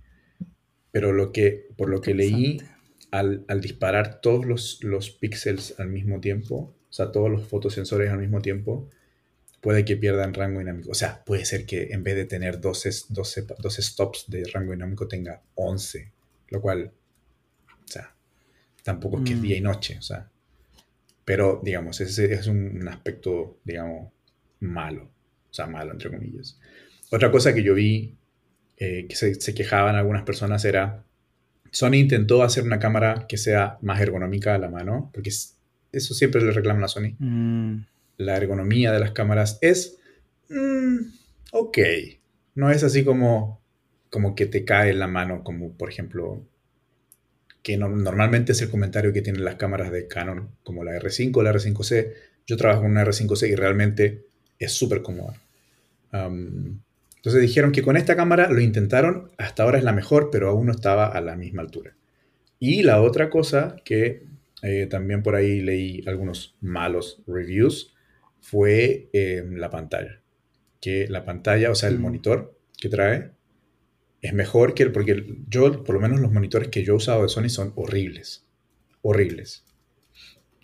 pero 0.92 1.12
lo 1.12 1.32
que, 1.32 1.66
por 1.76 1.88
lo 1.88 2.00
que 2.00 2.14
leí, 2.14 2.60
al, 3.10 3.44
disparar 3.60 4.20
todos 4.20 4.46
los, 4.46 4.84
los 4.84 5.10
píxeles 5.10 5.74
al 5.78 5.88
mismo 5.88 6.20
tiempo, 6.20 6.76
o 6.88 6.92
sea, 6.92 7.10
todos 7.10 7.30
los 7.30 7.48
fotosensores 7.48 8.10
al 8.10 8.18
mismo 8.18 8.40
tiempo, 8.40 8.88
puede 9.60 9.84
que 9.84 9.96
pierdan 9.96 10.34
rango 10.34 10.60
dinámico. 10.60 10.90
O 10.90 10.94
sea, 10.94 11.24
puede 11.24 11.44
ser 11.44 11.66
que 11.66 11.88
en 11.90 12.02
vez 12.02 12.16
de 12.16 12.26
tener 12.26 12.60
12, 12.60 12.90
12, 13.08 13.46
12 13.58 13.82
stops 13.82 14.24
de 14.28 14.44
rango 14.52 14.72
dinámico 14.72 15.08
tenga 15.08 15.42
11, 15.54 16.12
lo 16.48 16.60
cual, 16.60 16.92
o 17.68 17.88
sea, 17.88 18.14
tampoco 18.82 19.18
es 19.18 19.24
que 19.24 19.32
es 19.32 19.42
día 19.42 19.56
y 19.56 19.60
mm. 19.60 19.64
noche, 19.64 19.98
o 19.98 20.02
sea. 20.02 20.30
Pero, 21.24 21.60
digamos, 21.62 22.00
ese 22.00 22.32
es 22.32 22.46
un, 22.46 22.88
aspecto, 22.88 23.58
digamos, 23.64 24.12
malo, 24.60 25.10
o 25.50 25.54
sea, 25.54 25.66
malo, 25.66 25.92
entre 25.92 26.10
comillas. 26.10 26.58
Otra 27.10 27.30
cosa 27.30 27.54
que 27.54 27.62
yo 27.62 27.74
vi 27.74 28.16
eh, 28.76 29.06
que 29.08 29.16
se, 29.16 29.54
quejaban 29.54 29.96
algunas 29.96 30.22
personas 30.22 30.64
era, 30.64 31.04
Sony 31.70 31.94
intentó 31.94 32.42
hacer 32.42 32.64
una 32.64 32.78
cámara 32.78 33.26
que 33.28 33.36
sea 33.36 33.78
más 33.82 34.00
ergonómica 34.00 34.54
a 34.54 34.58
la 34.58 34.68
mano, 34.68 35.10
porque 35.12 35.30
eso 35.30 36.14
siempre 36.14 36.42
le 36.42 36.52
reclaman 36.52 36.84
a 36.84 36.88
Sony. 36.88 37.14
Mm 37.18 37.80
la 38.20 38.36
ergonomía 38.36 38.92
de 38.92 39.00
las 39.00 39.12
cámaras 39.12 39.58
es 39.62 39.98
mm, 40.50 40.98
ok. 41.52 41.78
No 42.54 42.70
es 42.70 42.84
así 42.84 43.02
como, 43.02 43.62
como 44.10 44.34
que 44.34 44.46
te 44.46 44.64
cae 44.64 44.90
en 44.90 44.98
la 44.98 45.06
mano, 45.06 45.42
como 45.42 45.72
por 45.76 45.88
ejemplo, 45.88 46.46
que 47.62 47.76
normalmente 47.78 48.52
es 48.52 48.60
el 48.60 48.70
comentario 48.70 49.12
que 49.12 49.22
tienen 49.22 49.44
las 49.44 49.54
cámaras 49.56 49.90
de 49.90 50.06
Canon, 50.06 50.50
como 50.62 50.84
la 50.84 50.92
R5 50.92 51.34
o 51.34 51.42
la 51.42 51.52
R5C. 51.52 52.12
Yo 52.46 52.56
trabajo 52.56 52.82
con 52.82 52.90
una 52.90 53.04
R5C 53.04 53.48
y 53.48 53.54
realmente 53.54 54.26
es 54.60 54.72
súper 54.72 55.02
cómoda. 55.02 55.34
entonces 56.12 57.42
dijeron 57.42 57.72
que 57.72 57.82
con 57.82 57.96
esta 57.96 58.14
cámara 58.14 58.48
lo 58.50 58.60
intentaron, 58.60 59.32
hasta 59.38 59.64
ahora 59.64 59.78
es 59.78 59.84
la 59.84 59.92
mejor, 59.92 60.30
pero 60.30 60.50
aún 60.50 60.66
no 60.66 60.72
estaba 60.72 61.06
a 61.06 61.20
la 61.20 61.34
misma 61.34 61.62
altura. 61.62 61.96
Y 62.60 62.82
la 62.82 63.02
otra 63.02 63.30
cosa 63.30 63.74
que 63.84 64.30
eh, 64.62 64.86
también 64.90 65.22
por 65.22 65.34
ahí 65.34 65.60
leí 65.60 66.04
algunos 66.06 66.56
malos 66.60 67.22
reviews, 67.26 67.94
fue 68.40 69.08
eh, 69.12 69.44
la 69.50 69.70
pantalla. 69.70 70.20
Que 70.80 71.08
la 71.08 71.24
pantalla, 71.24 71.70
o 71.70 71.74
sea, 71.74 71.88
el 71.88 71.98
monitor 71.98 72.56
que 72.78 72.88
trae, 72.88 73.30
es 74.22 74.32
mejor 74.34 74.74
que 74.74 74.82
el, 74.82 74.92
porque 74.92 75.24
yo, 75.48 75.84
por 75.84 75.94
lo 75.94 76.00
menos 76.00 76.20
los 76.20 76.32
monitores 76.32 76.68
que 76.68 76.84
yo 76.84 76.94
he 76.94 76.96
usado 76.96 77.22
de 77.22 77.28
Sony 77.28 77.48
son 77.48 77.72
horribles. 77.76 78.44
Horribles. 79.02 79.64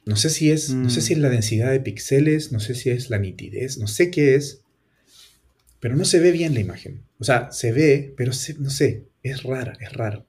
No 0.07 0.15
sé 0.15 0.31
si 0.31 0.53
es, 0.53 0.71
no 0.71 0.89
sé 0.89 1.01
si 1.01 1.15
es 1.15 1.19
la 1.19 1.29
mm. 1.29 1.33
densidad 1.33 1.71
de 1.73 1.81
píxeles, 1.81 2.53
no 2.53 2.61
sé 2.61 2.77
si 2.77 2.91
es 2.91 3.11
la 3.11 3.19
nitidez, 3.19 3.77
no 3.77 3.89
sé 3.89 4.13
qué 4.13 4.37
es, 4.37 4.63
pero 5.81 5.97
no 5.97 6.05
se 6.05 6.21
ve 6.21 6.31
bien 6.31 6.55
la 6.55 6.61
imagen. 6.61 7.03
O 7.19 7.25
sea, 7.25 7.51
se 7.51 7.73
ve, 7.73 8.15
pero 8.17 8.31
no 8.59 8.71
sé, 8.71 9.05
es 9.25 9.43
rara, 9.43 9.73
es 9.81 9.93
raro. 9.93 10.25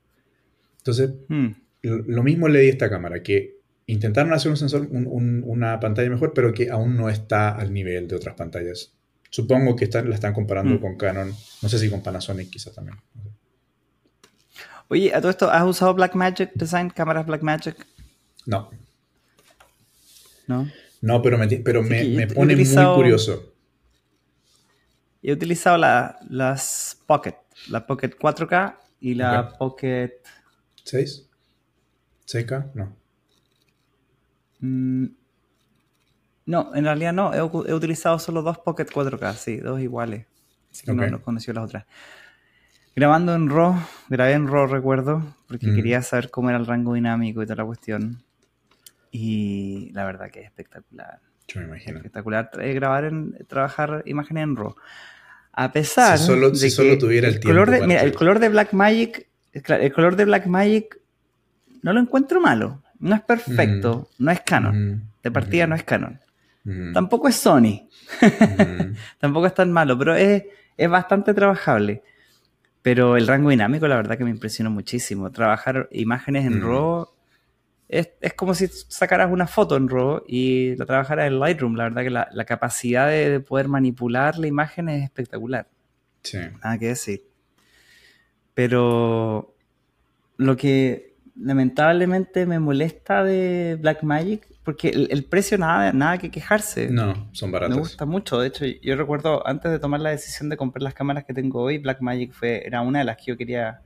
Entonces, 0.80 1.12
mm. 1.28 1.48
lo, 1.84 2.24
mismo 2.24 2.48
le 2.48 2.62
di 2.62 2.68
a 2.68 2.72
esta 2.72 2.90
cámara, 2.90 3.22
que 3.22 3.58
intentaron 3.86 4.34
hacer 4.34 4.50
un 4.50 4.58
sensor, 4.58 4.88
una 4.92 5.80
pantalla 5.80 6.10
mejor, 6.10 6.34
pero 6.34 6.54
que 6.54 6.72
aún 6.72 6.98
no 6.98 7.08
está 7.08 7.50
al 7.50 7.72
nivel 7.72 8.08
de 8.08 8.16
otras 8.16 8.36
pantallas. 8.36 8.94
Supongo 9.30 9.76
que 9.76 9.86
están, 9.86 10.10
la 10.10 10.16
están 10.16 10.34
comparando 10.34 10.76
mm. 10.76 10.80
con 10.80 10.98
Canon, 10.98 11.32
no 11.62 11.70
sé 11.70 11.78
si 11.78 11.88
con 11.88 12.02
Panasonic 12.02 12.50
quizás 12.50 12.74
también. 12.74 12.98
Oye, 14.88 15.14
a 15.14 15.20
todo 15.20 15.30
esto, 15.30 15.52
¿has 15.52 15.66
usado 15.66 15.94
Blackmagic 15.94 16.54
Design, 16.56 16.90
cámaras 16.90 17.28
Blackmagic? 17.28 17.76
No. 18.48 18.72
¿No? 20.48 20.68
No, 21.02 21.22
pero 21.22 21.38
me, 21.38 21.48
pero 21.48 21.84
me, 21.84 22.28
pone 22.28 22.56
muy 22.56 22.96
curioso. 22.96 23.54
He 25.22 25.32
utilizado 25.32 25.78
las 25.78 26.98
Pocket, 27.06 27.36
la 27.70 27.86
Pocket 27.86 28.10
4K 28.18 28.76
y 29.02 29.14
la 29.14 29.58
Pocket... 29.58 30.22
¿6? 30.86 31.28
¿6K? 32.26 32.72
No. 32.74 32.96
Mm, 34.60 35.06
no, 36.46 36.74
en 36.74 36.84
realidad 36.86 37.14
no. 37.14 37.34
He, 37.34 37.42
utilizado 37.42 38.20
solo 38.20 38.42
dos 38.42 38.58
Pocket 38.60 38.86
4K, 38.86 39.34
sí, 39.36 39.58
dos 39.58 39.82
iguales. 39.82 40.26
Así 40.72 40.86
que 40.86 40.94
no, 40.94 41.22
conocí 41.22 41.52
las 41.52 41.66
otras. 41.66 41.86
Grabando 42.96 43.36
en 43.36 43.50
RAW, 43.50 43.76
grabé 44.10 44.34
en 44.34 44.48
RAW, 44.48 44.68
recuerdo, 44.68 45.36
porque 45.48 45.68
mm. 45.68 45.76
quería 45.76 46.02
saber 46.02 46.32
cómo 46.32 46.50
era 46.50 46.58
el 46.58 46.66
rango 46.66 46.94
dinámico 46.94 47.44
y 47.44 47.46
toda 47.46 47.58
la 47.58 47.66
cuestión. 47.66 48.24
Y 49.20 49.90
la 49.94 50.06
verdad 50.06 50.30
que 50.30 50.42
es 50.42 50.46
espectacular. 50.46 51.20
Yo 51.48 51.60
me 51.62 51.66
imagino. 51.66 51.98
Espectacular 51.98 52.52
eh, 52.62 52.74
grabar 52.74 53.06
en, 53.06 53.36
trabajar 53.48 54.04
imágenes 54.06 54.44
en 54.44 54.56
RAW. 54.56 54.76
A 55.54 55.72
pesar 55.72 56.20
si 56.20 56.26
solo, 56.26 56.52
de 56.52 56.70
solo 56.70 57.00
tuviera 57.00 57.28
el, 57.28 57.40
tiempo. 57.40 57.66
Color 57.66 57.88
mira, 57.88 58.04
el 58.04 58.14
color 58.14 58.38
de 58.38 58.50
Black 58.50 58.74
Magic, 58.74 59.28
el 59.54 59.92
color 59.92 60.16
de 60.16 60.26
Black 60.26 60.46
Magic 60.46 61.00
no 61.82 61.94
lo 61.94 62.00
encuentro 62.00 62.40
malo. 62.40 62.84
No 63.00 63.16
es 63.16 63.22
perfecto, 63.22 64.08
no 64.20 64.30
es 64.30 64.42
canon. 64.42 65.10
De 65.24 65.32
partida 65.32 65.66
no 65.66 65.74
es 65.74 65.84
canon. 65.84 66.20
Mm. 66.64 66.94
Tampoco 66.94 67.28
es 67.28 67.36
Sony. 67.36 67.90
Mm. 68.22 68.94
Tampoco 69.20 69.48
es 69.48 69.56
tan 69.56 69.72
malo, 69.72 69.98
pero 69.98 70.16
es, 70.16 70.44
es 70.78 70.90
bastante 70.90 71.34
trabajable. 71.34 72.04
Pero 72.84 73.18
el 73.18 73.26
rango 73.26 73.50
dinámico, 73.50 73.88
la 73.88 73.96
verdad 73.96 74.16
que 74.16 74.26
me 74.26 74.30
impresionó 74.30 74.70
muchísimo. 74.70 75.32
Trabajar 75.32 75.88
imágenes 75.92 76.46
en 76.46 76.60
Mm. 76.60 76.62
RAW 76.62 77.17
es, 77.90 78.10
es 78.22 78.34
como 78.34 78.54
si 78.54 78.68
sacaras 78.68 79.32
una 79.32 79.48
foto 79.48 79.78
en 79.78 79.88
RAW 79.88 80.24
y 80.28 80.76
la 80.76 80.86
trabajaras 80.86 81.28
en 81.28 81.40
Lightroom. 81.40 81.76
La 81.76 81.86
verdad 81.86 82.04
que 82.04 82.10
la, 82.10 82.28
la 82.32 82.46
capacidad 82.46 83.08
de, 83.08 83.30
de 83.30 83.40
poder 83.40 83.68
manipular 83.68 84.38
la 84.38 84.48
imagen 84.48 84.90
es 84.90 85.04
espectacular. 85.04 85.68
Sí. 86.24 86.38
Nada 86.64 86.78
que 86.78 86.88
decir. 86.88 87.24
Pero 88.54 89.56
lo 90.38 90.58
que 90.58 91.16
lamentablemente 91.40 92.46
me 92.46 92.60
molesta 92.60 93.24
de 93.24 93.78
Blackmagic, 93.80 94.48
porque 94.64 94.90
el, 94.90 95.08
el 95.12 95.24
precio 95.24 95.58
nada, 95.58 95.94
nada 95.94 96.18
que 96.18 96.32
quejarse. 96.32 96.90
No, 96.90 97.30
son 97.32 97.50
Me 97.52 97.54
baratas. 97.54 97.78
gusta 97.78 98.06
mucho. 98.06 98.40
De 98.40 98.48
hecho, 98.48 98.66
yo 98.66 98.96
recuerdo 98.96 99.46
antes 99.48 99.72
de 99.72 99.80
tomar 99.80 100.00
la 100.00 100.10
decisión 100.10 100.50
de 100.50 100.58
comprar 100.58 100.82
las 100.82 100.94
cámaras 100.96 101.24
que 101.26 101.34
tengo 101.34 101.62
hoy, 101.62 101.78
Blackmagic 101.78 102.34
fue, 102.34 102.66
era 102.66 102.82
una 102.82 103.00
de 103.00 103.06
las 103.06 103.18
que 103.18 103.24
yo 103.28 103.38
quería 103.38 103.82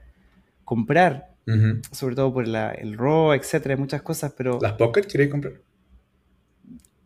comprar, 0.63 1.30
Sobre 1.91 2.15
todo 2.15 2.33
por 2.33 2.47
la- 2.47 2.71
el 2.71 2.97
RAW, 2.97 3.33
etcétera, 3.33 3.75
muchas 3.77 4.01
cosas, 4.01 4.33
pero 4.37 4.59
¿Las 4.61 4.73
Pocket 4.73 5.01
queréis 5.03 5.29
comprar? 5.31 5.53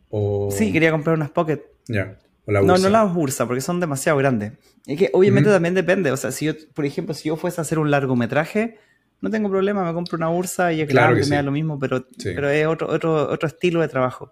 O... 0.10 0.50
sí, 0.52 0.72
quería 0.72 0.92
comprar 0.92 1.16
unas 1.16 1.32
Pocket. 1.32 1.62
Ya. 1.88 2.18
O 2.46 2.52
la 2.52 2.62
no, 2.62 2.78
no 2.78 2.90
las 2.90 3.16
Ursa, 3.16 3.48
porque 3.48 3.62
son 3.62 3.80
demasiado 3.80 4.18
grandes. 4.20 4.54
Es 4.86 5.00
que 5.00 5.10
obviamente 5.14 5.50
también 5.50 5.74
depende. 5.74 6.12
O 6.12 6.18
sea, 6.18 6.32
si 6.32 6.46
yo, 6.46 6.54
por 6.76 6.86
ejemplo, 6.86 7.14
si 7.16 7.30
yo 7.30 7.38
fuese 7.38 7.60
a 7.60 7.64
hacer 7.64 7.80
un 7.80 7.90
largometraje, 7.90 8.78
no 9.22 9.32
tengo 9.32 9.50
problema, 9.50 9.84
me 9.84 9.94
compro 9.94 10.16
una 10.18 10.30
Ursa 10.30 10.72
y 10.72 10.82
es 10.82 10.88
Claro 10.90 11.16
que 11.16 11.26
me 11.26 11.38
da 11.38 11.42
lo 11.42 11.52
mismo, 11.52 11.80
pero, 11.80 12.06
Sí. 12.18 12.32
pero 12.36 12.50
es 12.50 12.68
otro, 12.68 12.88
otro, 12.90 13.30
otro 13.32 13.48
estilo 13.48 13.82
de 13.82 13.88
trabajo. 13.88 14.32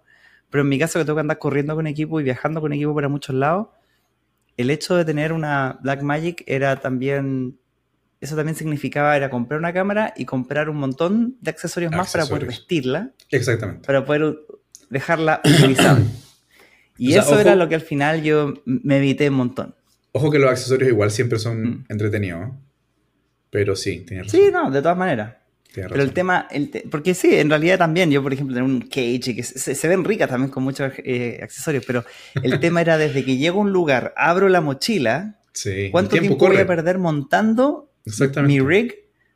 Pero 0.50 0.62
en 0.62 0.68
mi 0.68 0.78
caso, 0.78 0.98
que 1.00 1.04
tengo 1.04 1.16
que 1.16 1.22
andar 1.22 1.38
corriendo 1.38 1.74
con 1.74 1.88
equipo 1.88 2.20
y 2.20 2.22
viajando 2.22 2.60
con 2.60 2.72
equipo 2.72 2.94
para 2.94 3.08
muchos 3.08 3.34
lados, 3.34 3.68
el 4.56 4.70
hecho 4.70 4.94
de 4.94 5.04
tener 5.04 5.32
una 5.32 5.78
Blackmagic 5.82 6.44
era 6.46 6.76
también. 6.76 7.58
Eso 8.24 8.36
también 8.36 8.56
significaba 8.56 9.16
era 9.16 9.28
comprar 9.28 9.60
una 9.60 9.72
cámara 9.72 10.14
y 10.16 10.24
comprar 10.24 10.70
un 10.70 10.76
montón 10.78 11.36
de 11.40 11.50
accesorios 11.50 11.92
más 11.92 12.10
para 12.10 12.24
poder 12.24 12.44
Accesorios. 12.44 12.58
vestirla, 12.60 13.10
Exactamente. 13.30 13.86
para 13.86 14.04
poder 14.04 14.36
dejarla 14.90 15.40
utilizable. 15.44 16.06
Y 16.96 17.08
O 17.08 17.12
sea, 17.12 17.22
eso 17.22 17.30
ojo- 17.32 17.40
era 17.40 17.54
lo 17.54 17.68
que 17.68 17.74
al 17.74 17.80
final 17.82 18.22
yo 18.22 18.54
me 18.64 18.96
evité 18.96 19.28
un 19.28 19.34
montón. 19.36 19.74
Ojo 20.12 20.30
que 20.30 20.38
los 20.38 20.48
accesorios 20.50 20.88
igual 20.90 21.10
siempre 21.10 21.38
son 21.38 21.62
Mm. 21.62 21.84
entretenidos. 21.88 22.50
Pero 23.50 23.76
sí, 23.76 24.00
tienes 24.06 24.26
razón. 24.26 24.40
Sí, 24.40 24.46
no, 24.52 24.70
de 24.70 24.80
todas 24.82 24.96
maneras. 24.96 25.34
tienes 25.72 25.90
Pero 25.92 26.02
el 26.04 26.12
tema, 26.12 26.46
el 26.50 26.70
te- 26.70 26.84
porque 26.90 27.14
sí, 27.14 27.34
en 27.34 27.50
realidad 27.50 27.78
también, 27.78 28.10
yo 28.10 28.22
por 28.22 28.32
ejemplo 28.32 28.54
tengo 28.54 28.68
un 28.68 28.80
cage 28.82 29.34
que 29.34 29.42
se, 29.42 29.74
se 29.74 29.88
ven 29.88 30.04
ricas 30.04 30.28
también 30.30 30.50
con 30.50 30.62
muchos 30.62 30.92
eh, 30.98 31.40
accesorios, 31.42 31.84
pero 31.86 32.04
el 32.42 32.58
tema 32.60 32.80
era 32.80 32.96
desde 32.96 33.24
que 33.24 33.36
llego 33.36 33.58
a 33.58 33.62
un 33.64 33.72
lugar, 33.72 34.14
abro 34.16 34.48
la 34.48 34.60
mochila, 34.60 35.40
Sí, 35.52 35.88
¿cuánto 35.92 36.10
tiempo 36.12 36.30
tiempo 36.36 36.46
voy 36.48 36.56
a 36.58 36.66
perder 36.66 36.98
montando. 36.98 37.90
Mi 38.46 38.60
rig 38.60 38.94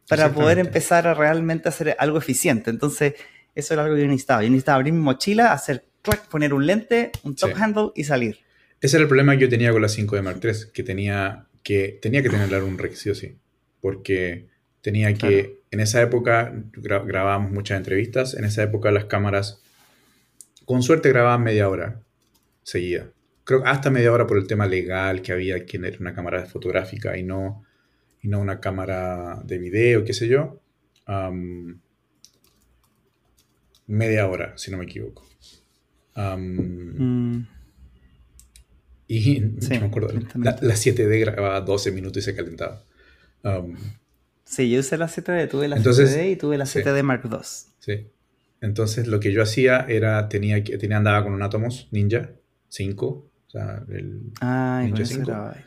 para 0.08 0.32
poder 0.32 0.58
empezar 0.58 1.06
a 1.06 1.14
realmente 1.14 1.68
hacer 1.68 1.96
algo 1.98 2.18
eficiente? 2.18 2.70
Entonces, 2.70 3.14
eso 3.54 3.74
era 3.74 3.84
algo 3.84 3.94
que 3.96 4.02
yo 4.02 4.06
necesitaba. 4.08 4.42
Yo 4.42 4.50
necesitaba 4.50 4.76
abrir 4.76 4.92
mi 4.92 5.00
mochila, 5.00 5.52
hacer 5.52 5.84
clac, 6.02 6.28
poner 6.28 6.54
un 6.54 6.66
lente, 6.66 7.10
un 7.24 7.34
top 7.34 7.50
Sí. 7.54 7.60
handle 7.62 7.90
y 7.94 8.04
salir. 8.04 8.38
Ese 8.80 8.96
era 8.96 9.02
el 9.02 9.08
problema 9.08 9.34
que 9.36 9.42
yo 9.42 9.48
tenía 9.48 9.72
con 9.72 9.82
la 9.82 9.88
5D 9.88 10.22
Mark 10.22 10.40
III, 10.42 10.70
que 10.72 10.82
tenía 10.82 11.46
que, 11.64 11.98
tenía 12.00 12.22
que 12.22 12.30
tener 12.30 12.62
un 12.62 12.78
rig 12.78 12.94
sí 12.96 13.10
o 13.10 13.14
sí. 13.14 13.36
Porque 13.80 14.46
tenía 14.80 15.12
que, 15.14 15.18
Claro. 15.18 15.48
en 15.72 15.80
esa 15.80 16.00
época 16.00 16.52
gra- 16.72 17.04
grabábamos 17.04 17.50
muchas 17.50 17.76
entrevistas, 17.76 18.34
en 18.34 18.44
esa 18.44 18.62
época 18.62 18.90
las 18.90 19.06
cámaras, 19.06 19.60
con 20.64 20.82
suerte 20.82 21.08
grababan 21.10 21.42
media 21.42 21.68
hora 21.68 22.00
seguida. 22.62 23.08
Creo 23.44 23.62
que 23.62 23.68
hasta 23.68 23.90
media 23.90 24.12
hora 24.12 24.26
por 24.26 24.38
el 24.38 24.46
tema 24.46 24.66
legal 24.66 25.22
que 25.22 25.32
había 25.32 25.58
que 25.66 25.78
tener 25.78 26.00
una 26.00 26.14
cámara 26.14 26.44
fotográfica 26.46 27.16
y 27.18 27.22
no, 27.22 27.64
y 28.22 28.28
no 28.28 28.40
una 28.40 28.60
cámara 28.60 29.40
de 29.44 29.58
video, 29.58 30.04
qué 30.04 30.12
sé 30.12 30.28
yo. 30.28 30.60
Am, 31.06 31.80
media 33.86 34.26
hora, 34.28 34.56
si 34.56 34.70
no 34.70 34.78
me 34.78 34.84
equivoco. 34.84 35.26
Am, 36.14 36.56
Mm, 36.98 37.46
y 39.06 39.40
Sí, 39.60 39.74
no 39.74 39.80
me 39.80 39.86
acuerdo. 39.86 40.08
La, 40.36 40.56
la 40.60 40.74
7D 40.76 41.20
grababa 41.20 41.60
12 41.60 41.92
minutos 41.92 42.22
y 42.22 42.24
se 42.24 42.34
calentaba. 42.36 42.82
Um, 43.44 43.76
Sí, 44.44 44.70
yo 44.70 44.80
usé 44.80 44.96
la 44.96 45.08
7D, 45.08 45.46
tuve 45.48 45.68
la 45.68 45.76
Entonces, 45.76 46.10
7D 46.16 46.30
y 46.32 46.36
tuve 46.36 46.56
la 46.58 46.64
sí. 46.66 46.80
7D 46.80 47.02
Mark 47.02 47.22
II. 47.24 47.38
sí. 47.80 48.06
Entonces 48.60 49.06
lo 49.06 49.20
que 49.20 49.30
yo 49.32 49.42
hacía 49.42 49.80
era, 49.88 50.28
tenía 50.28 50.62
tenía, 50.64 50.96
andaba 50.96 51.22
con 51.22 51.32
un 51.32 51.42
Atomos 51.42 51.86
Ninja 51.92 52.30
5, 52.68 53.30
o 53.46 53.50
sea, 53.50 53.84
el- 53.88 54.32
Ay, 54.40 54.88
con 54.90 54.98
Ninja 54.98 55.02
eso 55.04 55.14
5. 55.14 55.30
grababa 55.30 55.52
ahí. 55.52 55.64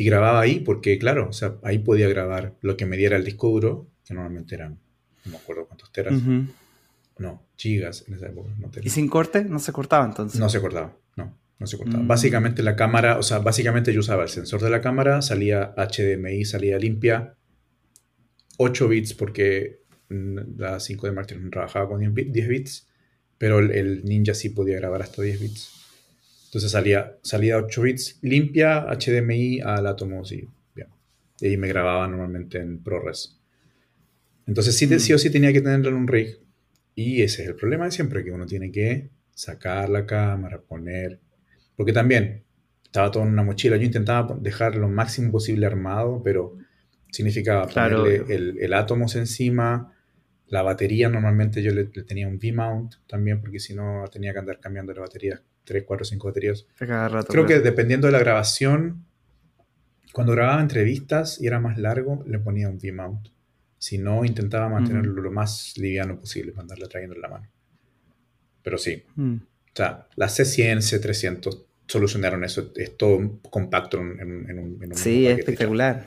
Y 0.00 0.04
grababa 0.06 0.40
ahí 0.40 0.60
porque, 0.60 0.98
claro, 0.98 1.28
o 1.28 1.32
sea, 1.34 1.56
ahí 1.62 1.78
podía 1.78 2.08
grabar 2.08 2.54
lo 2.62 2.74
que 2.78 2.86
me 2.86 2.96
diera 2.96 3.18
el 3.18 3.24
disco 3.24 3.50
duro, 3.50 3.86
que 4.06 4.14
normalmente 4.14 4.54
eran, 4.54 4.78
no 5.26 5.32
me 5.32 5.36
acuerdo 5.36 5.66
cuántos 5.66 5.92
teras, 5.92 6.14
no, 7.18 7.42
gigas 7.54 8.04
en 8.08 8.14
esa 8.14 8.28
época, 8.28 8.48
no. 8.58 8.70
¿Y 8.82 8.88
sin 8.88 9.08
corte? 9.08 9.44
No 9.44 9.58
se 9.58 9.72
cortaba 9.72 10.06
entonces. 10.06 10.40
No 10.40 10.48
se 10.48 10.58
cortaba, 10.58 10.96
no, 11.16 11.36
no 11.58 11.66
se 11.66 11.76
cortaba. 11.76 12.02
Mm. 12.02 12.08
Básicamente 12.08 12.62
la 12.62 12.76
cámara, 12.76 13.18
o 13.18 13.22
sea, 13.22 13.40
básicamente 13.40 13.92
yo 13.92 14.00
usaba 14.00 14.22
el 14.22 14.30
sensor 14.30 14.62
de 14.62 14.70
la 14.70 14.80
cámara, 14.80 15.20
salía 15.20 15.74
HDMI, 15.76 16.46
salía 16.46 16.78
limpia, 16.78 17.34
8 18.56 18.88
bits 18.88 19.12
porque 19.12 19.82
la 20.08 20.80
5 20.80 21.08
de 21.08 21.12
no 21.12 21.50
trabajaba 21.50 21.88
con 21.88 22.00
10 22.00 22.14
bit- 22.14 22.32
10 22.32 22.48
bits, 22.48 22.88
pero 23.36 23.58
el, 23.58 23.70
el 23.72 24.02
Ninja 24.06 24.32
sí 24.32 24.48
podía 24.48 24.76
grabar 24.76 25.02
hasta 25.02 25.20
10 25.20 25.40
bits. 25.40 25.79
Entonces 26.50 26.72
salía, 26.72 27.16
salía 27.22 27.58
8 27.58 27.82
bits 27.82 28.18
limpia, 28.22 28.84
HDMI 28.90 29.60
al 29.60 29.86
Atomos 29.86 30.32
y 30.32 30.48
bien. 30.74 30.88
Y 31.40 31.46
ahí 31.46 31.56
me 31.56 31.68
grababa 31.68 32.08
normalmente 32.08 32.58
en 32.58 32.82
ProRes. 32.82 33.38
Entonces 34.46 34.76
sí, 34.76 34.86
Mm. 34.88 34.98
sí 34.98 35.12
o 35.12 35.18
sí 35.18 35.30
tenía 35.30 35.52
que 35.52 35.60
tenerlo 35.60 35.90
en 35.90 35.94
un 35.94 36.08
rig. 36.08 36.38
Y 36.96 37.22
ese 37.22 37.42
es 37.42 37.48
el 37.50 37.54
problema 37.54 37.84
de 37.84 37.92
siempre, 37.92 38.24
que 38.24 38.32
uno 38.32 38.46
tiene 38.46 38.72
que 38.72 39.10
sacar 39.32 39.88
la 39.88 40.04
cámara, 40.06 40.60
poner... 40.60 41.20
Porque 41.76 41.92
también 41.92 42.42
estaba 42.84 43.10
todo 43.12 43.22
en 43.22 43.28
una 43.30 43.44
mochila. 43.44 43.76
Yo 43.76 43.84
intentaba 43.84 44.36
dejar 44.40 44.74
lo 44.74 44.88
máximo 44.88 45.30
posible 45.30 45.66
armado, 45.66 46.20
pero 46.22 46.56
significaba 47.12 47.68
Claro, 47.68 47.98
ponerle 48.02 48.34
el, 48.34 48.58
el 48.60 48.74
átomos 48.74 49.14
encima, 49.14 49.94
la 50.48 50.62
batería. 50.62 51.08
Normalmente 51.08 51.62
yo 51.62 51.72
le, 51.72 51.88
le 51.94 52.02
tenía 52.02 52.26
un 52.26 52.34
V-mount 52.36 52.94
también, 53.06 53.40
porque 53.40 53.60
si 53.60 53.72
no 53.72 54.04
tenía 54.12 54.32
que 54.32 54.40
andar 54.40 54.58
cambiando 54.58 54.92
la 54.92 55.02
batería, 55.02 55.40
3, 55.70 55.84
4, 55.86 56.04
5 56.04 56.26
baterías. 56.26 56.66
Cada 56.76 57.08
rato. 57.08 57.28
Creo 57.32 57.46
que 57.46 57.60
dependiendo 57.60 58.08
de 58.08 58.12
la 58.12 58.18
grabación, 58.18 59.04
cuando 60.12 60.32
grababa 60.32 60.60
entrevistas 60.60 61.40
y 61.40 61.46
era 61.46 61.60
más 61.60 61.78
largo, 61.78 62.24
le 62.26 62.40
ponía 62.40 62.68
un 62.68 62.76
V-mount. 62.76 63.28
Si 63.78 63.96
no, 63.98 64.24
intentaba 64.24 64.68
mantenerlo 64.68 65.22
lo 65.22 65.30
más 65.30 65.74
liviano 65.78 66.18
posible 66.18 66.50
para 66.50 66.62
andarle 66.62 66.88
trayendo 66.88 67.14
en 67.14 67.22
la 67.22 67.28
mano. 67.28 67.46
Pero 68.64 68.78
sí, 68.78 69.04
Mm. 69.14 69.34
o 69.36 69.76
sea, 69.76 70.08
las 70.16 70.34
C100, 70.38 70.82
C300 70.82 71.64
solucionaron 71.86 72.42
eso. 72.42 72.72
Es 72.74 72.96
todo 72.96 73.38
compacto 73.48 74.00
en, 74.00 74.18
en- 74.20 74.50
en 74.50 74.58
un, 74.58 74.94
Sí, 74.96 75.26
es 75.28 75.38
espectacular. 75.38 76.04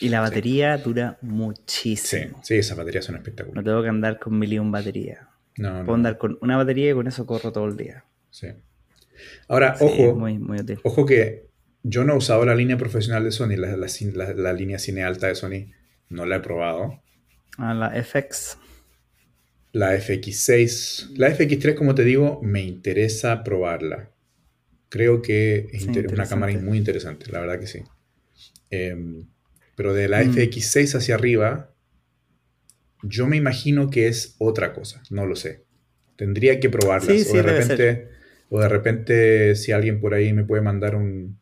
Y 0.00 0.08
la 0.10 0.20
batería 0.20 0.76
dura 0.78 1.18
Sí, 1.20 1.26
muchísimo. 1.26 2.40
sí, 2.42 2.54
esas 2.56 2.76
baterías 2.76 3.04
son 3.04 3.14
No 3.14 3.18
espectaculares. 3.20 3.64
tengo 3.64 3.82
que 3.82 3.88
andar 3.88 4.18
con 4.18 4.38
mil 4.38 4.52
y 4.52 4.58
un 4.58 4.70
batería. 4.72 5.28
No, 5.56 5.70
Puedo 5.84 5.86
no, 5.86 5.94
andar 5.94 6.18
con 6.18 6.38
una 6.40 6.56
batería 6.56 6.90
y 6.90 6.94
con 6.94 7.06
eso 7.08 7.24
corro 7.26 7.50
todo 7.52 7.66
el 7.66 7.76
día. 7.76 8.04
sí. 8.30 8.48
Ahora, 9.48 9.76
Sí, 9.76 9.84
ojo, 9.84 10.10
es 10.10 10.14
muy, 10.14 10.38
muy 10.38 10.58
útil. 10.60 10.78
Ojo 10.84 11.06
que 11.06 11.46
yo 11.82 12.04
no 12.04 12.14
he 12.14 12.16
usado 12.16 12.44
la 12.44 12.54
línea 12.54 12.76
profesional 12.76 13.24
de 13.24 13.30
Sony, 13.32 13.56
la, 13.56 13.76
la, 13.76 13.86
la- 14.14 14.34
la 14.34 14.52
línea 14.52 14.78
cine 14.78 15.04
alta 15.04 15.28
de 15.28 15.34
Sony, 15.34 15.72
no 16.10 16.26
la 16.26 16.36
he 16.36 16.40
probado. 16.40 17.02
A 17.58 17.74
la 17.74 17.88
FX. 17.94 18.56
La 19.72 19.94
FX6, 19.94 21.10
la 21.16 21.28
FX3, 21.28 21.74
como 21.74 21.94
te 21.94 22.02
digo, 22.04 22.40
me 22.42 22.62
interesa 22.62 23.44
probarla. 23.44 24.10
Creo 24.88 25.22
que 25.22 25.68
es 25.72 25.82
Sí, 25.82 25.88
inter- 25.88 26.08
una 26.12 26.28
cámara 26.28 26.52
muy 26.58 26.78
interesante, 26.78 27.30
la 27.32 27.40
verdad 27.40 27.60
que 27.60 27.66
sí. 27.66 27.80
Em, 28.70 29.26
pero 29.76 29.94
de 29.94 30.08
la 30.08 30.22
Mm. 30.24 30.30
FX6 30.30 30.94
hacia 30.94 31.14
arriba, 31.16 31.70
yo 33.02 33.26
me 33.26 33.36
imagino 33.36 33.90
que 33.90 34.08
es 34.08 34.34
otra 34.38 34.72
cosa, 34.72 35.02
no 35.10 35.26
lo 35.26 35.36
sé. 35.36 35.64
Tendría 36.16 36.58
que 36.60 36.68
probarlas. 36.70 37.06
Sí, 37.06 37.20
o, 37.22 37.24
sí, 37.24 37.36
de 37.36 37.42
debe 37.42 37.60
repente, 37.60 38.08
o 38.50 38.60
de 38.60 38.68
repente, 38.68 39.54
si 39.56 39.72
alguien 39.72 40.00
por 40.00 40.14
ahí 40.14 40.32
me 40.32 40.44
puede 40.44 40.62
mandar 40.62 40.94
un, 40.94 41.38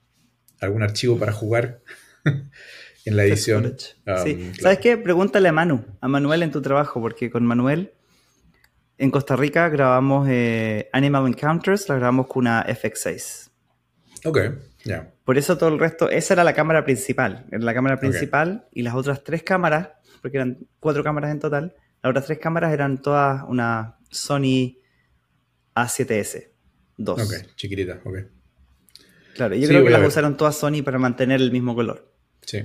algún 0.61 0.83
archivo 0.83 1.19
para 1.19 1.33
jugar 1.33 1.81
en 3.05 3.17
la 3.17 3.25
edición. 3.25 3.65
Um, 3.65 3.73
Sí. 3.77 4.35
claro. 4.37 4.55
¿Sabes 4.61 4.79
qué? 4.79 4.97
Pregúntale 4.97 5.49
a 5.49 5.53
Manu, 5.53 5.85
a 6.01 6.09
Manuel 6.09 6.43
en 6.43 6.51
tu 6.51 6.63
trabajo, 6.63 7.01
porque 7.01 7.31
con 7.31 7.45
Manuel 7.47 7.93
en 8.99 9.11
Costa 9.11 9.37
Rica 9.37 9.69
grabamos 9.69 10.27
eh, 10.31 10.89
Animal 10.93 11.27
Encounters, 11.27 11.89
la 11.89 11.97
grabamos 11.97 12.27
con 12.27 12.43
una 12.43 12.65
FX6. 12.67 13.51
Ok, 14.25 14.39
ya. 14.85 15.13
Por 15.25 15.39
eso 15.39 15.59
todo 15.59 15.69
el 15.69 15.79
resto, 15.79 16.09
esa 16.09 16.35
era 16.35 16.45
la 16.45 16.55
cámara 16.55 16.85
principal. 16.85 17.45
Era 17.51 17.63
la 17.63 17.75
cámara 17.75 17.99
principal 17.99 18.67
y 18.73 18.83
las 18.83 18.95
otras 18.95 19.23
tres 19.23 19.43
cámaras, 19.43 19.91
porque 20.23 20.39
eran 20.39 20.59
cuatro 20.81 21.05
cámaras 21.05 21.31
en 21.31 21.41
total, 21.41 21.75
las 22.03 22.11
otras 22.11 22.27
tres 22.27 22.39
cámaras 22.39 22.73
eran 22.73 23.03
todas 23.03 23.45
una 23.49 23.99
Sony 24.11 24.79
A7S. 25.75 26.56
2. 26.97 27.21
Ok, 27.21 27.55
chiquitita, 27.57 28.01
ok. 28.05 28.19
Claro, 29.35 29.55
yo 29.55 29.63
Sí, 29.63 29.69
creo 29.69 29.85
que 29.85 29.91
las 29.91 30.01
ver. 30.01 30.09
usaron 30.09 30.37
todas 30.37 30.57
Sony 30.57 30.83
para 30.85 30.99
mantener 30.99 31.41
el 31.43 31.53
mismo 31.53 31.75
color. 31.75 32.11
Sí. 32.43 32.65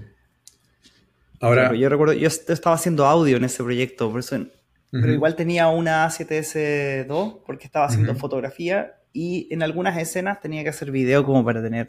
Ahora, 1.40 1.64
Claro, 1.64 1.76
yo 1.76 1.90
recuerdo, 1.90 2.14
yo 2.14 2.28
est- 2.28 2.50
estaba 2.50 2.76
haciendo 2.76 3.06
audio 3.06 3.38
en 3.38 3.44
ese 3.44 3.64
proyecto, 3.64 4.10
por 4.12 4.20
eso, 4.20 4.46
pero 4.92 5.12
igual 5.12 5.36
tenía 5.36 5.68
una 5.70 6.06
A7S2 6.06 7.42
porque 7.46 7.66
estaba 7.66 7.86
haciendo 7.88 8.14
fotografía 8.16 8.96
y 9.14 9.48
en 9.52 9.64
algunas 9.64 9.98
escenas 9.98 10.40
tenía 10.40 10.64
que 10.64 10.70
hacer 10.70 10.92
video 10.92 11.26
como 11.26 11.44
para 11.44 11.62
tener 11.62 11.88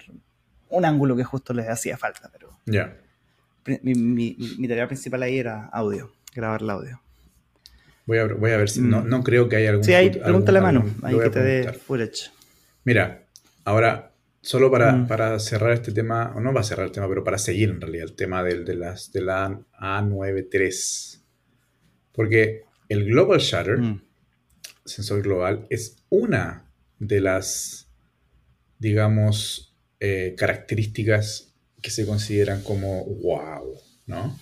un 0.70 0.84
ángulo 0.84 1.14
que 1.16 1.24
justo 1.24 1.52
les 1.52 1.68
hacía 1.68 1.96
falta, 1.98 2.30
pero 2.32 2.50
ya. 2.64 2.96
mi- 3.82 4.36
mi 4.58 4.66
tarea 4.68 4.86
principal 4.86 5.22
ahí 5.22 5.38
era 5.38 5.66
audio, 5.66 6.12
grabar 6.34 6.62
el 6.62 6.70
audio. 6.70 7.00
Voy 8.06 8.18
a, 8.18 8.26
voy 8.26 8.50
a 8.50 8.56
ver 8.56 8.68
si. 8.68 8.80
Mm. 8.80 8.90
No, 8.90 9.02
no 9.04 9.22
creo 9.22 9.48
que 9.48 9.56
haya 9.56 9.70
algún. 9.70 9.84
Sí, 9.84 9.94
ahí 9.94 10.10
fut- 10.10 10.22
pregúntale 10.22 10.58
a 10.58 10.68
algún- 10.68 10.96
ahí 11.02 11.18
que 11.18 11.30
te 11.30 11.40
dé 11.42 11.72
footage. 11.72 12.30
Mira, 12.84 13.26
ahora, 13.64 14.12
solo 14.40 14.70
para, 14.70 14.92
Mm. 14.92 15.06
para 15.06 15.38
cerrar 15.38 15.72
este 15.72 15.92
tema, 15.92 16.32
o 16.34 16.40
no 16.40 16.52
va 16.52 16.60
a 16.60 16.64
cerrar 16.64 16.86
el 16.86 16.92
tema, 16.92 17.08
pero 17.08 17.22
para 17.22 17.38
seguir 17.38 17.70
en 17.70 17.80
realidad 17.80 18.06
el 18.08 18.14
tema 18.16 18.42
del, 18.42 18.64
de, 18.64 18.74
las, 18.74 19.12
de 19.12 19.20
la 19.22 19.60
A93. 19.78 21.20
Porque 22.12 22.62
el 22.88 23.04
Global 23.06 23.38
Shutter, 23.38 23.78
Mm. 23.78 24.02
sensor 24.84 25.22
global, 25.22 25.66
es 25.70 25.96
una 26.10 26.66
de 26.98 27.20
las, 27.20 27.88
digamos, 28.78 29.76
eh, 30.00 30.34
características 30.36 31.54
que 31.80 31.90
se 31.90 32.04
consideran 32.06 32.62
como 32.62 33.04
wow, 33.04 33.74
¿no? 34.06 34.36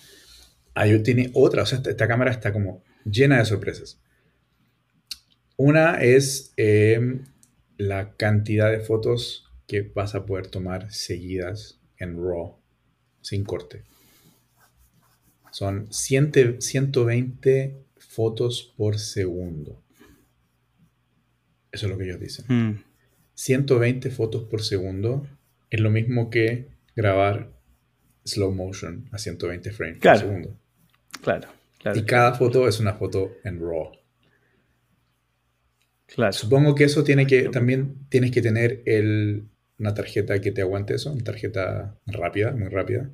Hay, 0.73 1.01
tiene 1.03 1.29
otra, 1.33 1.63
o 1.63 1.65
sea, 1.65 1.77
esta, 1.77 1.89
esta 1.91 2.07
cámara 2.07 2.31
está 2.31 2.51
como 2.51 2.83
llena 3.05 3.37
de 3.39 3.45
sorpresas. 3.45 3.99
Una 5.57 6.01
es 6.01 6.53
eh, 6.57 7.19
la 7.77 8.13
cantidad 8.15 8.71
de 8.71 8.79
fotos 8.79 9.45
que 9.67 9.81
vas 9.81 10.15
a 10.15 10.25
poder 10.25 10.47
tomar 10.47 10.91
seguidas 10.91 11.79
en 11.97 12.15
RAW, 12.17 12.57
sin 13.21 13.43
corte. 13.43 13.83
Son 15.51 15.87
100 15.91 16.61
120 16.61 17.77
fotos 17.97 18.73
por 18.77 18.97
segundo. 18.97 19.81
Eso 21.71 21.85
es 21.85 21.91
lo 21.91 21.97
que 21.97 22.05
ellos 22.05 22.19
dicen. 22.19 22.45
Mm. 22.47 22.83
120 23.35 24.11
fotos 24.11 24.43
por 24.43 24.61
segundo 24.61 25.25
es 25.69 25.79
lo 25.79 25.89
mismo 25.89 26.29
que 26.29 26.67
grabar 26.95 27.49
slow 28.25 28.51
motion 28.53 29.07
a 29.11 29.17
120 29.17 29.71
frames 29.71 29.99
Claro. 29.99 30.19
por 30.19 30.27
segundo. 30.27 30.57
Claro, 31.21 31.47
claro. 31.81 31.99
Y 31.99 32.03
cada 32.03 32.33
foto 32.35 32.67
es 32.67 32.79
una 32.79 32.93
foto 32.93 33.31
en 33.43 33.59
RAW. 33.59 33.91
claro. 36.07 36.33
Supongo 36.33 36.75
que 36.75 36.83
eso 36.85 37.03
tiene 37.03 37.25
que, 37.25 37.49
también 37.49 37.95
tienes 38.09 38.31
que 38.31 38.41
tener 38.41 38.81
el- 38.85 39.45
una 39.79 39.93
tarjeta 39.93 40.39
que 40.41 40.51
te 40.51 40.61
aguante 40.61 40.93
eso, 40.95 41.11
una 41.11 41.23
tarjeta 41.23 41.95
rápida, 42.05 42.51
muy 42.51 42.67
rápida. 42.69 43.09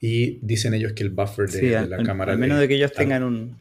Y 0.00 0.38
dicen 0.42 0.72
ellos 0.74 0.92
que 0.92 1.02
el 1.02 1.10
buffer 1.10 1.48
de, 1.48 1.58
Sí, 1.60 1.66
de 1.68 1.76
al, 1.76 1.90
la 1.90 1.96
al- 1.96 2.06
cámara... 2.06 2.32
al 2.32 2.38
menos 2.38 2.58
de 2.60 2.68
que 2.68 2.74
ellos 2.76 2.92
tengan 2.92 3.22
un... 3.22 3.60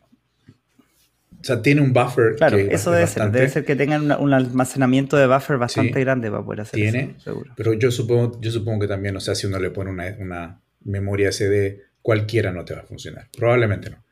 O 1.42 1.44
sea, 1.48 1.62
tiene 1.62 1.82
un 1.82 1.94
buffer 1.94 2.36
Claro, 2.38 2.58
que 2.58 2.74
eso 2.74 2.92
es 2.96 2.96
debe 2.96 3.08
ser. 3.08 3.32
Debe 3.32 3.50
ser 3.50 3.66
que 3.66 3.76
tengan 3.76 4.04
una- 4.06 4.18
un 4.18 4.34
almacenamiento 4.34 5.16
de 5.18 5.28
buffer 5.28 5.58
bastante 5.58 5.94
Sí. 5.94 6.00
grande 6.00 6.32
para 6.32 6.44
poder 6.44 6.62
hacer 6.62 6.80
Tiene, 6.80 7.16
eso, 7.18 7.20
seguro. 7.32 7.54
Pero 7.56 7.74
yo 7.74 7.92
supongo, 7.92 8.40
yo 8.42 8.52
supongo 8.52 8.82
que 8.82 8.88
también, 8.88 9.16
o 9.16 9.20
sea, 9.20 9.36
si 9.36 9.46
uno 9.48 9.60
le 9.60 9.70
pone 9.70 9.92
una, 9.92 10.16
una 10.20 10.62
memoria 10.84 11.30
SD, 11.32 11.82
cualquiera 12.02 12.52
no 12.52 12.64
te 12.66 12.74
va 12.74 12.82
a 12.82 12.86
funcionar. 12.86 13.28
Probablemente 13.38 13.90
no. 13.92 14.04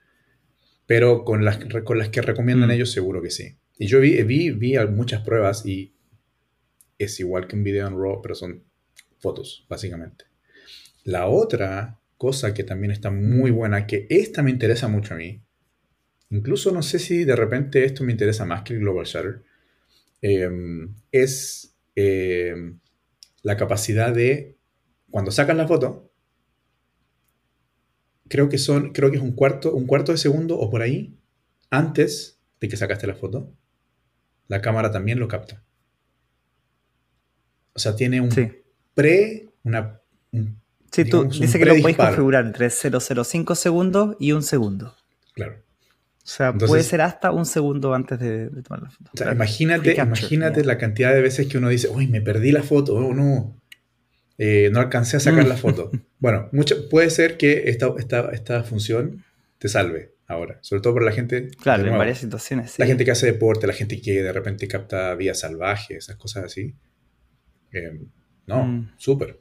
Pero 0.85 1.23
con 1.23 1.45
las, 1.45 1.59
con 1.83 1.97
las 1.97 2.09
que 2.09 2.21
recomiendan 2.21 2.69
Mm. 2.69 2.73
ellos, 2.73 2.91
seguro 2.91 3.21
que 3.21 3.29
sí. 3.29 3.57
Y 3.77 3.87
yo 3.87 3.99
vi, 3.99 4.21
vi, 4.23 4.51
vi 4.51 4.77
muchas 4.89 5.21
pruebas 5.21 5.65
y 5.65 5.93
es 6.97 7.19
igual 7.19 7.47
que 7.47 7.55
un 7.55 7.63
video 7.63 7.87
en 7.87 7.97
RAW, 7.97 8.21
pero 8.21 8.35
son 8.35 8.63
fotos, 9.19 9.65
básicamente. 9.69 10.25
La 11.03 11.27
otra 11.27 11.99
cosa 12.17 12.53
que 12.53 12.63
también 12.63 12.91
está 12.91 13.11
muy 13.11 13.51
buena, 13.51 13.87
que 13.87 14.07
esta 14.09 14.43
me 14.43 14.51
interesa 14.51 14.87
mucho 14.87 15.13
a 15.13 15.17
mí, 15.17 15.41
incluso 16.29 16.71
no 16.71 16.81
sé 16.81 16.99
si 16.99 17.25
de 17.25 17.35
repente 17.35 17.83
esto 17.83 18.03
me 18.03 18.11
interesa 18.11 18.45
más 18.45 18.63
que 18.63 18.73
el 18.73 18.79
Global 18.79 19.05
Shutter, 19.05 19.43
eh, 20.21 20.49
es 21.11 21.75
eh, 21.95 22.55
la 23.41 23.57
capacidad 23.57 24.13
de, 24.13 24.57
cuando 25.11 25.31
sacas 25.31 25.57
la 25.57 25.67
foto, 25.67 26.12
creo 28.33 28.49
que 28.49 28.57
son, 28.57 28.93
creo 28.93 29.11
que 29.11 29.17
es 29.17 29.21
un 29.23 29.33
cuarto, 29.33 29.75
un 29.75 29.85
cuarto 29.85 30.11
de 30.11 30.17
segundo 30.17 30.57
o 30.57 30.71
por 30.71 30.81
ahí, 30.81 31.15
antes 31.69 32.39
de 32.59 32.67
que 32.67 32.75
sacaste 32.77 33.05
la 33.05 33.13
foto, 33.13 33.53
la 34.47 34.59
cámara 34.59 34.89
también 34.89 35.19
lo 35.19 35.27
capta. 35.27 35.61
O 37.73 37.79
sea, 37.79 37.95
tiene 37.95 38.21
un 38.21 38.31
Sí. 38.31 38.49
pre, 38.95 39.49
una, 39.63 39.99
un- 40.31 40.59
Sí, 40.91 41.05
tú 41.05 41.17
digamos, 41.17 41.39
dice 41.39 41.59
que 41.59 41.65
lo 41.65 41.75
podéis 41.79 41.97
configurar 41.97 42.43
entre 42.45 42.69
005 42.71 43.53
segundos 43.53 44.15
y 44.19 44.31
un 44.31 44.41
segundo. 44.41 44.95
claro. 45.33 45.57
O 46.25 46.25
sea, 46.25 46.47
Entonces- 46.47 46.69
puede 46.69 46.83
ser 46.83 47.01
hasta 47.01 47.31
un 47.31 47.45
segundo 47.45 47.93
antes 47.93 48.17
de, 48.17 48.47
de 48.49 48.61
tomar 48.63 48.81
la 48.83 48.89
foto. 48.89 49.11
O 49.13 49.17
sea, 49.17 49.31
imagínate, 49.33 49.93
imagínate 49.93 50.63
la 50.63 50.77
cantidad 50.79 51.13
de 51.13 51.21
veces 51.21 51.47
que 51.47 51.57
uno 51.59 51.67
dice, 51.69 51.89
uy, 51.89 52.07
me 52.07 52.21
perdí 52.21 52.51
la 52.53 52.63
foto, 52.63 52.95
oh 52.95 53.13
no, 53.13 53.55
Eh, 54.37 54.69
no 54.71 54.79
alcancé 54.79 55.17
a 55.17 55.19
sacar 55.19 55.45
Mm. 55.45 55.49
la 55.49 55.57
foto. 55.57 55.91
Bueno, 56.19 56.47
mucho, 56.53 56.87
puede 56.89 57.09
ser 57.09 57.37
que 57.37 57.69
esta, 57.69 57.93
esta, 57.97 58.29
esta 58.31 58.63
función 58.63 59.23
te 59.59 59.67
salve 59.67 60.13
ahora, 60.27 60.57
sobre 60.61 60.81
todo 60.81 60.93
para 60.93 61.05
la 61.05 61.11
gente, 61.11 61.49
Claro, 61.61 61.85
en 61.85 61.97
varias 61.97 62.19
situaciones. 62.19 62.71
sí. 62.71 62.75
la 62.81 62.85
gente 62.85 63.03
que 63.03 63.11
hace 63.11 63.25
deporte, 63.25 63.67
la 63.67 63.73
gente 63.73 63.99
que 64.01 64.23
de 64.23 64.31
repente 64.31 64.67
capta 64.69 65.13
vía 65.15 65.33
salvaje, 65.33 65.95
esas 65.97 66.15
cosas 66.15 66.45
así. 66.45 66.73
Eh, 67.73 67.99
no, 68.47 68.63
Mm. 68.65 68.91
súper. 68.97 69.39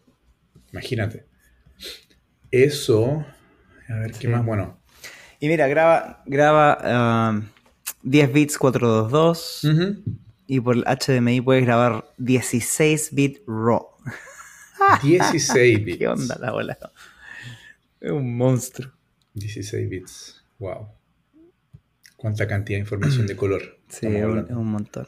Imagínate. 0.72 1.24
Eso, 2.51 3.24
a 3.88 3.95
ver, 4.01 4.14
Sí. 4.14 4.20
¿qué 4.22 4.28
más? 4.28 4.45
Bueno, 4.45 4.78
Y 5.40 5.49
mira, 5.49 5.66
graba, 5.66 6.22
graba 6.26 6.78
ah, 6.82 7.40
10 8.03 8.32
bits 8.32 8.59
422 8.59 9.64
ujú, 9.64 10.03
y 10.47 10.61
por 10.61 10.76
el 10.76 10.84
HDMI 10.86 11.40
puedes 11.40 11.64
grabar 11.64 12.05
16 12.18 13.11
bit 13.14 13.38
RAW. 13.47 13.86
16 15.02 15.84
bits. 15.84 15.98
¿Qué 15.98 16.08
onda 16.08 16.36
la 16.40 16.52
bola? 16.52 16.78
Es 18.00 18.10
un 18.10 18.36
monstruo. 18.36 18.90
16 19.34 19.88
bits. 19.88 20.44
Wow. 20.58 20.88
Cuánta 22.16 22.46
cantidad 22.46 22.76
de 22.76 22.80
información 22.80 23.26
de 23.26 23.36
color. 23.36 23.62
Sí, 23.92 24.06
es 24.06 24.24
un, 24.24 24.66
montón. 24.72 25.06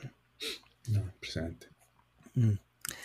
No, 0.89 0.99
impresionante. 1.01 1.69
Mm. 2.35 2.51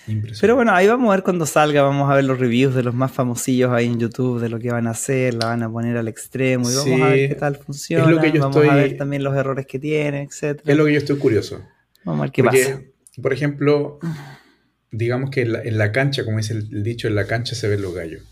Impresionante. 0.07 0.37
Pero 0.41 0.55
bueno, 0.57 0.73
ahí 0.73 0.87
vamos 0.87 1.07
a 1.09 1.15
ver 1.15 1.23
cuando 1.23 1.45
salga, 1.45 1.83
vamos 1.83 2.11
a 2.11 2.15
ver 2.15 2.25
los 2.25 2.37
reviews 2.37 2.75
de 2.75 2.83
los 2.83 2.93
más 2.93 3.13
famosillos 3.13 3.71
ahí 3.71 3.85
en 3.85 3.97
YouTube, 3.97 4.41
de 4.41 4.49
lo 4.49 4.59
que 4.59 4.71
van 4.73 4.87
a 4.87 4.89
hacer, 4.89 5.35
la 5.35 5.45
van 5.45 5.63
a 5.63 5.71
poner 5.71 5.95
al 5.95 6.09
extremo 6.09 6.69
y 6.69 6.73
vamos 6.75 6.83
Sí, 6.97 7.01
a 7.01 7.07
ver 7.07 7.29
qué 7.29 7.35
tal 7.35 7.55
funciona. 7.55 8.03
es 8.03 8.09
lo 8.09 8.19
que 8.19 8.31
yo 8.33 8.41
vamos 8.41 8.57
estoy- 8.57 8.67
a 8.69 8.75
ver 8.75 8.97
también 8.97 9.23
los 9.23 9.33
errores 9.37 9.65
que 9.67 9.79
tiene, 9.79 10.23
etcétera. 10.23 10.69
es 10.69 10.77
lo 10.77 10.83
que 10.83 10.91
yo 10.91 10.97
estoy 10.97 11.17
curioso. 11.17 11.63
Vamos 12.03 12.19
a 12.19 12.23
ver 12.23 12.31
qué 12.33 12.43
Porque, 12.43 12.63
pasa. 12.65 13.21
por 13.21 13.31
ejemplo, 13.31 13.99
digamos 14.91 15.29
que 15.29 15.41
en 15.41 15.53
la, 15.53 15.61
en 15.63 15.77
la 15.77 15.91
cancha, 15.91 16.25
como 16.25 16.37
dice 16.37 16.53
el, 16.53 16.67
el 16.71 16.83
dicho, 16.83 17.07
en 17.07 17.15
la 17.15 17.27
cancha 17.27 17.55
se 17.55 17.67
ven 17.67 17.81
los 17.81 17.93
gallos. 17.93 18.23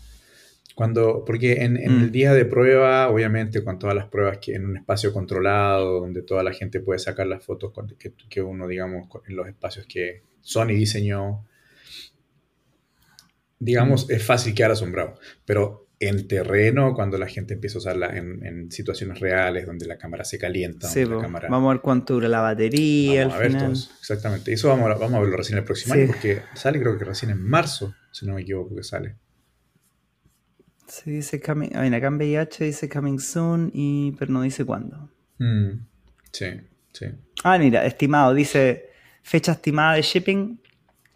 Cuando, 0.74 1.24
porque 1.24 1.64
en, 1.64 1.76
en 1.76 1.98
Mm. 1.98 2.02
el 2.04 2.12
día 2.12 2.32
de 2.34 2.44
prueba, 2.44 3.08
obviamente, 3.10 3.64
con 3.64 3.78
todas 3.80 3.96
las 3.96 4.06
pruebas 4.06 4.38
que 4.38 4.54
en 4.54 4.64
un 4.64 4.76
espacio 4.76 5.12
controlado, 5.12 6.00
donde 6.00 6.22
toda 6.22 6.42
la 6.44 6.52
gente 6.52 6.78
puede 6.80 7.00
sacar 7.00 7.26
las 7.26 7.42
fotos 7.44 7.72
con- 7.72 7.88
que, 7.98 8.12
que 8.28 8.40
uno, 8.42 8.68
digamos, 8.68 9.08
en 9.26 9.34
los 9.36 9.48
espacios 9.48 9.86
que 9.86 10.22
Sony 10.40 10.68
diseñó, 10.68 11.44
digamos, 13.58 14.08
es 14.10 14.24
fácil 14.24 14.54
quedar 14.54 14.70
asombrado. 14.72 15.18
Pero 15.44 15.87
en 16.00 16.28
terreno, 16.28 16.94
cuando 16.94 17.18
la 17.18 17.26
gente 17.26 17.54
empieza 17.54 17.78
a 17.78 17.80
usarla 17.80 18.16
en, 18.16 18.44
en 18.46 18.70
situaciones 18.70 19.18
reales, 19.18 19.66
donde 19.66 19.84
la 19.86 19.98
cámara 19.98 20.24
se 20.24 20.38
calienta, 20.38 20.86
Sí, 20.88 21.00
donde 21.00 21.10
la 21.10 21.16
po. 21.16 21.22
cámara... 21.22 21.48
vamos 21.48 21.70
a 21.70 21.72
ver 21.74 21.82
cuánto 21.82 22.14
dura 22.14 22.28
la 22.28 22.40
batería 22.40 23.22
Vamos 23.22 23.32
a 23.32 23.36
al 23.36 23.42
ver 23.42 23.50
final. 23.50 23.64
todo 23.64 23.72
eso, 23.72 23.90
exactamente. 24.00 24.52
Eso 24.52 24.68
vamos 24.68 24.90
a, 24.90 24.94
vamos 24.94 25.14
a 25.14 25.20
verlo 25.20 25.36
recién 25.36 25.58
el 25.58 25.64
próximo 25.64 25.94
Sí. 25.94 26.00
año, 26.00 26.06
porque 26.12 26.42
sale 26.54 26.78
creo 26.80 26.96
que 26.96 27.04
recién 27.04 27.32
en 27.32 27.42
marzo, 27.42 27.94
si 28.12 28.26
no 28.26 28.34
me 28.34 28.42
equivoco 28.42 28.76
que 28.76 28.84
sale. 28.84 29.16
Sí, 30.86 31.10
dice 31.10 31.40
coming, 31.40 31.70
a 31.74 31.82
ver, 31.82 31.94
acá 31.94 32.06
en 32.06 32.16
VIH 32.16 32.64
dice 32.64 32.88
coming 32.88 33.18
soon, 33.18 33.70
y, 33.74 34.12
pero 34.12 34.32
no 34.32 34.40
dice 34.42 34.64
cuándo. 34.64 35.10
Mm, 35.38 35.80
sí, 36.32 36.46
sí. 36.92 37.06
Ah, 37.44 37.58
mira, 37.58 37.84
estimado, 37.84 38.32
dice 38.34 38.86
fecha 39.22 39.52
estimada 39.52 39.94
de 39.96 40.02
shipping 40.02 40.58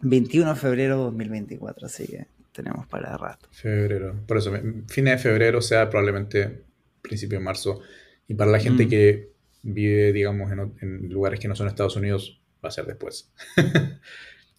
21 0.01 0.53
de 0.53 0.59
febrero 0.59 0.97
de 0.97 1.03
2024, 1.05 1.87
así 1.87 2.05
que 2.05 2.27
tenemos 2.53 2.87
para 2.87 3.17
rato. 3.17 3.47
Febrero. 3.51 4.15
Por 4.25 4.37
eso, 4.37 4.53
fines 4.87 5.13
de 5.13 5.17
febrero, 5.17 5.61
sea 5.61 5.89
probablemente 5.89 6.63
principio 7.01 7.39
de 7.39 7.43
marzo. 7.43 7.81
Y 8.27 8.35
para 8.35 8.51
la 8.51 8.59
gente 8.59 8.85
Mm. 8.85 8.89
que 8.89 9.33
vive, 9.63 10.13
digamos, 10.13 10.51
en, 10.51 11.09
lugares 11.09 11.39
que 11.39 11.47
no 11.47 11.55
son 11.55 11.67
Estados 11.67 11.95
Unidos, 11.95 12.41
va 12.63 12.69
a 12.69 12.71
ser 12.71 12.85
después. 12.85 13.31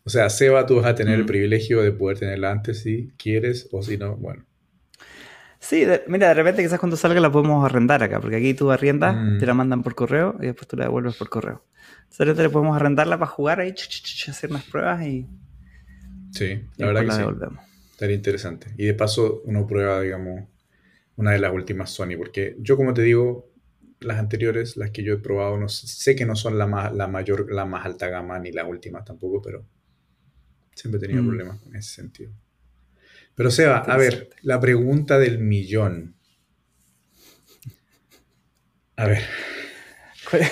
o 0.05 0.11
sea, 0.11 0.29
Seba, 0.29 0.67
tú 0.67 0.77
vas 0.77 0.87
a 0.87 0.95
tener 0.95 1.15
el 1.15 1.25
Mm. 1.25 1.27
privilegio 1.27 1.83
de 1.83 1.93
poder 1.93 2.19
tenerla 2.19 2.51
antes 2.51 2.81
si 2.81 3.13
quieres, 3.17 3.69
o 3.73 3.83
si 3.83 3.97
no, 3.97 4.17
bueno. 4.17 4.45
Sí, 5.59 5.87
mira, 6.09 6.29
de 6.29 6.35
repente 6.35 6.63
quizás 6.63 6.79
cuando 6.79 6.97
salga 6.97 7.21
la 7.21 7.33
podemos 7.33 7.65
arrendar 7.65 8.03
acá, 8.03 8.21
porque 8.21 8.37
aquí 8.37 8.53
tú 8.53 8.71
arriendas, 8.71 9.17
mm. 9.17 9.39
te 9.39 9.47
la 9.47 9.55
mandan 9.55 9.83
por 9.83 9.95
correo 9.95 10.37
y 10.41 10.47
después 10.47 10.69
tú 10.69 10.77
la 10.77 10.85
devuelves 10.85 11.17
por 11.17 11.31
correo. 11.31 11.65
Entonces 12.11 12.37
le 12.37 12.51
podemos 12.51 12.77
arrendarla 12.77 13.19
para 13.19 13.31
jugar 13.31 13.61
ahí, 13.61 13.75
hacer 14.29 14.51
unas 14.51 14.65
pruebas 14.65 15.07
y... 15.07 15.27
Sí, 16.33 16.61
la 16.77 16.87
verdad 16.89 17.01
que 17.01 17.07
la 17.07 17.17
devolvemos. 17.19 17.74
Estaría 17.95 18.17
interesante. 18.17 18.75
Y 18.77 18.87
de 18.87 18.95
paso 18.95 19.41
uno 19.45 19.69
prueba, 19.69 20.01
digamos, 20.01 20.49
una 21.15 21.31
de 21.31 21.39
las 21.39 21.55
últimas 21.55 21.91
Sony, 21.91 22.17
porque 22.19 22.57
yo 22.59 22.77
como 22.77 22.93
te 22.93 23.03
digo, 23.03 23.53
las 24.01 24.19
anteriores, 24.19 24.77
las 24.77 24.91
que 24.91 25.05
yo 25.05 25.15
he 25.15 25.19
probado, 25.19 25.57
no 25.59 25.69
sé, 25.69 26.17
que 26.17 26.27
no 26.27 26.35
son 26.35 26.59
la, 26.59 26.67
más, 26.67 26.93
la 26.93 27.07
mayor, 27.07 27.53
la 27.53 27.65
más 27.67 27.87
alta 27.87 28.09
gama, 28.09 28.41
ni 28.41 28.51
las 28.51 28.67
últimas 28.67 29.05
tampoco, 29.05 29.41
pero 29.41 29.65
siempre 30.75 30.99
he 30.99 31.03
tenido 31.03 31.23
mm. 31.23 31.27
problemas 31.29 31.63
en 31.67 31.77
ese 31.77 31.95
sentido. 31.95 32.33
Pero 33.37 33.53
Seba, 33.53 33.79
a 33.79 33.97
ver, 33.97 34.31
la 34.43 34.59
pregunta 34.59 35.21
del 35.21 35.39
millón. 35.39 36.17
A 38.97 39.07
ver. 39.07 39.23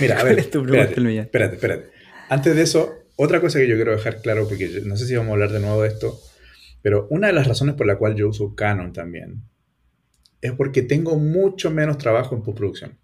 Mira, 0.00 0.20
a 0.20 0.22
ver, 0.22 0.38
es 0.38 0.48
tu 0.48 0.62
pregunta 0.62 0.84
espérate, 0.84 1.00
millón? 1.00 1.24
espérate, 1.24 1.54
espérate. 1.56 1.90
Antes 2.28 2.54
de 2.54 2.62
eso, 2.62 3.04
otra 3.16 3.40
cosa 3.40 3.58
que 3.58 3.66
yo 3.66 3.74
quiero 3.74 3.90
dejar 3.90 4.22
claro, 4.22 4.46
porque 4.46 4.82
no 4.84 4.96
sé 4.96 5.08
si 5.08 5.16
vamos 5.16 5.30
a 5.30 5.32
hablar 5.32 5.50
de 5.50 5.58
nuevo 5.58 5.82
de 5.82 5.88
esto, 5.88 6.20
pero 6.82 7.06
una 7.10 7.28
de 7.28 7.32
las 7.32 7.46
razones 7.46 7.74
por 7.76 7.86
la 7.86 7.96
cual 7.96 8.14
yo 8.14 8.28
uso 8.28 8.54
Canon 8.54 8.92
también 8.92 9.42
es 10.40 10.52
porque 10.52 10.82
tengo 10.82 11.16
mucho 11.16 11.70
menos 11.70 11.98
trabajo 11.98 12.34
en 12.34 12.42
postproducción. 12.42 12.98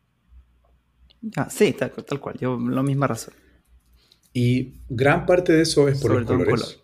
Ah, 1.36 1.48
sí, 1.48 1.72
tal, 1.72 1.92
cual, 2.20 2.36
yo 2.38 2.58
la 2.58 2.82
misma 2.82 3.06
razón. 3.06 3.34
Y 4.32 4.80
gran 4.88 5.24
parte 5.24 5.52
de 5.52 5.62
eso 5.62 5.88
es 5.88 6.00
por 6.00 6.12
los 6.12 6.24
colores. 6.24 6.80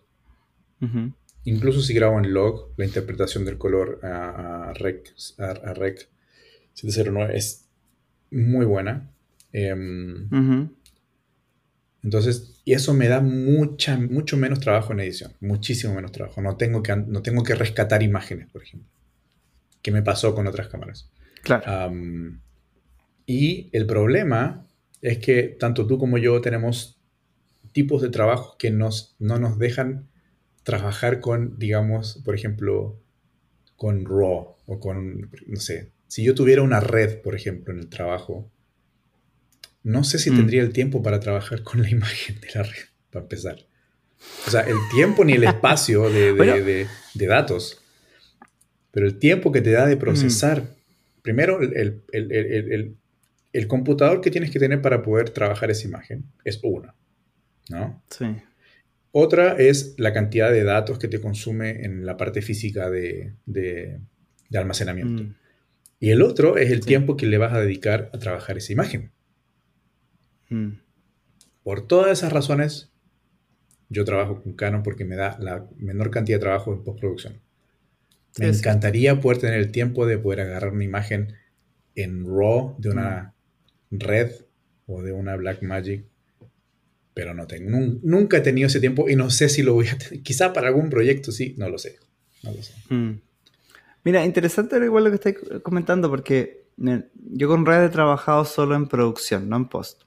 Color. 0.81 1.13
Incluso 1.45 1.83
si 1.83 1.93
grabo 1.93 2.19
en 2.19 2.33
log, 2.33 2.73
la 2.77 2.85
interpretación 2.85 3.45
del 3.45 3.59
color 3.59 4.01
a, 4.03 4.73
rec, 4.75 5.15
a, 5.39 5.75
rec 5.75 6.09
709 6.73 7.37
es 7.37 7.69
muy 8.31 8.65
buena. 8.65 9.11
Em, 9.53 10.29
entonces, 12.05 12.61
y 12.67 12.75
eso 12.75 12.93
me 12.93 13.09
da 13.09 13.23
mucha, 13.23 13.97
mucho 13.97 14.37
menos 14.37 14.61
trabajo 14.61 14.93
en 14.93 15.01
edición, 15.01 15.33
muchísimo 15.41 15.95
menos 15.95 16.13
trabajo. 16.13 16.43
No 16.43 16.57
tengo 16.57 16.83
que, 16.83 16.95
no 16.95 17.23
tengo 17.23 17.43
que 17.43 17.55
rescatar 17.55 18.03
imágenes, 18.03 18.47
por 18.51 18.63
ejemplo, 18.63 18.91
que 19.81 19.91
me 19.91 20.03
pasó 20.03 20.35
con 20.35 20.47
otras 20.47 20.69
cámaras. 20.69 21.09
Claro. 21.43 21.93
y 23.27 23.69
el 23.73 23.87
problema 23.87 24.67
es 25.03 25.19
que 25.19 25.43
tanto 25.43 25.87
tú 25.87 25.99
como 25.99 26.17
yo 26.17 26.41
tenemos 26.41 26.97
tipos 27.73 28.01
de 28.01 28.09
trabajo 28.09 28.57
que 28.59 28.71
nos, 28.71 29.15
no 29.19 29.39
nos 29.39 29.59
dejan 29.59 30.09
trabajar 30.63 31.21
con, 31.21 31.59
digamos, 31.59 32.23
por 32.25 32.35
ejemplo, 32.35 32.99
con 33.77 34.07
RAW 34.07 34.57
o 34.67 34.81
con, 34.81 35.31
no 35.47 35.61
sé, 35.61 35.91
si 36.09 36.23
yo 36.23 36.35
tuviera 36.35 36.63
una 36.63 36.81
red, 36.81 37.21
por 37.21 37.35
ejemplo, 37.35 37.75
en 37.75 37.81
el 37.81 37.89
trabajo, 37.89 38.51
no 39.85 40.03
sé 40.03 40.19
si 40.19 40.31
mm. 40.31 40.37
tendría 40.37 40.63
el 40.63 40.73
tiempo 40.73 41.03
para 41.03 41.21
trabajar 41.21 41.63
con 41.63 41.83
la 41.83 41.91
imagen 41.99 42.41
de 42.41 42.49
la 42.55 42.65
red, 42.65 42.85
para 43.11 43.23
empezar. 43.23 43.59
O 44.47 44.51
sea, 44.51 44.63
el 44.63 44.77
tiempo 44.93 45.25
ni 45.25 45.35
el 45.35 45.45
espacio 45.45 46.11
de, 46.11 46.89
datos, 47.15 47.81
pero 48.91 49.07
el 49.07 49.19
tiempo 49.19 49.53
que 49.53 49.61
te 49.61 49.71
da 49.71 49.87
de 49.87 49.97
procesar. 49.97 50.63
Mm. 50.63 50.69
Primero, 51.23 51.61
el, 51.63 52.03
el, 52.13 53.67
computador 53.67 54.21
que 54.21 54.31
tienes 54.31 54.51
que 54.51 54.59
tener 54.59 54.83
para 54.83 55.03
poder 55.03 55.31
trabajar 55.31 55.71
esa 55.71 55.87
imagen 55.87 56.25
es 56.45 56.61
uno, 56.63 56.95
¿no? 57.71 58.03
Sí. 58.11 58.27
Otra 59.17 59.57
es 59.57 59.95
la 59.97 60.13
cantidad 60.13 60.51
de 60.51 60.65
datos 60.65 60.99
que 60.99 61.09
te 61.09 61.21
consume 61.21 61.85
en 61.85 62.05
la 62.05 62.17
parte 62.17 62.43
física 62.43 62.91
de, 62.91 63.33
almacenamiento. 64.53 65.23
Mm. 65.23 65.35
Y 66.01 66.11
el 66.11 66.21
otro 66.21 66.59
es 66.59 66.71
el 66.71 66.85
tiempo 66.85 67.17
que 67.17 67.27
le 67.27 67.39
vas 67.39 67.53
a 67.53 67.61
dedicar 67.61 68.11
a 68.13 68.19
trabajar 68.19 68.59
esa 68.59 68.73
imagen. 68.73 69.14
Mm. 70.55 70.81
Por 71.63 71.87
todas 71.87 72.19
esas 72.19 72.33
razones, 72.33 72.93
yo 73.89 74.05
trabajo 74.05 74.43
con 74.43 74.53
Canon 74.55 74.83
porque 74.83 75.05
me 75.05 75.17
da 75.17 75.37
la 75.41 75.67
menor 75.77 76.11
cantidad 76.11 76.39
de 76.39 76.43
trabajo 76.43 76.73
en 76.73 76.85
postproducción. 76.85 77.41
Me 78.39 78.49
encantaría 78.49 79.21
poder 79.21 79.39
tener 79.39 79.59
el 79.59 79.71
tiempo 79.71 80.07
de 80.07 80.19
poder 80.19 80.41
agarrar 80.41 80.73
una 80.73 80.85
imagen 80.85 81.35
en 81.95 82.25
RAW 82.25 82.77
de 82.79 82.91
una 82.91 83.35
mm. 83.91 83.99
red 83.99 84.33
o 84.87 85.03
de 85.03 85.13
una 85.13 85.37
Blackmagic 85.37 86.05
pero 87.15 87.33
no 87.33 87.47
tengo, 87.47 87.71
nunca 88.03 88.39
he 88.39 88.41
tenido 88.41 88.67
ese 88.67 88.81
tiempo 88.81 89.09
y 89.09 89.15
no 89.15 89.31
sé 89.31 89.49
si 89.49 89.63
lo 89.63 89.75
voy 89.75 89.87
a 89.87 89.97
tener. 89.97 90.21
Quizá 90.23 90.53
para 90.53 90.67
algún 90.67 90.91
proyecto 90.91 91.31
sí, 91.31 91.55
no 91.57 91.69
lo 91.69 91.79
sé. 91.79 91.97
Mm. 92.89 93.13
Mira, 94.03 94.25
interesante 94.25 94.77
igual 94.85 95.05
lo 95.05 95.11
que 95.11 95.17
estáis 95.17 95.37
comentando 95.63 96.11
porque 96.11 96.67
yo 96.77 97.49
con 97.49 97.65
Red 97.65 97.85
he 97.85 97.89
trabajado 97.89 98.45
solo 98.45 98.75
en 98.75 98.89
producción, 98.89 99.49
no 99.49 99.57
en 99.57 99.69
post. 99.69 100.03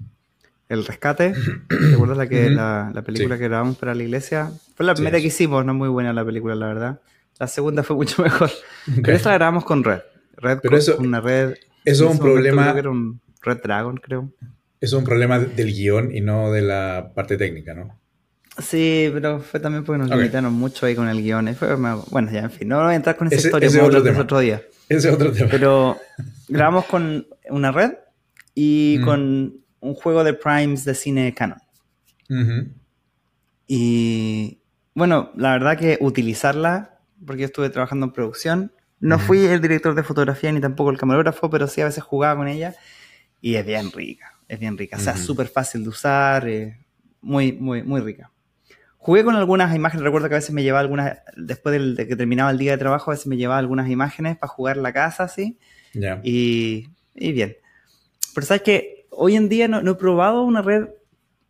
El 0.69 0.85
rescate, 0.85 1.33
¿te 1.69 1.93
acuerdas 1.93 2.17
la, 2.17 2.27
que, 2.27 2.49
la, 2.49 3.03
película 3.05 3.37
que 3.37 3.45
grabamos 3.45 3.77
para 3.77 3.95
la 3.95 4.03
iglesia? 4.03 4.51
Fue 4.75 4.85
la 4.85 4.93
primera 4.93 5.19
que 5.19 5.27
hicimos, 5.27 5.65
no 5.65 5.73
muy 5.73 5.89
buena 5.89 6.11
la 6.13 6.25
película, 6.25 6.55
la 6.55 6.67
verdad. 6.67 7.01
La 7.39 7.47
segunda 7.47 7.83
fue 7.83 7.95
mucho 7.95 8.21
mejor. 8.23 8.49
Pero 9.03 9.15
esta 9.15 9.29
la 9.29 9.35
grabamos 9.35 9.63
con 9.63 9.83
Red. 9.83 10.01
Red 10.37 10.59
Pero 10.61 10.77
eso, 10.77 10.97
una 10.97 11.21
red. 11.21 11.55
Eso 11.85 12.05
es 12.05 12.11
un 12.11 12.19
problema. 12.19 12.71
era 12.77 12.89
un 12.89 13.21
Red 13.41 13.61
Dragon, 13.63 13.97
creo. 13.97 14.31
Es 14.81 14.93
un 14.93 15.03
problema 15.03 15.39
del 15.39 15.73
guion 15.73 16.15
y 16.15 16.21
no 16.21 16.51
de 16.51 16.61
la 16.61 17.11
parte 17.15 17.37
técnica, 17.37 17.73
¿no? 17.73 17.97
Sí, 18.59 19.09
pero 19.13 19.39
fue 19.39 19.59
también 19.59 19.83
porque 19.83 19.99
nos 19.99 20.09
limitaron 20.09 20.51
mucho 20.53 20.85
ahí 20.85 20.95
con 20.95 21.07
el 21.07 21.21
guion. 21.21 21.55
bueno, 22.09 22.31
ya, 22.31 22.41
en 22.41 22.51
fin, 22.51 22.67
no 22.67 22.83
voy 22.83 22.93
a 22.93 22.95
entrar 22.95 23.15
con 23.15 23.27
esa 23.27 23.35
historia, 23.35 23.67
ese 23.67 23.81
otro, 23.81 24.03
tema. 24.03 24.19
otro 24.19 24.39
día. 24.39 24.61
Ese 24.89 25.09
otro 25.09 25.31
tema. 25.31 25.47
Pero 25.49 25.97
grabamos 26.47 26.85
con 26.85 27.27
una 27.49 27.71
red 27.71 27.93
y 28.55 28.99
con 29.01 29.61
un 29.87 29.95
juego 29.95 30.23
de 30.23 30.33
primes 30.33 30.85
de 30.85 30.95
cine 30.95 31.33
canon. 31.33 31.59
Y 33.67 34.59
bueno, 34.93 35.31
la 35.35 35.51
verdad 35.51 35.77
que 35.77 35.97
utilizarla, 36.01 36.99
porque 37.25 37.41
yo 37.41 37.45
estuve 37.47 37.69
trabajando 37.69 38.05
en 38.07 38.13
producción, 38.13 38.71
no 38.99 39.19
fui 39.19 39.45
el 39.45 39.61
director 39.61 39.95
de 39.95 40.03
fotografía 40.03 40.51
ni 40.51 40.59
tampoco 40.59 40.89
el 40.89 40.97
camarógrafo, 40.97 41.49
pero 41.49 41.67
sí 41.67 41.81
a 41.81 41.85
veces 41.85 42.03
jugaba 42.03 42.37
con 42.37 42.47
ella 42.47 42.75
y 43.41 43.55
es 43.55 43.65
bien 43.65 43.91
rica 43.91 44.37
es 44.47 44.59
bien 44.59 44.77
rica. 44.77 44.97
O 44.97 44.99
sea, 44.99 45.15
súper 45.17 45.47
fácil 45.47 45.83
de 45.83 45.89
usar, 45.89 46.47
eh, 46.47 46.77
muy, 47.21 47.53
muy, 47.53 47.83
muy 47.83 48.01
rica. 48.01 48.31
Jugué 48.97 49.23
con 49.23 49.35
algunas 49.35 49.75
imágenes, 49.75 50.03
recuerdo 50.03 50.27
que 50.27 50.35
a 50.35 50.39
veces 50.39 50.51
me 50.51 50.63
llevaba 50.63 50.81
algunas, 50.81 51.19
después 51.35 51.95
de 51.95 52.07
que 52.07 52.15
terminaba 52.15 52.51
el 52.51 52.57
día 52.57 52.71
de 52.71 52.77
trabajo, 52.77 53.11
a 53.11 53.13
veces 53.13 53.27
me 53.27 53.37
llevaba 53.37 53.59
algunas 53.59 53.89
imágenes 53.89 54.37
para 54.37 54.51
jugar 54.51 54.77
la 54.77 54.91
casa, 54.91 55.23
así. 55.23 55.57
Y, 56.23 56.89
y, 57.15 57.31
bien. 57.31 57.57
Pero 58.35 58.45
sabes 58.45 58.63
que 58.63 58.96
hoy 59.11 59.35
en 59.35 59.49
día 59.49 59.67
no, 59.67 59.79
he 59.79 59.95
probado 59.95 60.43
una 60.43 60.61
red 60.61 60.87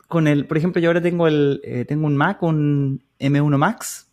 con 0.08 0.28
el, 0.28 0.46
por 0.46 0.58
ejemplo, 0.58 0.82
yo 0.82 0.90
ahora 0.90 1.02
tengo 1.02 1.28
el, 1.28 1.60
eh, 1.64 1.86
tengo 1.86 2.08
un 2.08 2.16
Mac, 2.16 2.42
un 2.44 3.04
M1 3.20 3.58
Max. 3.58 4.10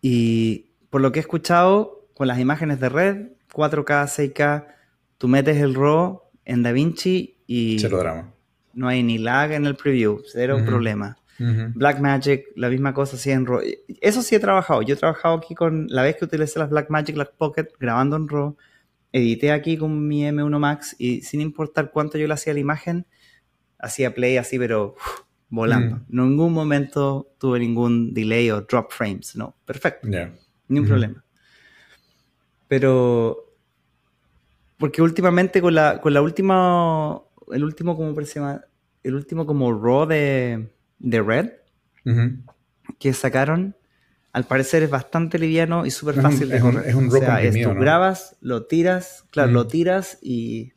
Y 0.00 0.70
por 0.90 1.00
lo 1.00 1.10
que 1.10 1.18
he 1.18 1.20
escuchado, 1.20 2.08
con 2.14 2.28
las 2.28 2.38
imágenes 2.38 2.78
de 2.78 2.88
red, 2.88 3.16
4K, 3.52 4.06
6K, 4.06 4.66
tú 5.18 5.28
metes 5.28 5.56
el 5.56 5.74
RAW 5.74 6.22
en 6.44 6.62
DaVinci 6.62 7.38
y 7.46 7.78
no 8.76 8.88
hay 8.88 9.02
ni 9.02 9.18
lag 9.18 9.52
en 9.52 9.66
el 9.66 9.74
preview, 9.74 10.22
cero 10.24 10.58
problema. 10.64 11.16
Blackmagic, 11.38 12.46
la 12.54 12.68
misma 12.68 12.94
cosa, 12.94 13.16
sí 13.16 13.30
en 13.30 13.46
RAW. 13.46 13.60
Eso 14.00 14.22
sí 14.22 14.34
he 14.34 14.40
trabajado. 14.40 14.82
Yo 14.82 14.94
he 14.94 14.96
trabajado 14.96 15.34
aquí 15.36 15.54
con 15.54 15.86
la 15.88 16.02
vez 16.02 16.16
que 16.16 16.24
utilicé 16.26 16.58
las 16.58 16.70
Blackmagic, 16.70 17.16
las 17.16 17.28
Pocket, 17.28 17.68
grabando 17.80 18.16
en 18.16 18.28
RAW. 18.28 18.56
Edité 19.16 19.50
aquí 19.50 19.78
con 19.78 20.06
mi 20.06 20.24
M1 20.24 20.58
Max 20.58 20.94
y 20.98 21.22
sin 21.22 21.40
importar 21.40 21.90
cuánto 21.90 22.18
yo 22.18 22.26
le 22.26 22.34
hacía 22.34 22.52
la 22.52 22.60
imagen, 22.60 23.06
hacía 23.78 24.14
play 24.14 24.36
así, 24.36 24.58
pero 24.58 24.94
volando. 25.48 25.96
En 25.96 26.28
ningún 26.28 26.52
momento 26.52 27.32
tuve 27.38 27.58
ningún 27.58 28.12
delay 28.12 28.50
o 28.50 28.60
drop 28.60 28.92
frames. 28.92 29.34
No, 29.34 29.56
perfecto. 29.64 30.06
Ni 30.68 30.80
un 30.80 30.86
problema. 30.86 31.24
Pero 32.68 33.54
porque 34.76 35.00
últimamente 35.00 35.62
con 35.62 35.74
la, 35.74 35.98
con 36.02 36.12
la 36.12 36.20
última, 36.20 37.18
el 37.52 37.64
último, 37.64 37.96
como 37.96 38.14
se 38.22 38.34
llama? 38.34 38.66
El 39.02 39.14
último 39.14 39.46
como 39.46 39.72
RAW 39.72 40.06
de, 40.08 40.68
de 40.98 41.22
Red 41.22 41.52
que 42.98 43.14
sacaron, 43.14 43.74
al 44.36 44.44
parecer 44.44 44.82
es 44.82 44.90
bastante 44.90 45.38
liviano 45.38 45.86
y 45.86 45.90
súper 45.90 46.20
fácil 46.20 46.50
de 46.50 46.60
correr. 46.60 46.86
Es 46.86 46.94
un, 46.94 47.10
RAW 47.10 47.48
o 47.48 47.52
sea, 47.52 47.62
tú 47.62 47.80
grabas, 47.80 48.36
lo 48.42 48.66
tiras, 48.66 49.24
claro, 49.30 49.50
lo 49.50 49.66
tiras 49.66 50.18
y 50.20 50.74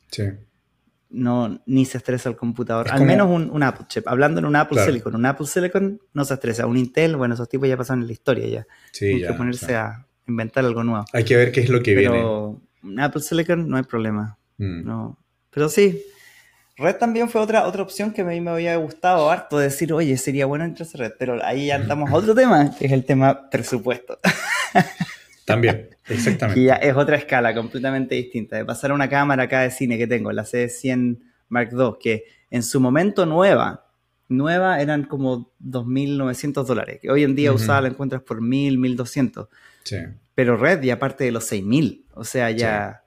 no, 1.09 1.61
ni 1.65 1.83
se 1.83 1.97
estresa 1.97 2.29
el 2.29 2.37
computador. 2.37 2.87
al 2.89 3.03
menos 3.03 3.29
un, 3.29 3.49
un, 3.51 3.61
Apple 3.63 3.85
chip. 3.89 4.07
Hablando 4.07 4.39
en 4.39 4.45
un 4.45 4.55
Apple 4.55 4.81
Silicon, 4.85 5.13
un 5.13 5.25
Apple 5.25 5.45
Silicon 5.45 5.99
no 6.13 6.23
se 6.23 6.35
estresa. 6.35 6.67
Un 6.67 6.77
Intel, 6.77 7.17
bueno, 7.17 7.33
esos 7.33 7.49
tipos 7.49 7.67
ya 7.67 7.75
pasaron 7.75 8.03
en 8.03 8.07
la 8.07 8.13
historia 8.13 8.47
ya. 8.47 8.67
Sí, 8.93 9.07
Hay 9.07 9.23
que 9.23 9.33
ponerse 9.33 9.75
a 9.75 10.07
inventar 10.25 10.63
algo 10.63 10.81
nuevo. 10.85 11.03
Hay 11.11 11.25
que 11.25 11.35
ver 11.35 11.51
qué 11.51 11.59
es 11.59 11.69
lo 11.69 11.83
que 11.83 11.95
Pero, 11.95 12.61
viene 12.81 13.03
Apple 13.03 13.21
Silicon 13.21 13.67
no 13.67 13.75
hay 13.75 13.83
problema. 13.83 14.37
Mm. 14.57 14.85
No. 14.85 15.19
Pero 15.49 15.67
sí, 15.67 16.01
Red 16.79 16.95
también 16.95 17.29
fue 17.29 17.41
otra, 17.41 17.67
otra 17.67 17.83
opción 17.83 18.13
que 18.13 18.21
a 18.21 18.25
mí 18.25 18.39
me 18.39 18.51
había 18.51 18.75
gustado 18.77 19.29
harto 19.29 19.59
decir, 19.59 19.91
oye, 19.91 20.15
sería 20.17 20.45
bueno 20.45 20.63
entrar 20.63 20.87
a 20.93 20.97
Red, 20.97 21.13
pero 21.19 21.43
ahí 21.43 21.67
ya 21.67 21.75
estamos 21.75 22.09
a 22.09 22.15
otro 22.15 22.33
tema, 22.33 22.73
que 22.77 22.85
es 22.85 22.91
el 22.93 23.03
tema 23.03 23.49
presupuesto. 23.49 24.17
También, 25.45 25.89
Exactamente. 26.07 26.59
que 26.59 26.67
ya 26.67 26.75
es 26.75 26.95
otra 26.95 27.17
escala 27.17 27.53
completamente 27.53 28.15
distinta. 28.15 28.55
De 28.55 28.63
pasar 28.63 28.91
a 28.91 28.93
una 28.93 29.09
cámara 29.09 29.43
acá 29.43 29.61
de 29.61 29.71
cine 29.71 29.97
que 29.97 30.07
tengo, 30.07 30.31
la 30.31 30.43
C100 30.43 31.19
Mark 31.49 31.71
II, 31.73 31.95
que 31.99 32.23
en 32.49 32.63
su 32.63 32.79
momento 32.79 33.25
nueva, 33.25 33.87
nueva 34.29 34.79
eran 34.79 35.03
como 35.03 35.51
2.900 35.61 36.63
dólares, 36.63 36.99
que 37.01 37.11
hoy 37.11 37.23
en 37.23 37.35
día 37.35 37.51
usada 37.51 37.81
la 37.81 37.87
encuentras 37.89 38.21
por 38.21 38.41
1.000, 38.41 38.77
1.200. 38.77 39.49
Sí. 39.83 39.97
Pero 40.33 40.55
red 40.55 40.81
y 40.83 40.91
aparte 40.91 41.25
de 41.25 41.31
los 41.31 41.51
6.000. 41.51 42.05
O 42.13 42.23
sea, 42.23 42.51
ya 42.51 43.03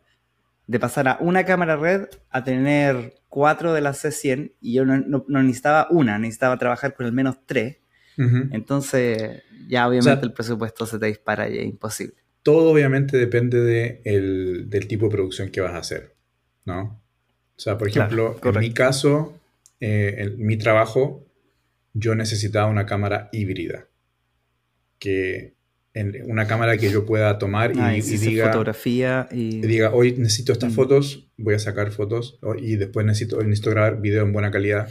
de 0.72 0.80
pasar 0.80 1.06
a 1.06 1.18
una 1.20 1.44
cámara 1.44 1.76
red 1.76 2.06
a 2.30 2.42
tener 2.44 3.14
cuatro 3.28 3.72
de 3.74 3.82
las 3.82 4.02
C100 4.04 4.52
y 4.60 4.72
yo 4.74 4.84
no, 4.84 4.96
no- 4.98 5.24
no 5.28 5.42
necesitaba 5.42 5.86
una, 5.90 6.18
necesitaba 6.18 6.56
trabajar 6.58 6.94
con 6.94 7.04
al 7.06 7.12
menos 7.12 7.36
tres. 7.46 7.76
Entonces 8.16 9.42
ya 9.68 9.86
obviamente 9.88 10.10
O 10.12 10.14
sea, 10.16 10.22
el 10.28 10.32
presupuesto 10.32 10.86
se 10.86 10.98
te 10.98 11.06
dispara 11.06 11.48
y 11.48 11.58
es 11.58 11.64
imposible. 11.64 12.14
Todo 12.42 12.70
obviamente 12.72 13.16
depende 13.16 13.60
de 13.60 14.00
el- 14.04 14.68
del 14.68 14.86
tipo 14.88 15.06
de 15.06 15.12
producción 15.12 15.50
que 15.50 15.60
vas 15.60 15.72
a 15.74 15.78
hacer, 15.78 16.14
¿no? 16.64 17.00
O 17.56 17.60
sea, 17.60 17.78
por 17.78 17.90
Claro, 17.90 18.06
ejemplo, 18.34 18.50
en 18.50 18.60
mi 18.60 18.72
caso, 18.74 19.38
eh, 19.80 20.14
en 20.18 20.44
mi 20.46 20.56
trabajo, 20.56 21.24
yo 21.94 22.14
necesitaba 22.14 22.66
una 22.70 22.86
cámara 22.86 23.28
híbrida. 23.32 23.86
Que 24.98 25.54
en 25.94 26.30
una 26.30 26.46
cámara 26.46 26.78
que 26.78 26.90
yo 26.90 27.04
pueda 27.04 27.38
tomar 27.38 27.76
y, 27.76 27.78
Ah, 27.78 27.90
diga, 27.92 28.46
fotografía 28.46 29.28
y... 29.30 29.60
diga, 29.60 29.92
hoy 29.92 30.12
necesito 30.16 30.52
estas 30.52 30.72
Mm. 30.72 30.74
fotos, 30.76 31.28
voy 31.36 31.54
a 31.54 31.58
sacar 31.58 31.90
fotos 31.90 32.38
y 32.58 32.76
después 32.76 33.04
necesito, 33.04 33.36
hoy 33.38 33.44
necesito 33.44 33.70
grabar 33.70 34.00
video 34.00 34.22
en 34.24 34.32
buena 34.32 34.50
calidad. 34.50 34.88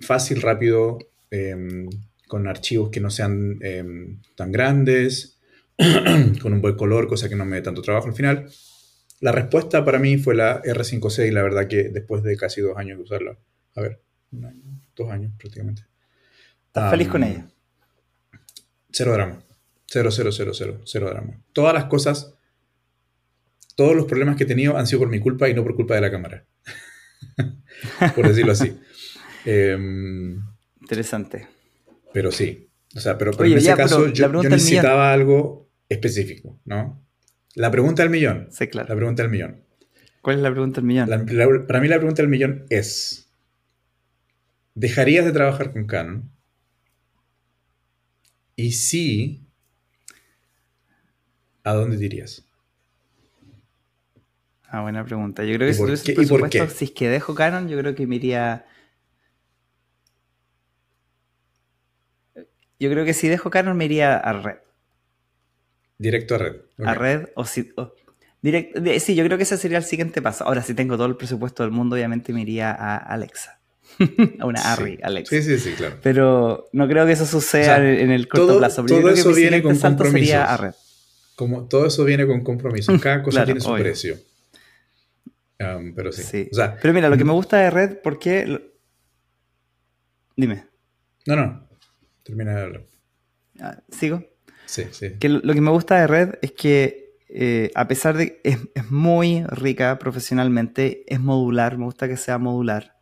Fácil, 0.00 0.42
rápido, 0.42 0.98
em, 1.30 1.88
con 2.28 2.46
archivos 2.46 2.90
que 2.90 3.00
no 3.00 3.10
sean 3.10 3.58
em, 3.62 4.20
tan 4.36 4.52
grandes, 4.52 5.38
con 6.42 6.52
un 6.52 6.60
buen 6.60 6.76
color, 6.76 7.08
cosa 7.08 7.28
que 7.28 7.36
no 7.36 7.44
me 7.44 7.56
dé 7.56 7.62
tanto 7.62 7.82
trabajo 7.82 8.06
al 8.06 8.14
final. 8.14 8.48
La 9.20 9.32
respuesta 9.32 9.84
para 9.84 9.98
mí 9.98 10.16
fue 10.18 10.34
la 10.34 10.62
R5C 10.62 11.26
y 11.26 11.30
la 11.30 11.42
verdad 11.42 11.66
que 11.68 11.88
después 11.90 12.22
de 12.22 12.36
casi 12.36 12.60
dos 12.60 12.76
años 12.78 12.96
de 12.98 13.04
usarla, 13.04 13.36
a 13.74 13.80
ver, 13.80 14.00
un 14.30 14.44
año, 14.44 14.62
dos 14.94 15.10
años 15.10 15.32
prácticamente. 15.38 15.82
¿Estás 16.68 16.90
feliz 16.90 17.08
con 17.08 17.24
ella? 17.24 17.48
Cero 18.92 19.12
drama. 19.12 19.42
Cero, 19.92 20.10
cero, 20.12 20.30
cero, 20.30 20.52
cero, 20.54 20.80
cero 20.84 21.08
drama. 21.10 21.42
Todas 21.52 21.74
las 21.74 21.86
cosas, 21.86 22.32
todos 23.74 23.96
los 23.96 24.06
problemas 24.06 24.36
que 24.36 24.44
he 24.44 24.46
tenido 24.46 24.76
han 24.78 24.86
sido 24.86 25.00
por 25.00 25.08
mi 25.08 25.18
culpa 25.18 25.48
y 25.48 25.54
no 25.54 25.64
por 25.64 25.74
culpa 25.74 25.96
de 25.96 26.00
la 26.00 26.10
cámara. 26.12 26.46
por 28.14 28.28
decirlo 28.28 28.52
así. 28.52 28.78
Em, 29.46 30.38
Interesante. 30.82 31.48
pero 32.12 32.30
sí. 32.30 32.68
O 32.94 33.00
sea, 33.00 33.16
pero, 33.18 33.30
pero 33.32 33.44
Oye, 33.44 33.52
en 33.54 33.58
ese 33.58 33.66
ya, 33.68 33.76
caso 33.76 34.06
yo, 34.08 34.28
necesitaba 34.42 35.12
algo 35.12 35.70
específico, 35.88 36.60
¿no? 36.66 37.02
La 37.54 37.70
pregunta 37.70 38.02
del 38.02 38.10
millón. 38.10 38.48
Sí, 38.50 38.68
claro. 38.68 38.88
La 38.90 38.94
pregunta 38.96 39.22
del 39.22 39.32
millón. 39.32 39.64
¿Cuál 40.20 40.36
es 40.36 40.42
la 40.42 40.50
pregunta 40.50 40.76
del 40.82 40.84
millón? 40.86 41.08
La- 41.08 41.16
la- 41.26 41.66
para 41.66 41.80
mí 41.80 41.88
la 41.88 41.96
pregunta 41.96 42.20
del 42.22 42.30
millón 42.30 42.66
es, 42.68 43.32
¿dejarías 44.74 45.24
de 45.24 45.32
trabajar 45.32 45.72
con 45.72 45.86
Canon? 45.86 46.30
Y 48.56 48.72
si, 48.72 49.46
¿a 51.64 51.72
dónde 51.74 51.96
te 51.98 52.04
irías? 52.06 52.44
Ah, 54.68 54.82
buena 54.82 55.04
pregunta. 55.04 55.42
Yo 55.44 55.54
creo 55.56 55.66
que 55.66 55.70
¿Y 55.70 55.74
si 55.74 55.80
tuviese 55.82 56.14
presupuesto, 56.14 56.68
si 56.68 56.84
es 56.86 56.90
que 56.92 57.08
dejo 57.08 57.34
Canon, 57.34 57.68
yo 57.68 57.76
creo 57.78 57.94
que 57.94 58.06
me 58.06 58.16
iría... 58.16 58.66
Yo 62.78 62.90
creo 62.90 63.04
que 63.04 63.12
si 63.12 63.28
dejo 63.28 63.50
Canon 63.50 63.76
me 63.76 63.84
iría 63.84 64.16
a 64.16 64.32
Red. 64.32 64.56
Directo 65.98 66.34
a 66.36 66.38
red. 66.38 66.56
A 66.82 66.94
Red 66.94 67.28
o 67.34 67.44
si... 67.44 67.70
o- 67.76 67.92
direct- 68.42 68.98
sí, 69.00 69.14
yo 69.14 69.22
creo 69.24 69.36
que 69.36 69.42
ese 69.42 69.58
sería 69.58 69.76
el 69.76 69.84
siguiente 69.84 70.22
paso. 70.22 70.44
Ahora, 70.44 70.62
si 70.62 70.72
tengo 70.72 70.96
todo 70.96 71.06
el 71.06 71.16
presupuesto 71.16 71.62
del 71.62 71.72
mundo, 71.72 71.94
obviamente 71.96 72.32
me 72.32 72.40
iría 72.40 72.70
a 72.70 72.96
Alexa. 72.96 73.58
a 74.38 74.46
una 74.46 74.60
Sí. 74.62 74.66
Arri, 74.68 74.98
Alexa. 75.02 75.36
Sí, 75.36 75.42
sí, 75.42 75.58
sí, 75.58 75.72
claro. 75.76 75.96
Pero 76.02 76.68
no 76.72 76.88
creo 76.88 77.04
que 77.04 77.12
eso 77.12 77.26
suceda 77.26 77.62
O 77.62 77.64
sea, 77.80 77.90
en 77.92 78.10
el 78.10 78.28
corto 78.28 78.46
todo- 78.46 78.58
plazo. 78.58 78.82
Pero 78.84 78.94
yo 78.96 79.00
todo 79.02 79.12
creo 79.12 79.14
que 79.14 79.20
eso 79.20 79.30
mi 79.30 79.36
viene 79.42 79.62
con 79.62 79.76
salto 79.76 80.04
sería 80.06 80.44
a 80.44 80.56
compromisos. 80.56 80.60
Red. 80.79 80.79
Como 81.40 81.66
todo 81.68 81.86
eso 81.86 82.04
viene 82.04 82.26
con 82.26 82.44
compromiso. 82.44 82.92
Cada 83.00 83.22
cosa 83.22 83.36
Claro, 83.36 83.46
tiene 83.46 83.60
su 83.62 83.70
obvio. 83.70 83.82
precio. 83.82 84.16
Um, 85.58 85.94
pero 85.94 86.12
sí. 86.12 86.22
Sí. 86.22 86.48
O 86.52 86.54
sea, 86.54 86.76
Pero 86.82 86.92
mira, 86.92 87.08
lo 87.08 87.16
que 87.16 87.24
me 87.24 87.32
gusta 87.32 87.56
de 87.56 87.70
Red, 87.70 87.98
porque... 88.02 88.46
lo- 88.46 88.60
Dime. 90.36 90.66
no, 91.26 91.36
no. 91.36 91.66
Termina 92.22 92.54
de 92.56 92.62
hablar. 92.62 92.82
Ah, 93.58 93.78
¿Sigo? 93.90 94.22
Sí, 94.66 94.84
sí. 94.90 95.14
Que 95.18 95.30
lo, 95.30 95.40
que 95.54 95.60
me 95.62 95.70
gusta 95.70 95.98
de 95.98 96.06
Red 96.06 96.34
es 96.42 96.52
que 96.52 97.16
eh, 97.30 97.70
a 97.74 97.88
pesar 97.88 98.18
de 98.18 98.34
que 98.34 98.40
es, 98.50 98.58
es 98.74 98.90
muy 98.90 99.42
rica 99.48 99.98
profesionalmente, 99.98 101.04
es 101.12 101.20
modular, 101.20 101.78
me 101.78 101.84
gusta 101.86 102.06
que 102.06 102.18
sea 102.18 102.36
modular, 102.36 102.96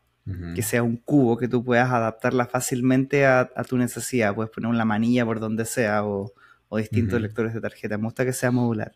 que 0.54 0.62
sea 0.62 0.82
un 0.84 0.96
cubo, 0.98 1.36
que 1.38 1.48
tú 1.48 1.64
puedas 1.64 1.90
adaptarla 1.90 2.46
fácilmente 2.46 3.26
a, 3.26 3.50
a 3.56 3.64
tu 3.64 3.76
necesidad, 3.78 4.32
puedes 4.34 4.52
poner 4.52 4.70
una 4.70 4.84
manilla 4.84 5.24
por 5.24 5.40
donde 5.40 5.64
sea 5.64 6.04
o, 6.04 6.32
o 6.68 6.78
distintos 6.78 7.20
lectores 7.20 7.54
de 7.54 7.60
tarjeta, 7.60 7.96
me 7.98 8.04
gusta 8.04 8.24
que 8.24 8.32
sea 8.32 8.50
modular. 8.50 8.94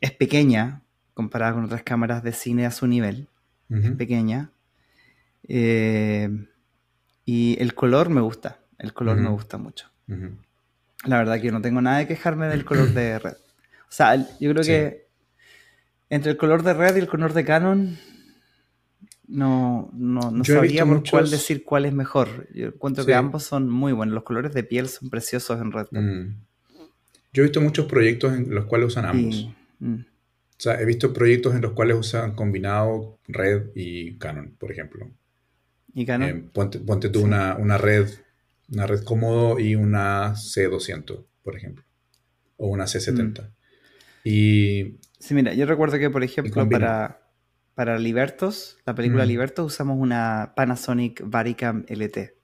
Es 0.00 0.10
pequeña 0.12 0.82
comparada 1.14 1.54
con 1.54 1.64
otras 1.64 1.82
cámaras 1.82 2.22
de 2.22 2.32
cine 2.32 2.66
a 2.66 2.70
su 2.70 2.86
nivel, 2.86 3.28
Ujú. 3.70 3.96
pequeña. 3.96 4.50
Eh, 5.48 6.28
y 7.24 7.56
el 7.60 7.74
color 7.74 8.10
me 8.10 8.20
gusta, 8.20 8.58
el 8.78 8.92
color 8.92 9.16
me 9.16 9.28
gusta 9.30 9.56
mucho. 9.58 9.90
La 11.06 11.18
verdad 11.18 11.36
que 11.40 11.46
yo 11.46 11.52
no 11.52 11.62
tengo 11.62 11.80
nada 11.80 11.98
de 11.98 12.06
quejarme 12.06 12.46
del 12.48 12.64
color 12.64 12.90
de 12.90 13.18
red. 13.20 13.32
O 13.88 13.92
sea, 13.96 14.16
yo 14.16 14.50
creo 14.50 14.62
Sí. 14.64 14.70
que 14.70 15.06
entre 16.10 16.32
el 16.32 16.36
color 16.36 16.62
de 16.62 16.74
red 16.74 16.96
y 16.96 17.00
el 17.00 17.08
color 17.08 17.32
de 17.32 17.44
Canon, 17.44 17.96
no, 19.26 19.90
no, 19.94 20.30
no 20.30 20.44
cuál 21.10 21.30
decir 21.30 21.64
cuál 21.64 21.86
es 21.86 21.92
mejor. 21.94 22.46
Yo 22.54 22.66
encuentro 22.68 23.04
Sí. 23.04 23.08
que 23.08 23.14
ambos 23.14 23.42
son 23.44 23.70
muy 23.70 23.92
buenos. 23.92 24.14
Los 24.14 24.24
colores 24.24 24.52
de 24.52 24.64
piel 24.64 24.88
son 24.88 25.08
preciosos 25.08 25.60
en 25.60 25.72
red. 25.72 25.86
Mm. 25.90 26.36
Yo 27.34 27.42
he 27.42 27.46
visto 27.46 27.60
muchos 27.60 27.84
proyectos 27.86 28.32
en 28.34 28.54
los 28.54 28.64
cuales 28.64 28.86
usan 28.88 29.04
ambos. 29.04 29.50
Mm, 29.80 29.94
O 29.96 30.56
sea, 30.56 30.80
he 30.80 30.84
visto 30.86 31.12
proyectos 31.12 31.54
en 31.54 31.60
los 31.62 31.72
cuales 31.72 31.96
usan 31.98 32.34
combinado 32.34 33.18
red 33.28 33.64
y 33.74 34.16
Canon, 34.18 34.54
por 34.58 34.70
ejemplo. 34.72 35.10
y 35.92 36.06
Canon, 36.06 36.28
Eh, 36.28 36.44
ponte, 36.52 36.78
ponte 36.78 37.08
tú 37.08 37.18
Sí. 37.20 37.24
una, 37.26 37.56
una 37.56 37.76
red, 37.76 38.08
una 38.72 38.86
red 38.86 39.02
cómodo 39.04 39.58
y 39.60 39.74
una 39.76 40.34
C200, 40.36 41.24
por 41.42 41.56
ejemplo. 41.56 41.84
O 42.56 42.68
una 42.68 42.84
C70. 42.86 43.42
Mm. 43.42 43.46
Y 44.24 44.96
sí, 45.18 45.34
mira, 45.34 45.52
yo 45.54 45.66
recuerdo 45.66 45.98
que, 45.98 46.08
por 46.10 46.22
ejemplo, 46.24 46.68
para, 46.68 47.20
para 47.74 47.98
Libertos, 47.98 48.78
la 48.86 48.94
película 48.94 49.24
Mm. 49.24 49.28
Libertos, 49.28 49.66
usamos 49.72 49.98
una 49.98 50.52
Panasonic 50.56 51.20
Varicam 51.26 51.84
LT. 51.88 52.34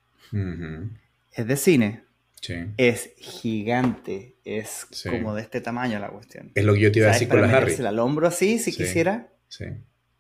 Es 1.33 1.47
de 1.47 1.57
cine, 1.57 2.05
sí. 2.41 2.55
es 2.77 3.13
gigante, 3.19 4.37
es 4.45 4.87
Sí. 4.91 5.09
como 5.11 5.35
de 5.35 5.43
este 5.43 5.61
tamaño 5.61 5.99
la 5.99 6.09
cuestión. 6.11 6.53
Es 6.55 6.65
lo 6.65 6.75
que 6.75 6.81
yo 6.81 6.93
te 6.93 6.99
iba 7.01 7.09
a 7.09 7.13
decir 7.13 7.29
con 7.29 7.41
las 7.43 7.53
Harry. 7.53 7.75
al 7.85 7.99
hombro 7.99 8.27
así, 8.27 8.59
si 8.59 8.73
Sí. 8.73 8.79
quisiera. 8.79 9.29
Sí. 9.49 9.67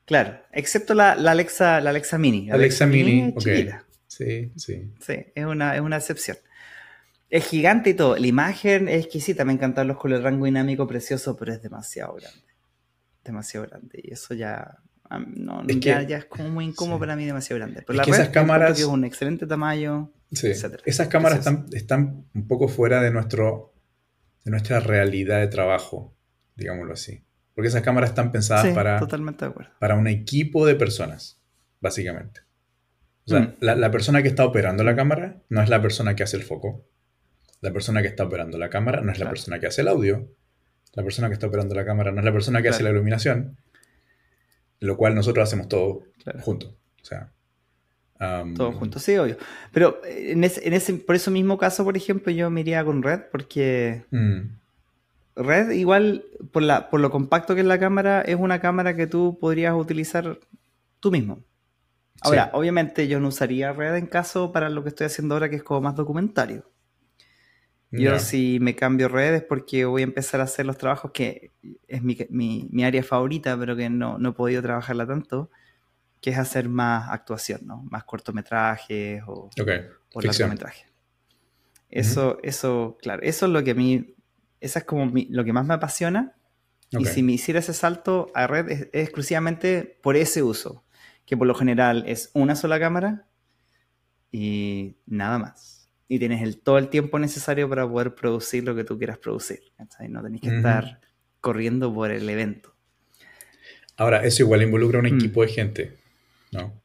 Claro, 0.04 0.40
excepto 0.52 0.94
la, 0.94 1.14
la 1.14 1.30
Alexa, 1.32 1.80
la 1.80 1.90
Alexa 1.90 2.18
Mini. 2.18 2.46
La 2.46 2.54
Alexa 2.54 2.86
Mini, 2.86 3.20
es 3.28 3.32
ok. 3.32 3.38
chiquita. 3.42 3.84
Sí, 4.08 4.50
sí. 4.56 4.92
Sí, 5.00 5.14
es 5.34 5.44
una, 5.44 5.74
es 5.76 5.80
una 5.80 5.96
excepción. 5.98 6.36
Es 7.28 7.46
gigante 7.46 7.90
y 7.90 7.94
todo. 7.94 8.16
La 8.16 8.26
imagen 8.26 8.88
es 8.88 9.04
exquisita. 9.04 9.44
Me 9.44 9.52
encantan 9.52 9.86
los 9.86 9.96
colores 9.98 10.24
rango 10.24 10.46
dinámico 10.46 10.86
precioso, 10.88 11.36
pero 11.36 11.52
es 11.52 11.62
demasiado 11.62 12.14
grande. 12.14 12.42
Demasiado 13.24 13.66
grande. 13.68 14.00
Y 14.02 14.12
eso 14.12 14.34
ya, 14.34 14.78
no, 15.36 15.62
Es 15.68 15.78
ya, 15.78 16.00
que- 16.00 16.06
ya 16.08 16.16
es 16.18 16.24
como 16.24 16.48
muy 16.48 16.64
incómodo 16.64 16.96
sí. 16.96 17.00
para 17.00 17.14
mí, 17.14 17.24
demasiado 17.24 17.58
grande. 17.60 17.82
Pero 17.82 17.92
Es 17.92 17.96
la 17.98 18.04
que 18.04 18.10
red, 18.10 18.20
esas 18.20 18.28
cámaras- 18.30 18.78
es 18.80 18.84
un 18.84 19.04
excelente 19.04 19.46
tamaño. 19.46 20.10
Sí. 20.32 20.48
etcétera. 20.48 20.82
Esas 20.86 21.08
cámaras 21.08 21.38
Precioso. 21.40 21.64
están, 21.66 21.76
están 21.76 22.24
un 22.34 22.46
poco 22.48 22.68
fuera 22.68 23.00
de, 23.02 23.10
nuestro, 23.10 23.74
de 24.44 24.50
nuestra 24.50 24.80
realidad 24.80 25.40
de 25.40 25.48
trabajo, 25.48 26.14
digámoslo 26.56 26.92
así. 26.94 27.24
Porque 27.54 27.68
esas 27.68 27.82
cámaras 27.82 28.10
están 28.10 28.30
pensadas 28.32 28.66
Sí, 28.68 28.72
para, 28.72 28.98
totalmente 28.98 29.44
de 29.44 29.50
acuerdo. 29.50 29.72
para 29.80 29.96
un 29.96 30.06
equipo 30.06 30.66
de 30.66 30.74
personas, 30.76 31.40
básicamente. 31.80 32.40
O 33.26 33.30
sea, 33.30 33.40
Mm. 33.40 33.54
la, 33.60 33.74
la 33.76 33.90
persona 33.90 34.22
que 34.22 34.28
está 34.28 34.44
operando 34.44 34.82
la 34.84 34.96
cámara 34.96 35.42
no 35.48 35.62
es 35.62 35.68
la 35.68 35.82
persona 35.82 36.14
que 36.16 36.22
hace 36.22 36.36
el 36.36 36.42
foco. 36.42 36.86
La 37.60 37.72
persona 37.72 38.00
que 38.00 38.08
está 38.08 38.24
operando 38.24 38.56
la 38.56 38.70
cámara 38.70 39.02
no 39.02 39.12
es 39.12 39.18
la 39.18 39.24
Claro. 39.24 39.30
persona 39.34 39.58
que 39.60 39.66
hace 39.66 39.82
el 39.82 39.88
audio. 39.88 40.32
La 40.94 41.02
persona 41.02 41.28
que 41.28 41.34
está 41.34 41.46
operando 41.48 41.74
la 41.74 41.84
cámara 41.84 42.10
no 42.12 42.18
es 42.20 42.24
la 42.24 42.32
persona 42.32 42.62
que 42.62 42.68
hace 42.68 42.82
la 42.82 42.88
Claro. 42.88 42.96
iluminación. 42.98 43.58
Lo 44.80 44.96
cual 44.96 45.14
nosotros 45.14 45.46
hacemos 45.46 45.68
todo 45.68 46.04
Claro. 46.22 46.40
juntos. 46.40 46.74
O 47.02 47.04
sea, 47.04 47.32
am, 48.20 48.54
Todos 48.54 48.76
juntos, 48.76 49.02
sí, 49.02 49.16
obvio. 49.16 49.36
Pero 49.72 50.00
eh, 50.04 50.32
en 50.32 50.44
ese, 50.44 50.66
en 50.66 50.74
ese, 50.74 50.94
por 50.94 51.16
ese 51.16 51.32
mismo 51.32 51.58
caso, 51.58 51.82
por 51.82 51.96
ejemplo, 51.96 52.32
yo 52.32 52.48
me 52.50 52.60
iría 52.60 52.84
con 52.84 53.02
Red 53.02 53.22
porque 53.32 54.04
mm, 54.10 54.40
Red, 55.36 55.70
igual, 55.70 56.24
por, 56.52 56.62
la, 56.62 56.88
por 56.90 57.00
lo 57.00 57.10
compacto 57.10 57.54
que 57.54 57.62
es 57.62 57.66
la 57.66 57.80
cámara, 57.80 58.22
es 58.22 58.36
una 58.36 58.60
cámara 58.60 58.94
que 58.94 59.06
tú 59.06 59.38
podrías 59.40 59.74
utilizar 59.74 60.38
tú 61.00 61.10
mismo. 61.10 61.40
Ahora, 62.22 62.44
Sí. 62.44 62.50
obviamente 62.52 63.08
yo 63.08 63.18
no 63.18 63.28
usaría 63.28 63.72
Red 63.72 63.96
en 63.96 64.06
caso 64.06 64.52
para 64.52 64.68
lo 64.68 64.82
que 64.82 64.90
estoy 64.90 65.06
haciendo 65.06 65.34
ahora, 65.34 65.48
que 65.48 65.56
es 65.56 65.62
como 65.62 65.80
más 65.80 65.96
documentario. 65.96 66.70
Yo 67.92 68.18
si 68.20 68.58
me 68.60 68.76
cambio 68.76 69.08
redes 69.08 69.42
porque 69.42 69.84
voy 69.84 70.02
a 70.02 70.04
empezar 70.04 70.40
a 70.40 70.44
hacer 70.44 70.64
los 70.64 70.78
trabajos 70.78 71.10
que 71.10 71.50
es 71.88 72.02
mi, 72.02 72.16
mi, 72.30 72.84
área 72.84 73.02
favorita, 73.02 73.58
pero 73.58 73.74
que 73.74 73.90
no, 73.90 74.16
no, 74.16 74.28
he 74.28 74.32
podido 74.32 74.62
trabajarla 74.62 75.08
tanto, 75.08 75.50
que 76.20 76.30
es 76.30 76.38
hacer 76.38 76.68
más 76.68 77.10
actuación, 77.10 77.62
¿no? 77.64 77.82
Más 77.90 78.04
cortometrajes 78.04 79.22
o, 79.26 79.50
largometrajes. 80.14 80.86
Eso, 81.88 82.38
eso, 82.42 82.98
claro, 83.00 83.22
eso 83.22 83.46
es 83.46 83.52
lo 83.52 83.64
que 83.64 83.72
a 83.72 83.74
mí, 83.74 84.14
eso 84.60 84.78
es 84.78 84.84
como 84.84 85.12
lo 85.28 85.44
que 85.44 85.52
más 85.52 85.66
me 85.66 85.74
apasiona. 85.74 86.36
Y 86.90 87.04
si 87.04 87.22
me 87.22 87.32
hiciera 87.32 87.60
ese 87.60 87.72
salto 87.72 88.32
a 88.34 88.48
red 88.48 88.68
es, 88.68 88.88
exclusivamente 88.92 89.98
por 90.02 90.16
ese 90.16 90.42
uso, 90.42 90.84
que 91.24 91.36
por 91.36 91.46
lo 91.46 91.54
general 91.54 92.04
es 92.06 92.30
una 92.34 92.56
sola 92.56 92.80
cámara 92.80 93.26
y 94.32 94.96
nada 95.06 95.38
más. 95.38 95.88
Y 96.08 96.18
tienes 96.18 96.42
el, 96.42 96.60
todo 96.60 96.78
el 96.78 96.88
tiempo 96.88 97.20
necesario 97.20 97.68
para 97.68 97.88
poder 97.88 98.16
producir 98.16 98.64
lo 98.64 98.74
que 98.74 98.82
tú 98.82 98.98
quieras 98.98 99.18
producir. 99.18 99.60
No 100.08 100.22
tenés 100.22 100.40
que 100.40 100.56
estar 100.56 101.00
corriendo 101.40 101.94
por 101.94 102.10
el 102.10 102.28
evento. 102.28 102.74
Ahora, 103.96 104.24
eso 104.24 104.42
igual 104.42 104.62
involucra 104.62 104.98
un 104.98 105.04
mm. 105.04 105.14
equipo 105.14 105.42
de 105.42 105.48
gente, 105.48 105.98
¿no? 106.52 106.82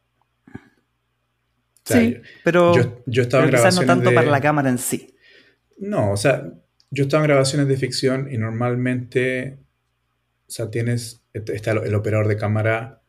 sí, 1.83 2.17
pero, 2.43 2.73
yo, 3.05 3.21
estaba 3.21 3.49
quizás 3.49 3.75
no 3.75 3.85
tanto 3.85 4.13
para 4.13 4.29
la 4.29 4.41
cámara 4.41 4.69
en 4.69 4.77
sí. 4.77 5.15
No, 5.77 6.11
o 6.11 6.17
sea, 6.17 6.51
yo 6.89 7.03
estaba 7.03 7.23
en 7.23 7.29
grabaciones 7.29 7.67
de 7.67 7.77
ficción 7.77 8.27
y 8.31 8.37
normalmente, 8.37 9.59
o 10.47 10.51
sea, 10.51 10.71
tienes, 10.71 11.21
está 11.33 11.71
el, 11.71 11.95
operador 11.95 12.27
de 12.27 12.37
cámara, 12.37 13.01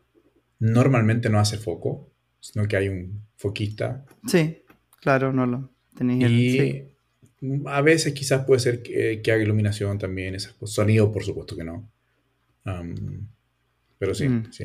normalmente 0.59 1.31
no 1.31 1.39
hace 1.39 1.57
foco, 1.57 2.11
sino 2.41 2.67
que 2.67 2.77
hay 2.77 2.89
un 2.89 3.23
foquista. 3.37 4.05
Sí, 4.27 4.63
claro, 5.01 5.33
no 5.33 5.47
lo 5.47 5.71
tenéis. 5.97 6.29
Y 6.29 6.97
a 7.67 7.81
veces 7.83 8.13
quizás 8.15 8.45
puede 8.45 8.61
ser 8.61 8.83
que, 8.83 9.21
haga 9.27 9.43
iluminación 9.43 9.99
también, 9.99 10.35
esas 10.35 10.55
Sonido, 10.65 11.13
por 11.13 11.25
supuesto 11.25 11.57
que 11.57 11.65
no. 11.65 11.91
pero 13.99 14.15
sí, 14.15 14.29
mm. 14.29 14.53
sí. 14.53 14.65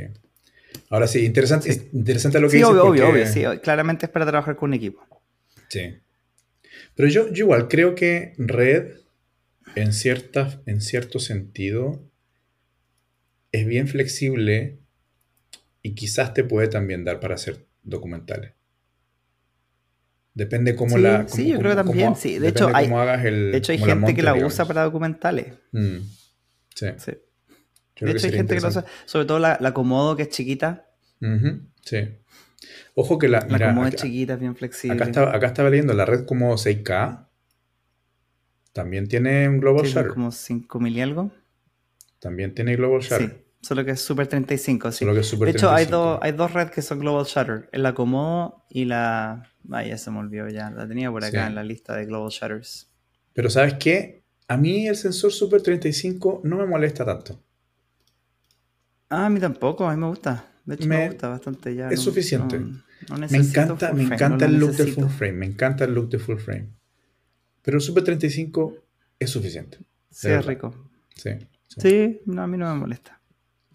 Ahora 0.89 1.07
sí, 1.07 1.25
interesante, 1.25 1.89
interesante 1.93 2.39
lo 2.39 2.49
que 2.49 2.57
sí, 2.57 2.63
Obvio, 2.63 2.85
obvio, 2.85 3.09
obvio, 3.09 3.25
sí. 3.25 3.43
Claramente 3.63 4.05
es 4.05 4.11
para 4.11 4.25
trabajar 4.25 4.55
con 4.55 4.69
un 4.69 4.73
equipo. 4.73 5.05
Sí. 5.69 5.97
Pero 6.95 7.07
yo, 7.07 7.27
igual 7.33 7.67
creo 7.69 7.95
que 7.95 8.33
Red, 8.37 8.95
en, 9.75 9.93
cierta, 9.93 10.61
en 10.65 10.81
cierto 10.81 11.19
sentido, 11.19 12.03
es 13.53 13.65
bien 13.65 13.87
flexible 13.87 14.79
y 15.81 15.95
quizás 15.95 16.33
te 16.33 16.43
puede 16.43 16.67
también 16.67 17.05
dar 17.05 17.19
para 17.19 17.35
hacer 17.35 17.65
documentales. 17.83 18.53
Depende 20.33 20.75
cómo 20.75 20.97
la. 20.97 21.27
sí, 21.27 21.49
yo 21.49 21.59
creo 21.59 21.71
que 21.71 21.83
también, 21.83 22.15
sí. 22.15 22.39
De 22.39 22.49
hecho, 22.49 22.69
hay, 22.73 22.87
de 22.87 23.57
hecho, 23.57 23.71
hay 23.71 23.79
gente 23.79 24.13
que 24.13 24.23
la 24.23 24.35
usa 24.35 24.65
para 24.65 24.83
documentales. 24.83 25.53
Mm, 25.71 25.99
sí. 26.75 26.87
sí 26.97 27.11
de 28.05 28.11
hecho, 28.11 28.27
hay 28.27 28.33
gente 28.33 28.55
que 28.55 28.61
lo 28.61 28.67
usa, 28.69 28.85
sobre 29.05 29.25
todo 29.25 29.39
la, 29.39 29.57
la 29.61 29.73
Komodo, 29.73 30.15
que 30.15 30.23
es 30.23 30.29
chiquita. 30.29 30.89
sí. 31.83 32.09
Ojo 32.95 33.17
que 33.17 33.27
la. 33.27 33.45
La 33.47 33.69
Komodo 33.69 33.87
es 33.87 33.95
chiquita, 33.95 34.35
bien 34.35 34.55
flexible. 34.55 34.95
Acá 34.95 35.05
estaba, 35.05 35.35
acá 35.35 35.47
estaba 35.47 35.69
leyendo 35.69 35.93
la 35.93 36.05
red 36.05 36.25
como 36.25 36.53
6K. 36.55 37.27
También 38.73 39.07
tiene 39.07 39.47
un 39.49 39.59
Global 39.59 39.85
sí, 39.85 39.93
Shutter. 39.93 40.07
Como 40.09 40.31
5000 40.31 40.97
y 40.97 41.01
algo. 41.01 41.31
También 42.19 42.53
tiene 42.53 42.75
Global 42.75 43.01
Shutter. 43.01 43.29
Sí, 43.29 43.67
solo 43.67 43.83
que 43.85 43.91
es 43.91 44.01
Super 44.01 44.27
35. 44.27 44.91
Sí. 44.91 44.99
Solo 44.99 45.13
que 45.13 45.19
es 45.21 45.27
Super 45.27 45.47
de 45.47 45.57
hecho, 45.57 45.71
hay, 45.71 45.85
dos, 45.85 46.19
hay 46.21 46.31
dos 46.31 46.53
redes 46.53 46.71
que 46.71 46.81
son 46.81 46.99
Global 46.99 47.25
Shutter. 47.25 47.69
La 47.73 47.93
Komodo 47.93 48.65
y 48.69 48.85
la. 48.85 49.49
Ay, 49.71 49.89
ya 49.89 49.97
se 49.97 50.11
me 50.11 50.19
olvidó 50.19 50.47
ya. 50.47 50.69
La 50.71 50.87
tenía 50.87 51.11
por 51.11 51.23
acá 51.23 51.47
en 51.47 51.55
la 51.55 51.63
lista 51.63 51.95
de 51.95 52.05
Global 52.05 52.29
Shutters. 52.29 52.91
Pero 53.33 53.49
¿sabes 53.49 53.75
qué? 53.75 54.23
A 54.47 54.57
mí 54.57 54.87
el 54.87 54.95
sensor 54.95 55.31
Super 55.31 55.61
35 55.61 56.41
no 56.43 56.57
me 56.57 56.65
molesta 56.65 57.05
tanto. 57.05 57.41
Ah, 59.11 59.25
a 59.25 59.29
mí 59.29 59.41
tampoco, 59.41 59.85
a 59.85 59.93
mí 59.93 59.99
me 59.99 60.07
gusta. 60.07 60.45
De 60.63 60.75
hecho, 60.75 60.87
me, 60.87 61.09
gusta 61.09 61.27
bastante 61.27 61.75
ya. 61.75 61.89
Es 61.89 61.99
suficiente. 61.99 62.57
me 62.59 63.37
encanta, 63.37 63.91
me 63.91 64.03
encanta 64.03 64.45
el 64.45 64.57
look 64.57 64.71
de 64.71 64.87
full 64.87 65.09
frame. 65.09 65.33
Me 65.33 65.45
encanta 65.47 65.83
el 65.83 65.93
look 65.93 66.09
de 66.09 66.17
full 66.17 66.37
frame. 66.37 66.69
Pero 67.61 67.77
el 67.77 67.81
Super 67.81 68.05
35 68.05 68.77
es 69.19 69.29
suficiente. 69.29 69.79
Sí, 70.09 70.29
es 70.29 70.45
rico. 70.45 70.89
Sí, 71.13 71.31
sí. 71.67 72.21
no, 72.25 72.41
a 72.41 72.47
mí 72.47 72.57
no 72.57 72.73
me 72.73 72.79
molesta. 72.79 73.19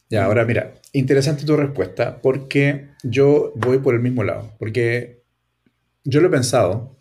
Ya, 0.08 0.24
ahora 0.24 0.46
mira, 0.46 0.72
interesante 0.92 1.44
tu 1.44 1.54
respuesta 1.54 2.22
porque 2.22 2.88
yo 3.02 3.52
voy 3.56 3.78
por 3.78 3.94
el 3.94 4.00
mismo 4.00 4.24
lado. 4.24 4.54
Porque 4.58 5.22
yo 6.02 6.22
lo 6.22 6.28
he 6.28 6.30
pensado. 6.30 6.98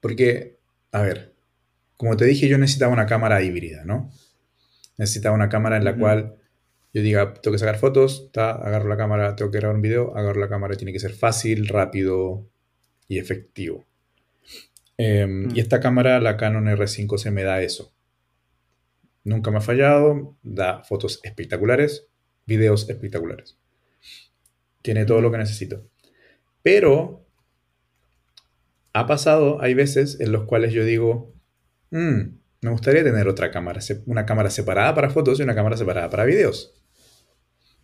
Porque, 0.00 0.58
a 0.90 1.02
ver, 1.02 1.34
como 1.98 2.16
te 2.16 2.24
dije, 2.24 2.48
yo 2.48 2.56
necesitaba 2.56 2.94
una 2.94 3.04
cámara 3.04 3.42
híbrida, 3.42 3.84
¿no? 3.84 4.10
Necesitaba 4.96 5.34
una 5.34 5.50
cámara 5.50 5.76
en 5.76 5.84
la 5.84 5.96
cual 5.96 6.36
yo 6.94 7.02
diga, 7.02 7.34
tengo 7.34 7.52
que 7.52 7.58
sacar 7.58 7.76
fotos, 7.76 8.30
agarro 8.36 8.88
la 8.88 8.96
cámara, 8.96 9.34
tengo 9.34 9.50
que 9.50 9.58
grabar 9.58 9.74
un 9.74 9.82
video, 9.82 10.16
agarro 10.16 10.40
la 10.40 10.48
cámara, 10.48 10.76
tiene 10.76 10.92
que 10.92 11.00
ser 11.00 11.12
fácil, 11.12 11.66
rápido 11.66 12.48
y 13.08 13.18
efectivo. 13.18 13.84
Em, 14.96 15.50
y 15.50 15.54
mm. 15.54 15.58
esta 15.58 15.80
cámara, 15.80 16.20
la 16.20 16.36
Canon 16.36 16.66
R5, 16.66 17.18
se 17.18 17.32
me 17.32 17.42
da 17.42 17.60
eso. 17.62 17.92
Nunca 19.24 19.50
me 19.50 19.58
ha 19.58 19.60
fallado, 19.60 20.36
da 20.44 20.84
fotos 20.84 21.18
espectaculares, 21.24 22.06
videos 22.46 22.88
espectaculares. 22.88 23.58
Tiene 24.80 25.04
todo 25.04 25.20
lo 25.20 25.32
que 25.32 25.38
necesito. 25.38 25.88
Pero 26.62 27.26
ha 28.92 29.08
pasado, 29.08 29.60
hay 29.60 29.74
veces 29.74 30.20
en 30.20 30.30
los 30.30 30.44
cuales 30.44 30.72
yo 30.72 30.84
digo, 30.84 31.34
mm, 31.90 32.20
me 32.60 32.70
gustaría 32.70 33.02
tener 33.02 33.26
otra 33.26 33.50
cámara, 33.50 33.80
una 34.06 34.26
cámara 34.26 34.48
separada 34.48 34.94
para 34.94 35.10
fotos 35.10 35.40
y 35.40 35.42
una 35.42 35.56
cámara 35.56 35.76
separada 35.76 36.08
para 36.08 36.24
videos. 36.24 36.83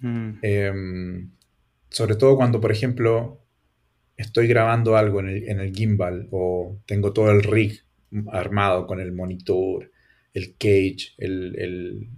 Mm. 0.01 0.38
Em, 0.42 1.30
sobre 1.88 2.16
todo 2.16 2.36
cuando, 2.36 2.61
por 2.61 2.72
ejemplo, 2.72 3.40
estoy 4.16 4.46
grabando 4.46 4.96
algo 4.96 5.20
en 5.20 5.61
el, 5.61 5.74
gimbal 5.74 6.28
o 6.30 6.78
tengo 6.86 7.12
todo 7.12 7.30
el 7.30 7.42
rig 7.42 7.82
armado 8.32 8.86
con 8.86 9.01
el 9.01 9.12
monitor, 9.12 9.90
el 10.34 10.57
cage, 10.57 11.14
el, 11.18 12.09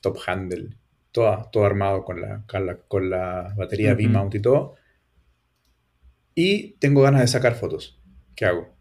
top 0.00 0.18
handle, 0.26 0.70
todo, 1.10 1.48
todo 1.52 1.64
armado 1.64 2.04
con 2.04 2.20
la, 2.20 2.44
con 2.88 3.10
la, 3.10 3.54
batería 3.56 3.94
V-mount 3.94 4.34
y 4.34 4.40
todo. 4.40 4.76
Y 6.34 6.72
tengo 6.78 7.02
ganas 7.02 7.20
de 7.20 7.28
sacar 7.28 7.54
fotos. 7.54 8.00
¿Qué 8.34 8.46
hago? 8.46 8.74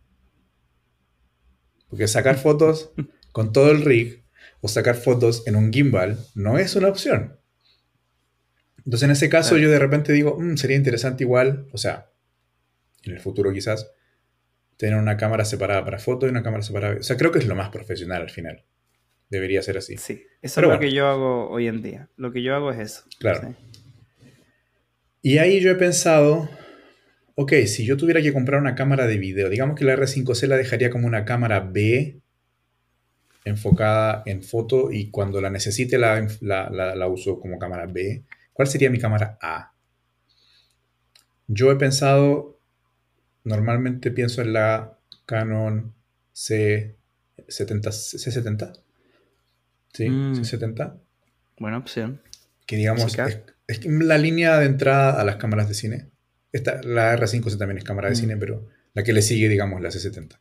Porque 1.89 2.08
sacar 2.08 2.38
fotos 2.38 2.91
con 3.32 3.52
todo 3.52 3.72
el 3.72 3.84
rig 3.84 4.24
o 4.62 4.68
sacar 4.68 4.95
fotos 4.95 5.45
en 5.47 5.56
un 5.56 5.74
gimbal 5.74 6.18
no 6.36 6.58
es 6.58 6.76
una 6.76 6.88
opción. 6.88 7.41
Entonces, 8.86 9.04
en 9.04 9.12
ese 9.12 9.30
caso, 9.30 9.58
yo 9.58 9.70
de 9.70 9.80
repente 9.80 10.14
digo, 10.14 10.38
mm, 10.40 10.58
sería 10.58 10.78
interesante 10.78 11.24
igual, 11.24 11.68
o 11.72 11.78
sea, 11.78 12.10
en 13.04 13.14
el 13.14 13.20
futuro 13.20 13.52
quizás, 13.54 13.92
tener 14.78 14.98
una 14.98 15.16
cámara 15.16 15.46
separada 15.46 15.86
para 15.86 16.00
foto 16.00 16.26
y 16.26 16.30
una 16.30 16.42
cámara 16.42 16.64
separada. 16.64 16.98
O 17.00 17.04
sea, 17.04 17.16
creo 17.16 17.32
que 17.32 17.38
es 17.40 17.48
lo 17.48 17.56
más 17.56 17.70
profesional 17.70 18.24
al 18.24 18.32
final. 18.32 18.66
Debería 19.30 19.62
ser 19.62 19.78
así. 19.78 19.96
Sí, 19.98 20.26
eso 20.42 20.60
es 20.60 20.68
lo 20.68 20.80
que 20.80 20.92
yo 20.92 21.08
hago 21.08 21.50
hoy 21.50 21.68
en 21.68 21.84
día. 21.84 22.10
Lo 22.18 22.32
que 22.34 22.42
yo 22.42 22.56
hago 22.56 22.72
es 22.72 22.80
eso. 22.80 23.04
Claro. 23.20 23.56
Y 25.22 25.38
ahí 25.38 25.60
yo 25.62 25.70
he 25.70 25.76
pensado, 25.76 26.50
ok, 27.36 27.54
si 27.68 27.86
yo 27.86 27.96
tuviera 27.96 28.22
que 28.24 28.34
comprar 28.34 28.60
una 28.60 28.74
cámara 28.74 29.06
de 29.06 29.20
video, 29.20 29.50
digamos 29.50 29.78
que 29.78 29.86
la 29.86 29.96
R5C 29.96 30.48
la 30.48 30.58
dejaría 30.58 30.90
como 30.90 31.06
una 31.06 31.26
cámara 31.26 31.60
B 31.60 32.20
enfocada 33.46 34.24
en 34.26 34.42
foto 34.42 34.92
y 34.92 35.12
cuando 35.12 35.42
la 35.42 35.52
necesite 35.52 36.00
la, 36.00 36.28
la 36.42 37.08
uso 37.08 37.40
como 37.40 37.60
cámara 37.60 37.86
B. 37.86 38.24
¿Cuál 38.54 38.68
sería 38.68 38.89
mi 38.89 38.99
cámara 38.99 39.38
A? 39.41 39.74
Yo 41.47 41.72
he 41.72 41.76
pensado, 41.76 42.60
normalmente 43.43 44.12
pienso 44.12 44.41
en 44.41 44.54
la 44.54 44.97
Canon 45.26 45.93
C70, 46.34 46.95
C70. 47.38 48.80
¿Sí? 49.93 50.10
Mm. 50.10 50.34
C70. 50.34 50.99
Buena 51.60 51.78
opción. 51.78 52.22
Que 52.66 52.78
digamos, 52.78 53.18
es, 53.68 53.86
la 53.86 54.18
línea 54.18 54.58
de 54.60 54.66
entrada 54.66 55.20
a 55.20 55.24
las 55.24 55.36
cámaras 55.36 55.68
de 55.68 55.74
cine. 55.74 56.10
Esta, 56.52 56.82
la 56.84 57.16
R5C 57.18 57.58
también 57.58 57.78
es 57.78 57.84
cámara 57.84 58.08
de 58.10 58.16
mm. 58.16 58.18
cine, 58.18 58.38
pero 58.38 58.68
la 58.93 59.04
que 59.04 59.14
le 59.14 59.22
sigue, 59.22 59.49
digamos, 59.49 59.82
la 59.82 59.89
C70. 59.89 60.39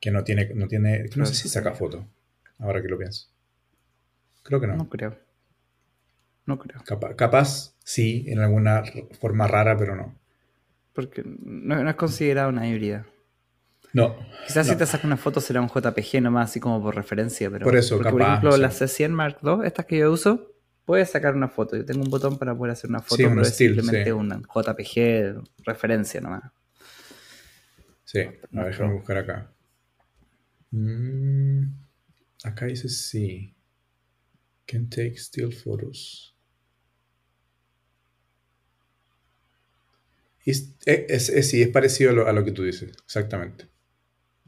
Que 0.00 0.10
no 0.10 0.24
tiene, 0.24 0.52
no 0.54 0.68
tiene, 0.68 1.06
no 1.16 1.26
sé 1.26 1.34
si 1.34 1.48
saca 1.48 1.72
foto, 1.72 2.08
ahora 2.58 2.82
que 2.82 2.88
lo 2.88 2.98
pienso. 2.98 3.28
Creo 4.42 4.60
que 4.60 4.66
no. 4.66 4.76
No 4.76 4.88
creo. 4.88 5.25
No 6.46 6.58
creo. 6.58 6.80
Capaz, 7.16 7.74
sí, 7.84 8.24
en 8.28 8.38
alguna 8.38 8.84
forma 9.20 9.46
rara, 9.48 9.76
pero 9.76 9.96
no. 9.96 10.16
Porque 10.92 11.22
no, 11.24 11.88
es 11.88 11.96
considerada 11.96 12.48
una 12.48 12.68
híbrida. 12.68 13.06
No. 13.92 14.16
Quizás 14.46 14.66
si 14.66 14.76
te 14.76 14.86
sacas 14.86 15.04
una 15.04 15.16
foto 15.16 15.40
será 15.40 15.60
un 15.60 15.68
JPG 15.68 16.22
nomás, 16.22 16.50
así 16.50 16.60
como 16.60 16.80
por 16.82 16.94
referencia. 16.94 17.50
Pero, 17.50 17.64
por 17.64 17.76
eso, 17.76 17.98
capaz. 17.98 18.10
Por 18.12 18.22
ejemplo, 18.22 18.56
la 18.56 18.70
C100 18.70 19.08
Mark 19.10 19.38
II, 19.42 19.58
estas 19.64 19.86
que 19.86 19.98
yo 19.98 20.12
uso, 20.12 20.54
puedes 20.84 21.10
sacar 21.10 21.34
una 21.34 21.48
foto. 21.48 21.76
Yo 21.76 21.84
tengo 21.84 22.02
un 22.02 22.10
botón 22.10 22.38
para 22.38 22.56
poder 22.56 22.72
hacer 22.72 22.88
una 22.88 23.00
foto, 23.00 23.24
pero 23.28 23.42
es 23.42 23.56
simplemente 23.56 24.12
un 24.12 24.30
JPG 24.42 25.42
referencia 25.64 26.20
nomás. 26.20 26.44
Sí, 28.04 28.20
a 28.20 28.62
ver, 28.62 28.66
déjame 28.66 28.94
buscar 28.94 29.16
acá. 29.18 29.50
Mm, 30.70 31.64
acá 32.44 32.66
dice 32.66 32.88
sí. 32.88 33.52
Can 34.66 34.88
take 34.88 35.16
still 35.16 35.52
photos. 35.52 36.35
Es, 40.46 40.74
es, 40.86 41.48
sí, 41.48 41.60
es 41.60 41.68
parecido 41.68 42.26
a 42.26 42.32
lo, 42.32 42.44
que 42.44 42.52
tú 42.52 42.62
dices, 42.62 42.92
exactamente. 43.04 43.66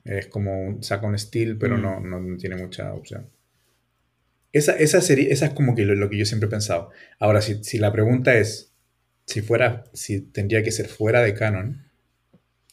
Es 0.05 0.28
como 0.28 0.62
un, 0.62 0.82
saca 0.82 1.07
un 1.07 1.18
still, 1.18 1.59
pero 1.59 1.76
mm. 1.76 1.82
no, 1.82 2.01
no, 2.01 2.36
tiene 2.36 2.57
mucha 2.57 2.94
opción. 2.94 3.28
Esa, 4.53 4.72
esa, 4.76 5.01
sería, 5.01 5.28
esa 5.30 5.46
es 5.46 5.53
como 5.53 5.74
que 5.74 5.84
lo, 5.84 6.09
que 6.09 6.16
yo 6.16 6.24
siempre 6.24 6.46
he 6.46 6.51
pensado. 6.51 6.90
Ahora, 7.18 7.42
si, 7.42 7.62
si, 7.64 7.78
la 7.78 7.92
pregunta 7.92 8.38
es 8.38 8.72
si 9.26 9.42
fuera, 9.42 9.84
si 9.92 10.20
tendría 10.20 10.62
que 10.62 10.70
ser 10.70 10.86
fuera 10.86 11.20
de 11.22 11.34
Canon, 11.34 11.84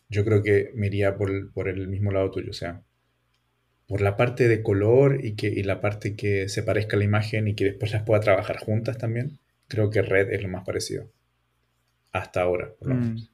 yo 0.08 0.24
creo 0.24 0.44
que 0.44 0.72
me 0.76 0.88
iría 0.88 1.18
por, 1.18 1.52
por 1.52 1.68
el 1.68 1.88
mismo 1.88 2.12
lado 2.12 2.32
tuyo. 2.32 2.52
O 2.52 2.54
sea, 2.54 2.84
por 3.88 4.02
la 4.02 4.18
parte 4.18 4.48
de 4.48 4.64
color 4.64 5.24
y, 5.24 5.36
que, 5.36 5.48
y 5.48 5.64
la 5.64 5.82
parte 5.82 6.16
que 6.16 6.48
se 6.50 6.64
parezca 6.64 6.96
a 6.96 7.00
la 7.00 7.06
imagen 7.06 7.48
y 7.48 7.56
que 7.56 7.66
después 7.66 7.92
las 7.92 8.04
pueda 8.04 8.22
trabajar 8.22 8.58
juntas 8.58 8.98
también, 8.98 9.40
creo 9.68 9.90
que 9.90 10.02
Red 10.02 10.32
es 10.32 10.42
lo 10.42 10.50
más 10.50 10.64
parecido. 10.64 11.10
Hasta 12.16 12.44
ahora, 12.44 12.74
por 12.80 12.88
lo 12.88 12.96
mm. 12.96 13.00
menos. 13.00 13.32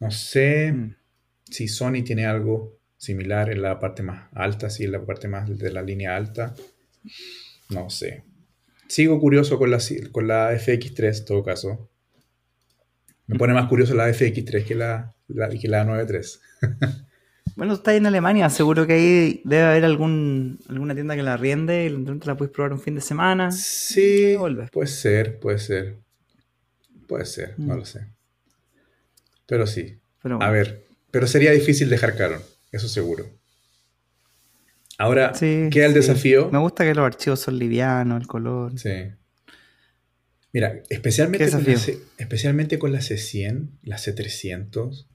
No 0.00 0.10
sé 0.10 0.72
mm. 0.72 0.96
si 1.44 1.68
Sony 1.68 2.02
tiene 2.04 2.26
algo 2.26 2.76
similar 2.96 3.50
en 3.50 3.62
la 3.62 3.78
parte 3.78 4.02
más 4.02 4.28
alta, 4.32 4.68
si 4.68 4.82
en 4.82 4.92
la 4.92 5.04
parte 5.04 5.28
más 5.28 5.56
de 5.56 5.72
la 5.72 5.80
línea 5.80 6.16
alta. 6.16 6.54
No 7.70 7.88
sé. 7.88 8.24
Sigo 8.88 9.20
curioso 9.20 9.58
con 9.58 9.70
la, 9.70 9.78
con 10.10 10.26
la 10.26 10.52
FX3 10.54 11.18
en 11.18 11.24
todo 11.24 11.44
caso. 11.44 11.88
Me 13.28 13.38
pone 13.38 13.54
más 13.54 13.68
curioso 13.68 13.94
la 13.94 14.08
FX3 14.08 14.64
que 14.64 14.74
la, 14.74 15.14
la, 15.28 15.48
que 15.48 15.68
la 15.68 15.84
93. 15.84 16.40
Bueno, 17.54 17.72
está 17.72 17.94
en 17.94 18.04
Alemania, 18.04 18.50
seguro 18.50 18.86
que 18.86 18.92
ahí 18.92 19.40
debe 19.44 19.62
haber 19.62 19.84
algún, 19.86 20.58
alguna 20.68 20.94
tienda 20.94 21.16
que 21.16 21.22
la 21.22 21.38
riende 21.38 21.86
y 21.86 21.88
la 21.88 22.36
puedes 22.36 22.52
probar 22.52 22.74
un 22.74 22.80
fin 22.80 22.96
de 22.96 23.00
semana. 23.00 23.50
Sí, 23.50 24.36
puede 24.72 24.88
ser, 24.88 25.38
puede 25.38 25.58
ser. 25.58 26.05
Puede 27.06 27.24
ser, 27.24 27.54
no 27.58 27.74
mm. 27.74 27.78
lo 27.78 27.84
sé. 27.84 28.06
Pero 29.46 29.66
sí. 29.66 29.98
A 30.40 30.50
ver, 30.50 30.86
pero 31.10 31.26
sería 31.26 31.52
difícil 31.52 31.88
dejar 31.88 32.16
caro, 32.16 32.42
eso 32.72 32.88
seguro. 32.88 33.30
Ahora, 34.98 35.32
queda 35.32 35.86
el 35.86 35.94
desafío. 35.94 36.50
Me 36.50 36.58
gusta 36.58 36.84
que 36.84 36.94
los 36.94 37.04
archivos 37.04 37.40
son 37.40 37.58
livianos, 37.58 38.20
el 38.20 38.26
color. 38.26 38.78
Sí. 38.78 39.12
Mira, 40.52 40.82
especialmente, 40.88 41.50
con 41.50 41.64
la, 41.64 41.80
especialmente 42.16 42.78
con 42.78 42.92
la 42.92 43.00
C100, 43.00 43.68
la 43.82 43.98
C300, 43.98 45.06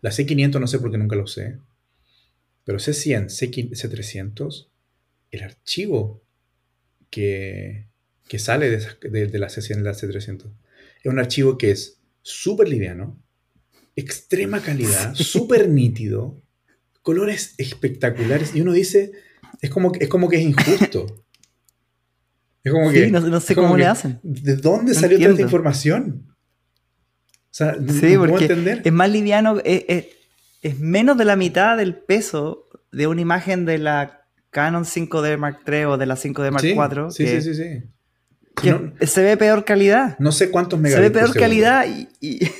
la 0.00 0.10
C500 0.10 0.58
no 0.58 0.66
sé 0.66 0.78
por 0.78 0.90
qué 0.90 0.96
nunca 0.96 1.16
lo 1.16 1.24
usé. 1.24 1.58
Pero 2.64 2.78
C100, 2.78 3.26
C300, 3.28 4.68
el 5.30 5.42
archivo 5.42 6.22
que, 7.10 7.86
sale 8.38 8.70
de, 8.70 9.38
la 9.38 9.48
C100 9.48 9.78
y 9.78 9.82
la 9.82 9.92
C300 9.92 10.50
es 11.06 11.12
un 11.12 11.20
archivo 11.20 11.56
que 11.56 11.70
es 11.70 12.00
súper 12.22 12.68
liviano, 12.68 13.16
extrema 13.94 14.60
calidad, 14.60 15.14
súper 15.14 15.68
nítido, 15.68 16.42
colores 17.02 17.54
espectaculares 17.58 18.54
y 18.54 18.60
uno 18.60 18.72
dice, 18.72 19.12
es 19.60 19.70
como, 19.70 19.92
es 20.00 20.08
como 20.08 20.28
que 20.28 20.36
es 20.36 20.42
injusto. 20.42 21.24
Es 22.64 22.72
como 22.72 22.90
que, 22.90 23.08
no, 23.08 23.38
sé 23.38 23.54
cómo 23.54 23.76
le 23.76 23.86
hacen. 23.86 24.18
¿De 24.24 24.56
dónde 24.56 24.92
salió 24.94 25.20
tanta 25.20 25.40
información? 25.40 26.26
O 26.28 27.52
sea, 27.52 27.76
sí, 27.76 28.16
porque 28.18 28.46
entender. 28.46 28.82
es 28.84 28.92
más 28.92 29.08
liviano, 29.08 29.60
es 29.64 30.80
menos 30.80 31.16
de 31.16 31.24
la 31.24 31.36
mitad 31.36 31.76
del 31.76 31.94
peso 31.94 32.68
de 32.90 33.06
una 33.06 33.20
imagen 33.20 33.64
de 33.64 33.78
la 33.78 34.26
Canon 34.50 34.84
5D 34.84 35.38
Mark 35.38 35.60
III 35.64 35.84
o 35.84 35.96
de 35.96 36.06
la 36.06 36.16
5D 36.16 36.50
Mark 36.50 36.64
IV. 36.64 37.12
Sí, 37.12 37.28
sí, 37.28 37.40
sí, 37.40 37.54
sí. 37.54 37.95
Que 38.60 39.06
se 39.06 39.22
ve 39.22 39.36
peor 39.36 39.64
calidad. 39.64 40.18
No 40.18 40.32
sé 40.32 40.50
cuántos 40.50 40.80
megabits. 40.80 41.04
Se 41.04 41.08
ve 41.08 41.10
peor 41.10 41.34
calidad 41.34 41.86
y, 42.20 42.40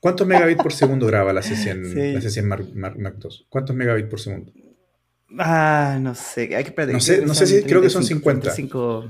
¿Cuántos 0.00 0.26
megabits 0.26 0.62
por 0.62 0.72
segundo 0.74 1.06
graba 1.06 1.32
la 1.32 1.40
C100, 1.40 2.42
Mark, 2.74 3.16
II? 3.22 3.46
¿Cuántos 3.48 3.74
megabits 3.74 4.08
por 4.08 4.20
segundo? 4.20 4.52
Ah, 5.38 5.98
no 5.98 6.14
sé. 6.14 6.54
Hay 6.54 6.64
que, 6.64 6.86
no 6.86 7.00
sé, 7.00 7.24
no 7.24 7.34
sé 7.34 7.46
si 7.46 7.62
creo 7.62 7.80
que 7.80 7.88
son 7.88 8.04
50. 8.04 8.52
35, 8.52 9.06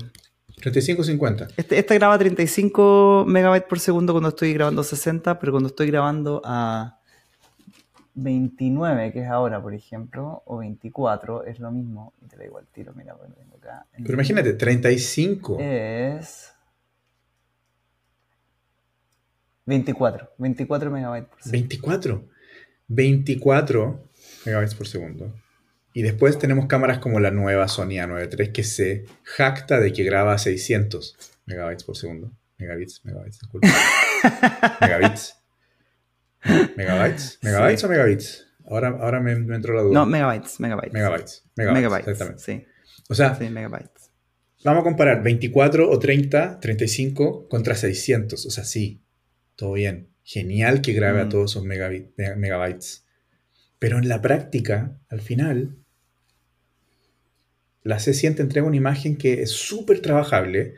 35 0.61 1.03
50. 1.03 1.47
Este, 1.57 1.79
este 1.79 1.95
graba 1.95 2.17
35 2.17 3.25
megabytes 3.27 3.67
por 3.67 3.79
segundo 3.81 4.13
cuando 4.13 4.29
estoy 4.29 4.53
grabando 4.53 4.83
60, 4.83 5.37
pero 5.37 5.51
cuando 5.51 5.67
estoy 5.67 5.87
grabando 5.87 6.41
a 6.45 7.01
29, 8.15 9.11
que 9.11 9.21
es 9.21 9.27
ahora, 9.27 9.61
por 9.61 9.73
ejemplo, 9.73 10.41
o 10.45 10.57
24, 10.57 11.45
es 11.45 11.59
lo 11.59 11.71
mismo. 11.71 12.13
Y 12.23 12.27
te 12.27 12.37
da 12.37 12.45
igual 12.45 12.65
tiro, 12.73 12.93
mira, 12.95 13.13
bueno, 13.13 13.35
tengo 13.35 13.57
acá. 13.57 13.85
Pero 13.91 14.13
imagínate, 14.13 14.53
35. 14.53 15.57
Es. 15.59 16.53
24, 19.65 20.29
24 20.37 20.91
megabytes 20.91 21.29
por 21.29 21.41
segundo. 21.41 21.57
24. 21.57 22.29
24 22.87 24.09
megabytes 24.45 24.75
por 24.75 24.87
segundo. 24.87 25.33
Y 25.93 26.01
después 26.01 26.37
tenemos 26.37 26.67
cámaras 26.67 26.99
como 26.99 27.19
la 27.19 27.31
nueva 27.31 27.67
Sony 27.67 27.97
A9 27.97 28.37
III 28.37 28.51
que 28.51 28.63
se 28.63 29.05
jacta 29.23 29.79
de 29.79 29.93
que 29.93 30.03
graba 30.03 30.37
600 30.37 31.17
megabytes 31.45 31.83
por 31.83 31.97
segundo. 31.97 32.31
Megabits, 32.57 33.03
megabytes, 33.03 33.39
disculpa. 33.39 33.67
megabits. 34.81 35.35
¿Megabytes? 36.75 37.39
¿Megabytes 37.41 37.83
o 37.83 37.89
megabits? 37.89 38.47
Ahora, 38.67 38.89
ahora 38.99 39.19
me, 39.19 39.35
me, 39.35 39.55
entró 39.55 39.73
la 39.75 39.81
duda. 39.81 39.93
No, 39.93 40.05
megabytes, 40.05 40.59
megabytes. 40.59 40.93
Megabytes, 40.93 41.43
megabytes, 41.55 42.07
exactamente. 42.07 42.43
Sí. 42.43 42.65
O 43.09 43.15
sea, 43.15 43.35
sí, 43.35 43.49
megabytes. 43.49 44.11
vamos 44.63 44.81
a 44.81 44.83
comparar 44.83 45.21
24 45.21 45.89
o 45.89 45.99
30, 45.99 46.59
35 46.59 47.47
contra 47.47 47.75
600. 47.75 48.45
O 48.45 48.49
sea, 48.49 48.63
sí, 48.63 49.03
todo 49.55 49.73
bien. 49.73 50.09
Genial 50.23 50.81
que 50.81 50.93
grabe 50.93 51.21
a 51.21 51.25
mm. 51.25 51.29
todos 51.29 51.51
esos 51.51 51.63
megabytes. 51.63 53.05
Pero 53.77 53.99
en 53.99 54.09
la 54.09 54.21
práctica, 54.21 54.99
al 55.09 55.21
final, 55.21 55.77
la 57.83 57.97
C100 57.97 58.37
te 58.37 58.41
entrega 58.41 58.65
una 58.65 58.77
imagen 58.77 59.15
que 59.15 59.43
es 59.43 59.51
súper 59.51 60.01
trabajable, 60.01 60.73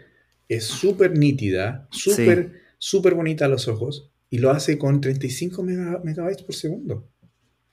es 0.49 0.65
súper 0.65 1.17
nítida, 1.17 1.87
súper, 1.89 2.61
súper 2.77 3.13
bonita 3.13 3.45
a 3.45 3.47
los 3.47 3.69
ojos, 3.69 4.11
y 4.29 4.39
lo 4.39 4.51
hace 4.51 4.77
con 4.77 5.01
35 5.01 5.63
megabytes 5.63 6.43
por 6.43 6.55
segundo. 6.55 7.09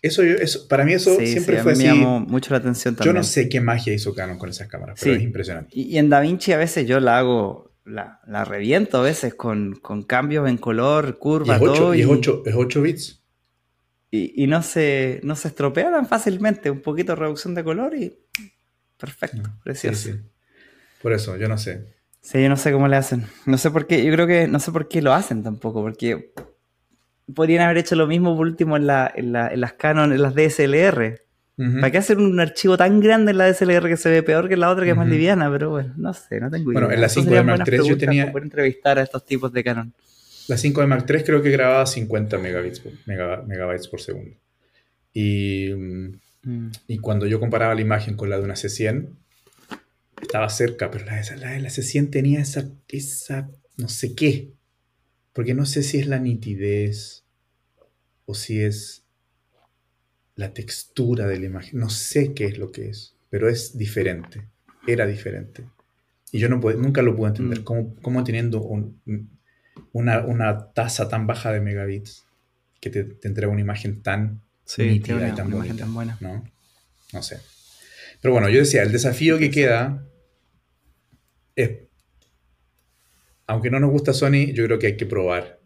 Eso, 0.01 0.23
eso, 0.23 0.69
para 0.69 0.85
mí 0.85 0.93
eso 0.93 1.17
siempre 1.17 1.63
fue 1.63 1.73
así. 1.73 1.83
Me 1.83 1.89
llamó 1.89 2.21
mucho 2.21 2.51
la 2.51 2.59
atención 2.59 2.95
también. 2.95 3.15
Yo 3.15 3.19
no 3.19 3.25
sé 3.25 3.49
qué 3.49 3.63
magia 3.63 3.95
hizo 3.95 4.15
Canon 4.15 4.39
con 4.39 4.51
esas 4.51 4.69
cámaras, 4.69 5.01
pero 5.03 5.17
es 5.17 5.23
impresionante. 5.23 5.71
Y, 5.73 5.97
en 5.97 6.11
DaVinci 6.11 6.53
a 6.53 6.59
veces 6.59 6.87
yo 6.87 7.01
la 7.01 7.19
hago, 7.19 7.75
la, 7.87 8.21
la 8.27 8.45
reviento 8.45 8.99
a 8.99 9.01
veces 9.01 9.35
con, 9.35 9.77
con, 9.77 10.03
cambios 10.03 10.47
en 10.47 10.59
color, 10.59 11.19
curva, 11.19 11.55
y 11.55 11.57
es 11.57 11.63
8, 11.63 11.75
todo. 11.75 11.95
Y, 11.95 12.01
es 12.03 12.07
8, 12.07 12.43
es 12.45 12.55
8 12.55 12.83
bits. 12.83 13.23
Y, 14.11 14.45
y, 14.45 14.47
no, 14.47 14.63
se, 14.63 15.21
no 15.23 15.37
se 15.37 15.49
estropea 15.49 15.91
tan 15.91 16.07
fácilmente. 16.07 16.71
Un 16.71 16.83
poquito 16.83 17.13
de 17.13 17.17
reducción 17.17 17.55
de 17.55 17.65
color 17.65 17.97
y 17.97 18.15
perfecto, 18.99 19.41
ah, 19.47 19.59
precioso. 19.65 20.11
Por 21.01 21.15
eso, 21.15 21.37
yo 21.39 21.49
no 21.49 21.57
sé. 21.57 21.94
Sí, 22.25 22.43
yo 22.43 22.49
no 22.49 22.57
sé 22.57 22.73
cómo 22.73 22.89
le 22.89 22.97
hacen. 22.97 23.27
No 23.45 23.59
sé 23.59 23.71
por 23.71 23.87
qué, 23.87 24.03
yo 24.03 24.11
creo 24.11 24.27
que 24.27 24.49
no 24.49 24.59
sé 24.59 24.73
por 24.73 24.89
qué 24.89 25.03
lo 25.03 25.13
hacen 25.13 25.43
tampoco, 25.43 25.83
porque 25.83 26.33
podrían 27.35 27.65
haber 27.65 27.77
hecho 27.77 27.97
lo 27.97 28.07
mismo 28.07 28.35
por 28.35 28.47
último 28.47 28.79
en, 28.79 28.87
la, 28.87 29.13
en, 29.15 29.33
la, 29.33 29.49
en 29.49 29.61
las 29.61 29.75
Canon, 29.75 30.11
en 30.11 30.23
las 30.23 30.35
DSLR. 30.35 31.21
¿Para 31.57 31.91
qué 31.93 31.99
hacer 31.99 32.17
un 32.17 32.41
archivo 32.41 32.79
tan 32.79 32.99
grande 32.99 33.33
en 33.33 33.39
la 33.39 33.53
DSLR 33.53 33.89
que 33.89 33.99
se 33.99 34.11
ve 34.11 34.23
peor 34.23 34.49
que 34.49 34.55
en 34.55 34.61
la 34.61 34.71
otra 34.71 34.85
que 34.85 34.93
es 34.93 34.97
más 34.97 35.07
liviana? 35.07 35.51
Pero 35.53 35.71
bueno, 35.71 35.93
no 35.99 36.15
sé, 36.15 36.41
no 36.41 36.51
tengo 36.51 36.73
idea. 36.73 36.81
Bueno, 36.81 36.95
en 36.95 37.01
la 37.01 37.09
5 37.11 37.31
de 37.31 37.43
Mark 37.45 37.65
III 37.71 37.89
yo 37.89 37.99
tenía... 37.99 38.33
Por 38.33 38.43
entrevistar 38.43 38.99
a 38.99 39.03
estos 39.03 39.25
tipos 39.25 39.53
de 39.53 39.63
Canon. 39.63 39.95
La 40.49 40.57
5 40.57 40.81
de 40.81 40.87
Mark 40.87 41.05
III 41.09 41.23
creo 41.23 41.43
que 41.43 41.51
grababa 41.51 41.85
50 41.85 42.39
megabits 42.39 42.81
por, 42.81 42.93
megabytes 43.07 43.87
por 43.87 44.01
segundo. 44.01 44.35
Y, 45.13 45.71
mm. 45.75 46.71
y 46.89 46.99
cuando 46.99 47.27
yo 47.27 47.39
comparaba 47.39 47.75
la 47.75 47.83
imagen 47.83 48.17
con 48.17 48.31
la 48.31 48.39
de 48.39 48.45
una 48.45 48.55
C100, 48.55 49.11
estaba 50.21 50.49
cerca, 50.49 50.91
pero 50.91 51.05
la, 51.05 51.23
la 51.37 51.51
de 51.51 51.61
la 51.61 51.69
C100 51.69 52.11
tenía 52.11 52.41
esa, 52.41 52.71
esa 52.89 53.51
no 53.77 53.89
sé 53.89 54.15
qué. 54.15 54.53
Porque 55.33 55.55
no 55.55 55.67
sé 55.67 55.83
si 55.83 55.99
es 55.99 56.07
la 56.07 56.19
nitidez 56.19 57.25
o 58.25 58.35
si 58.35 58.61
es 58.61 59.05
la 60.37 60.53
textura 60.55 61.27
de 61.27 61.39
la 61.39 61.47
imagen. 61.47 61.79
No 61.79 61.91
sé 61.91 62.35
qué 62.35 62.47
es 62.47 62.59
lo 62.59 62.73
que 62.73 62.89
es, 62.89 63.17
pero 63.31 63.49
es 63.49 63.77
diferente. 63.77 64.49
Era 64.87 65.07
diferente. 65.07 65.65
Y 66.31 66.39
yo 66.39 66.49
no 66.49 66.57
nunca 66.57 67.03
lo 67.03 67.17
pude 67.17 67.29
entender. 67.29 67.61
Mm. 67.61 67.95
¿Cómo, 68.03 68.25
teniendo 68.25 68.61
una, 69.93 70.73
tasa 70.73 71.09
tan 71.09 71.27
baja 71.27 71.53
de 71.53 71.61
megabits 71.61 72.25
que 72.81 72.91
te, 72.91 73.19
entrega 73.23 73.53
una 73.53 73.61
imagen 73.61 74.03
tan 74.03 74.43
nítida 74.79 75.29
y 75.29 75.35
tan 75.35 75.51
bonita? 75.51 75.87
buena. 75.87 76.17
¿no? 76.21 76.45
no 77.13 77.23
sé. 77.23 77.41
Pero 78.25 78.33
bueno, 78.33 78.49
yo 78.49 78.61
decía, 78.61 78.83
el 78.83 78.91
desafío 78.91 79.39
que 79.39 79.51
queda 79.51 80.09
es, 81.55 81.73
aunque 83.47 83.71
no 83.71 83.79
nos 83.81 83.91
gusta 83.91 84.15
Sony, 84.15 84.55
yo 84.55 84.65
creo 84.65 84.79
que 84.79 84.87
hay 84.87 84.97
que 84.97 85.05
probar. 85.05 85.61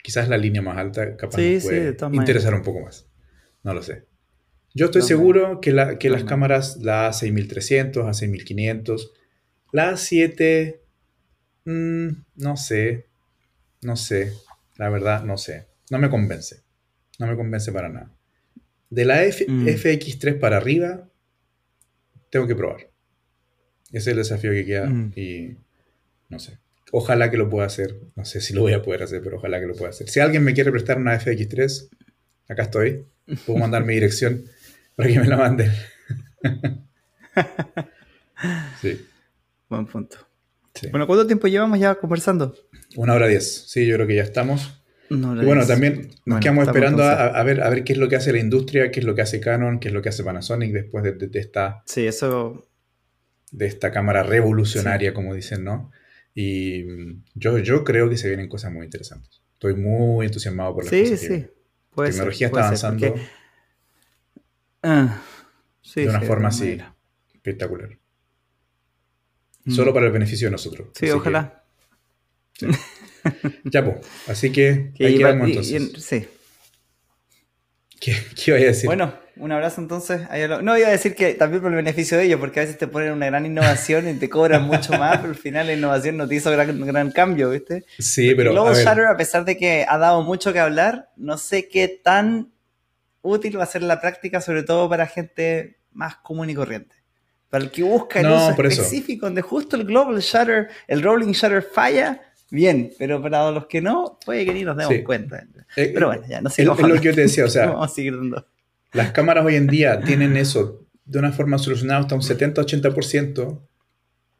Quizás 0.00 0.28
la 0.28 0.38
línea 0.38 0.62
más 0.62 0.78
alta 0.78 1.16
capaz 1.16 1.38
nos 1.38 1.64
puede 1.64 1.96
interesar 2.12 2.54
un 2.54 2.62
poco 2.62 2.82
más. 2.82 3.08
No 3.64 3.74
lo 3.74 3.82
sé. 3.82 4.06
Yo 4.74 4.86
estoy 4.86 5.02
seguro 5.02 5.60
que, 5.60 5.72
la, 5.72 5.98
que 5.98 6.08
las 6.08 6.22
cámaras, 6.22 6.76
la 6.76 7.10
A6300, 7.10 7.94
A6500, 7.94 9.10
la 9.72 9.90
A7, 9.90 10.78
mm, 11.64 12.08
no 12.36 12.56
sé, 12.56 13.08
no 13.82 13.96
sé, 13.96 14.34
la 14.76 14.88
verdad 14.88 15.24
no 15.24 15.36
sé, 15.36 15.66
no 15.90 15.98
me 15.98 16.10
convence, 16.10 16.62
no 17.18 17.26
me 17.26 17.34
convence 17.34 17.72
para 17.72 17.88
nada. 17.88 18.17
De 18.90 19.04
la 19.04 19.24
FX3 19.24 20.36
mm. 20.36 20.40
para 20.40 20.56
arriba, 20.56 21.08
tengo 22.30 22.46
que 22.46 22.54
probar. 22.54 22.90
Ese 23.88 23.98
es 23.98 24.06
el 24.08 24.16
desafío 24.16 24.50
que 24.52 24.64
queda 24.64 24.86
mm. 24.86 25.12
y 25.16 25.56
no 26.28 26.38
sé. 26.38 26.58
Ojalá 26.92 27.30
que 27.30 27.36
lo 27.36 27.50
pueda 27.50 27.66
hacer. 27.66 28.00
No 28.16 28.24
sé 28.24 28.40
si 28.40 28.54
lo 28.54 28.62
voy 28.62 28.72
a 28.72 28.82
poder 28.82 29.02
hacer, 29.02 29.22
pero 29.22 29.36
ojalá 29.36 29.60
que 29.60 29.66
lo 29.66 29.74
pueda 29.74 29.90
hacer. 29.90 30.08
Si 30.08 30.20
alguien 30.20 30.42
me 30.42 30.54
quiere 30.54 30.70
prestar 30.70 30.98
una 30.98 31.18
FX3, 31.18 31.88
acá 32.48 32.62
estoy. 32.62 33.04
Puedo 33.44 33.58
mandar 33.58 33.84
mi 33.84 33.94
dirección 33.94 34.44
para 34.96 35.10
que 35.10 35.20
me 35.20 35.26
la 35.26 35.36
manden. 35.36 35.70
sí. 38.80 39.06
Buen 39.68 39.86
punto. 39.86 40.16
Bueno, 40.90 41.06
¿cuánto 41.06 41.26
tiempo 41.26 41.48
llevamos 41.48 41.78
ya 41.78 41.96
conversando? 41.96 42.54
Una 42.96 43.14
hora 43.14 43.26
diez. 43.26 43.64
Sí, 43.66 43.86
yo 43.86 43.96
creo 43.96 44.06
que 44.06 44.14
ya 44.14 44.22
estamos. 44.22 44.77
Y 45.10 45.44
bueno, 45.44 45.66
también 45.66 46.10
nos 46.26 46.40
quedamos 46.40 46.66
esperando 46.66 47.02
a, 47.02 47.42
ver, 47.42 47.62
a 47.62 47.70
ver 47.70 47.84
qué 47.84 47.94
es 47.94 47.98
lo 47.98 48.08
que 48.08 48.16
hace 48.16 48.32
la 48.32 48.38
industria, 48.38 48.90
qué 48.90 49.00
es 49.00 49.06
lo 49.06 49.14
que 49.14 49.22
hace 49.22 49.40
Canon, 49.40 49.80
qué 49.80 49.88
es 49.88 49.94
lo 49.94 50.02
que 50.02 50.10
hace 50.10 50.22
Panasonic 50.22 50.72
después 50.72 51.04
de, 51.04 51.30
esta. 51.38 51.82
Sí, 51.86 52.06
eso. 52.06 52.68
De 53.50 53.66
esta 53.66 53.90
cámara 53.90 54.22
revolucionaria, 54.22 55.14
como 55.14 55.34
dicen, 55.34 55.64
¿no? 55.64 55.90
Y 56.34 56.84
mm, 56.84 57.24
yo, 57.34 57.58
yo 57.58 57.84
creo 57.84 58.10
que 58.10 58.18
se 58.18 58.28
vienen 58.28 58.48
cosas 58.48 58.72
muy 58.72 58.84
interesantes. 58.84 59.42
Estoy 59.54 59.74
muy 59.74 60.26
entusiasmado 60.26 60.74
por 60.74 60.84
las 60.84 60.90
sí, 60.90 61.02
cosas. 61.02 61.20
Sí, 61.20 61.26
sí. 61.26 61.46
La 61.96 62.04
tecnología 62.04 62.46
está 62.46 62.60
avanzando 62.60 63.14
ah, 64.82 65.20
de 65.96 66.08
una 66.08 66.20
forma 66.20 66.48
así 66.48 66.78
espectacular. 67.34 67.98
Mm. 69.64 69.72
Solo 69.72 69.92
para 69.92 70.06
el 70.06 70.12
beneficio 70.12 70.46
de 70.46 70.52
nosotros. 70.52 70.88
Sí, 70.94 71.10
ojalá. 71.10 71.64
ya, 73.64 73.84
pues. 73.84 73.96
Así 74.26 74.52
que, 74.52 74.92
ahí 75.00 75.18
quedamos 75.18 75.48
entonces. 75.48 76.04
sí. 76.04 76.26
¿Qué, 78.00 78.16
¿Qué, 78.36 78.50
iba 78.52 78.56
a 78.56 78.60
decir? 78.60 78.86
Bueno, 78.86 79.12
un 79.36 79.52
abrazo 79.52 79.80
entonces. 79.80 80.22
No, 80.62 80.78
iba 80.78 80.88
a 80.88 80.90
decir 80.90 81.14
que 81.14 81.34
también 81.34 81.62
por 81.62 81.70
el 81.70 81.76
beneficio 81.76 82.18
de 82.18 82.24
ellos, 82.24 82.40
porque 82.40 82.60
a 82.60 82.62
veces 82.62 82.78
te 82.78 82.86
ponen 82.86 83.12
una 83.12 83.26
gran 83.26 83.46
innovación 83.46 84.08
y 84.08 84.14
te 84.14 84.28
cobran 84.28 84.62
mucho 84.66 84.92
más, 84.98 85.18
pero 85.18 85.30
al 85.30 85.36
final 85.36 85.66
la 85.66 85.74
innovación 85.74 86.16
no 86.16 86.28
te 86.28 86.36
hizo 86.36 86.50
gran, 86.50 86.86
gran 86.86 87.10
cambio, 87.10 87.50
¿viste? 87.50 87.84
Sí, 87.98 88.34
pero. 88.34 88.52
Global 88.52 88.74
a 88.74 88.82
Shutter, 88.82 89.06
a 89.06 89.16
pesar 89.16 89.44
de 89.44 89.56
que 89.56 89.84
ha 89.88 89.98
dado 89.98 90.22
mucho 90.22 90.52
que 90.52 90.60
hablar, 90.60 91.10
no 91.16 91.38
sé 91.38 91.68
qué 91.68 91.88
tan 91.88 92.52
útil 93.22 93.58
va 93.58 93.64
a 93.64 93.66
ser 93.66 93.82
la 93.82 94.00
práctica, 94.00 94.40
sobre 94.40 94.62
todo 94.62 94.88
para 94.88 95.06
gente 95.06 95.78
más 95.92 96.16
común 96.16 96.50
y 96.50 96.54
corriente. 96.54 96.94
Para 97.50 97.64
el 97.64 97.70
que 97.70 97.82
busca 97.82 98.20
el 98.20 98.26
uso 98.26 98.50
específico, 98.50 99.26
donde 99.26 99.40
justo 99.40 99.76
el 99.76 99.84
Global 99.84 100.18
Shutter, 100.20 100.68
el 100.86 101.02
Rolling 101.02 101.32
Shutter 101.32 101.62
falla, 101.62 102.20
bien, 102.50 102.92
pero 102.98 103.20
para 103.22 103.50
los 103.50 103.66
que 103.66 103.80
no, 103.80 104.18
puede 104.24 104.44
que 104.44 104.54
ni 104.54 104.64
nos 104.64 104.76
demos 104.76 104.94
cuenta. 105.04 105.46
Eh, 105.76 105.90
pero 105.92 106.08
bueno, 106.08 106.22
ya 106.28 106.40
no 106.40 106.50
sé. 106.50 106.62
Es, 106.62 106.68
es 106.68 106.78
lo 106.78 106.94
que 106.94 107.00
yo 107.00 107.14
te 107.14 107.22
decía, 107.22 107.44
o 107.44 107.48
sea. 107.48 107.66
Vamos 107.70 107.90
a 107.90 107.94
seguir 107.94 108.16
dando. 108.16 108.46
Las 108.92 109.12
cámaras 109.12 109.44
hoy 109.44 109.56
en 109.56 109.66
día 109.66 110.00
tienen 110.00 110.36
eso 110.36 110.86
de 111.04 111.18
una 111.18 111.32
forma 111.32 111.58
solucionada 111.58 112.00
hasta 112.00 112.14
un 112.14 112.22
70-80% 112.22 113.60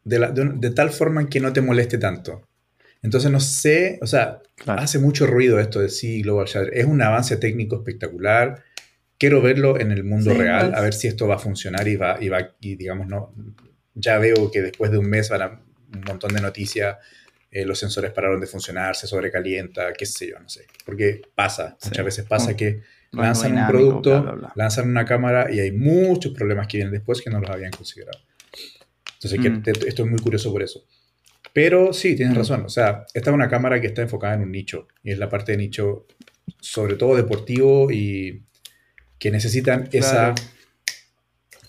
de, 0.05 0.53
de, 0.57 0.71
tal 0.71 0.91
forma 0.91 1.29
que 1.29 1.41
no 1.41 1.53
te 1.53 1.61
moleste 1.61 1.99
tanto. 1.99 2.49
Entonces 3.03 3.31
no 3.31 3.41
sé, 3.41 3.99
o 4.03 4.07
sea, 4.07 4.41
hace 4.67 4.99
mucho 4.99 5.27
ruido 5.27 5.59
esto 5.59 5.81
de 5.81 5.89
sí, 5.89 6.23
Global 6.23 6.47
Shutter. 6.47 6.71
Es 6.73 6.87
un 6.87 7.01
avance 7.03 7.37
técnico 7.37 7.77
espectacular. 7.77 8.65
Quiero 9.19 9.43
verlo 9.43 9.79
en 9.79 9.93
el 9.93 10.05
mundo 10.05 10.33
real, 10.35 10.75
a 10.75 10.81
ver 10.81 10.95
si 10.95 11.09
esto 11.09 11.27
va 11.27 11.37
a 11.37 11.39
funcionar 11.39 11.87
y 11.89 11.97
va, 11.97 12.19
y 12.21 12.29
va, 12.29 12.55
y 12.61 12.77
digamos, 12.77 13.07
no, 13.09 13.35
ya 13.95 14.19
veo 14.19 14.51
que 14.51 14.63
después 14.63 14.91
de 14.91 14.99
un 14.99 15.09
mes 15.09 15.29
van 15.29 15.43
a 15.43 15.61
un 15.95 16.01
montón 16.07 16.33
de 16.33 16.41
noticias, 16.41 16.97
eh, 17.51 17.65
los 17.65 17.79
sensores 17.79 18.12
pararon 18.12 18.41
de 18.41 18.47
funcionar, 18.47 18.95
se 18.95 19.07
sobrecalienta, 19.07 19.93
qué 19.93 20.05
sé 20.05 20.29
yo, 20.29 20.39
no 20.39 20.49
sé. 20.49 20.66
Porque 20.85 21.23
pasa, 21.35 21.77
muchas 21.85 22.05
veces 22.05 22.27
pasa 22.27 22.53
mm. 22.53 22.57
que 22.57 22.83
lanzan 23.12 23.57
un 23.57 23.66
producto, 23.66 24.53
lanzan 24.55 24.89
una 24.89 25.05
cámara 25.05 25.51
y 25.51 25.61
hay 25.61 25.73
muchos 25.73 26.33
problemas 26.35 26.66
que 26.66 26.79
vienen 26.79 26.93
después 26.93 27.23
que 27.23 27.31
no 27.31 27.41
los 27.41 27.49
habían 27.51 27.70
considerado. 27.70 28.20
Entonces, 29.15 29.41
mm. 29.41 29.87
esto 29.87 30.05
es 30.05 30.11
muy 30.11 30.19
curioso 30.20 30.53
por 30.53 30.62
eso. 30.62 30.85
Pero 31.53 31.93
sí, 31.95 32.15
tienes 32.15 32.35
mm. 32.35 32.39
razón. 32.39 32.65
O 32.66 32.69
sea, 32.69 33.07
esta 33.15 33.31
es 33.31 33.35
una 33.35 33.49
cámara 33.49 33.81
que 33.81 33.87
está 33.87 34.03
enfocada 34.03 34.35
en 34.35 34.43
un 34.43 34.53
nicho. 34.53 34.87
Y 35.03 35.12
es 35.12 35.19
la 35.19 35.29
parte 35.29 35.53
de 35.53 35.59
nicho, 35.59 36.07
sobre 36.61 36.97
todo 36.97 37.16
deportivo 37.16 37.91
y 37.91 38.43
que 39.19 39.31
necesitan 39.31 39.89
esa, 39.93 40.35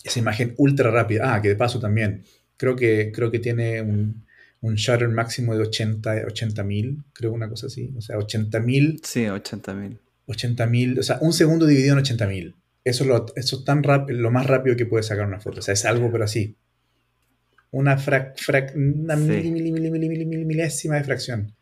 esa 0.04 0.18
imagen 0.18 0.54
ultra 0.58 0.90
rápida. 0.90 1.34
Ah, 1.34 1.40
que 1.40 1.48
de 1.48 1.56
paso 1.56 1.80
también. 1.80 2.24
Creo 2.58 2.76
que, 2.76 3.10
creo 3.12 3.30
que 3.30 3.38
tiene 3.38 3.80
un, 3.80 4.26
un 4.62 4.74
shutter 4.74 5.08
máximo 5.08 5.56
de 5.56 5.62
80 5.62 6.64
mil, 6.64 7.02
creo 7.12 7.32
una 7.32 7.48
cosa 7.48 7.66
así. 7.66 7.92
O 7.96 8.00
sea, 8.00 8.18
80 8.18 8.60
mil. 8.60 9.00
Sí, 9.02 9.26
80 9.26 9.74
mil. 9.74 9.98
80.000, 10.30 11.00
o 11.00 11.02
sea, 11.02 11.18
un 11.20 11.32
segundo 11.32 11.66
dividido 11.66 11.98
en 11.98 12.04
80.000. 12.04 12.54
Eso 12.84 13.04
es, 13.04 13.08
lo, 13.08 13.26
eso 13.36 13.64
tan 13.64 13.82
rápido, 13.82 14.18
lo 14.20 14.30
más 14.30 14.46
rápido 14.46 14.76
que 14.76 14.86
puede 14.86 15.02
sacar 15.02 15.26
una 15.26 15.40
foto. 15.40 15.58
O 15.58 15.62
sea, 15.62 15.74
es 15.74 15.84
algo, 15.84 16.10
pero 16.10 16.24
así. 16.24 16.56
Una, 17.72 17.98
frac, 17.98 18.38
frac, 18.38 18.72
una 18.74 19.16
milésima 19.16 20.96
de 20.96 21.04
fracción 21.04 21.52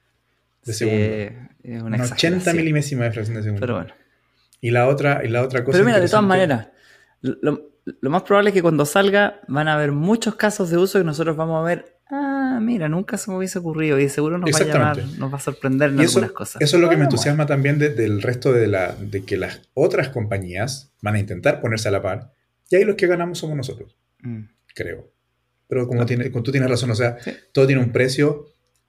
de 0.65 0.73
segundo. 0.73 1.05
Es 1.63 1.83
una, 1.83 2.03
80 2.03 2.55
milimésima 2.55 3.05
de 3.05 3.13
fracción 3.13 3.37
de 3.37 3.43
segundo. 3.43 3.61
Pero 3.61 3.75
bueno. 3.75 3.95
Y 4.61 4.71
la 4.71 4.89
otra, 4.89 5.25
y 5.25 5.29
la 5.29 5.43
otra 5.43 5.65
cosa. 5.65 5.77
Pero 5.77 5.87
mira, 5.87 6.01
de 6.01 6.09
todas 6.09 6.25
maneras, 6.25 6.69
lo, 7.21 7.73
lo 7.85 8.11
más 8.11 8.23
probable 8.23 8.51
es 8.51 8.55
que 8.55 8.63
cuando 8.63 8.87
salga 8.87 9.41
van 9.49 9.69
a 9.69 9.75
haber 9.75 9.93
muchos 9.93 10.37
casos 10.37 10.71
de 10.71 10.79
uso 10.79 11.01
y 11.01 11.05
nosotros 11.05 11.37
vamos 11.37 11.61
a 11.61 11.65
ver 11.67 11.98
ah, 12.11 12.59
mira, 12.63 12.89
nunca 12.89 13.17
se 13.17 13.31
me 13.31 13.37
hubiese 13.37 13.59
ocurrido 13.59 13.99
y 13.99 14.09
seguro 14.09 14.39
nos 14.39 14.51
va 14.51 14.59
a 14.59 14.65
llamar, 14.65 15.05
nos 15.19 15.33
va 15.33 15.37
a 15.37 15.41
sorprender 15.41 15.91
en 15.91 16.01
algunas 16.01 16.33
cosas. 16.33 16.63
Eso 16.63 16.77
es 16.77 16.83
lo 16.83 16.89
que 16.89 16.97
me 16.97 17.05
entusiasma 17.05 17.47
también 17.47 17.79
del 17.79 18.23
resto 18.23 18.53
de, 18.53 18.67
la, 18.67 18.95
de 18.95 19.25
que 19.25 19.37
las 19.37 19.63
otras 19.75 20.09
compañías 20.09 20.93
van 21.03 21.17
a 21.17 21.19
intentar 21.19 21.61
ponerse 21.61 21.89
a 21.89 21.93
la 21.93 22.03
par 22.03 22.33
y 22.71 22.77
ahí 22.77 22.85
los 22.85 22.97
que 22.97 23.07
ganamos 23.07 23.39
somos 23.39 23.57
nosotros, 23.57 23.97
mm. 24.21 24.43
creo. 24.75 25.11
Pero 25.69 25.87
como, 25.87 26.07
tiene, 26.07 26.31
tú 26.31 26.51
tienes 26.51 26.71
razón, 26.71 26.91
o 26.91 26.95
sea, 26.95 27.19
todo 27.53 27.67
tiene 27.67 27.83
un 27.83 27.93
precio, 27.93 28.47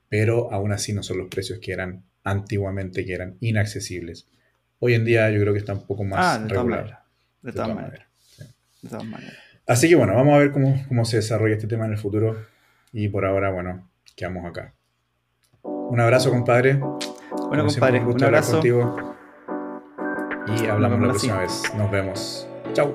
pero 0.07 0.51
aún 0.51 0.71
así 0.71 0.93
no 0.93 1.03
son 1.03 1.17
los 1.17 1.27
precios 1.27 1.59
que 1.59 1.73
eran 1.73 2.05
antiguamente, 2.23 3.05
que 3.05 3.13
eran 3.13 3.37
inaccesibles. 3.41 4.27
Hoy 4.79 4.93
en 4.93 5.03
día 5.03 5.29
yo 5.29 5.41
creo 5.41 5.53
que 5.53 5.59
está 5.59 5.73
un 5.73 5.85
poco 5.85 6.05
más 6.05 6.37
ah, 6.37 6.39
de 6.41 6.47
regular. 6.47 7.03
de, 7.41 7.51
todas 7.51 7.75
maneras. 7.75 8.07
De 8.81 8.89
todas 8.89 9.05
maneras. 9.05 9.37
Así 9.67 9.89
que 9.89 9.95
bueno, 9.95 10.15
vamos 10.15 10.35
a 10.35 10.37
ver 10.37 10.51
cómo, 10.51 10.85
cómo 10.87 11.03
se 11.03 11.17
desarrolla 11.17 11.55
este 11.55 11.67
tema 11.67 11.85
en 11.85 11.91
el 11.91 11.97
futuro. 11.97 12.37
Y 12.91 13.09
por 13.09 13.25
ahora, 13.25 13.51
bueno, 13.51 13.89
quedamos 14.15 14.45
acá. 14.45 14.73
Un 15.61 15.99
abrazo, 15.99 16.29
compadre. 16.29 16.79
Bueno, 17.47 17.65
compadre, 17.65 17.99
un, 17.99 18.23
abrazo. 18.23 18.53
Contigo. 18.53 19.15
Y 20.47 20.65
hablamos 20.67 20.99
la 20.99 21.07
próxima 21.09 21.39
vez. 21.39 21.63
Nos 21.75 21.91
vemos. 21.91 22.47
Chao. 22.73 22.93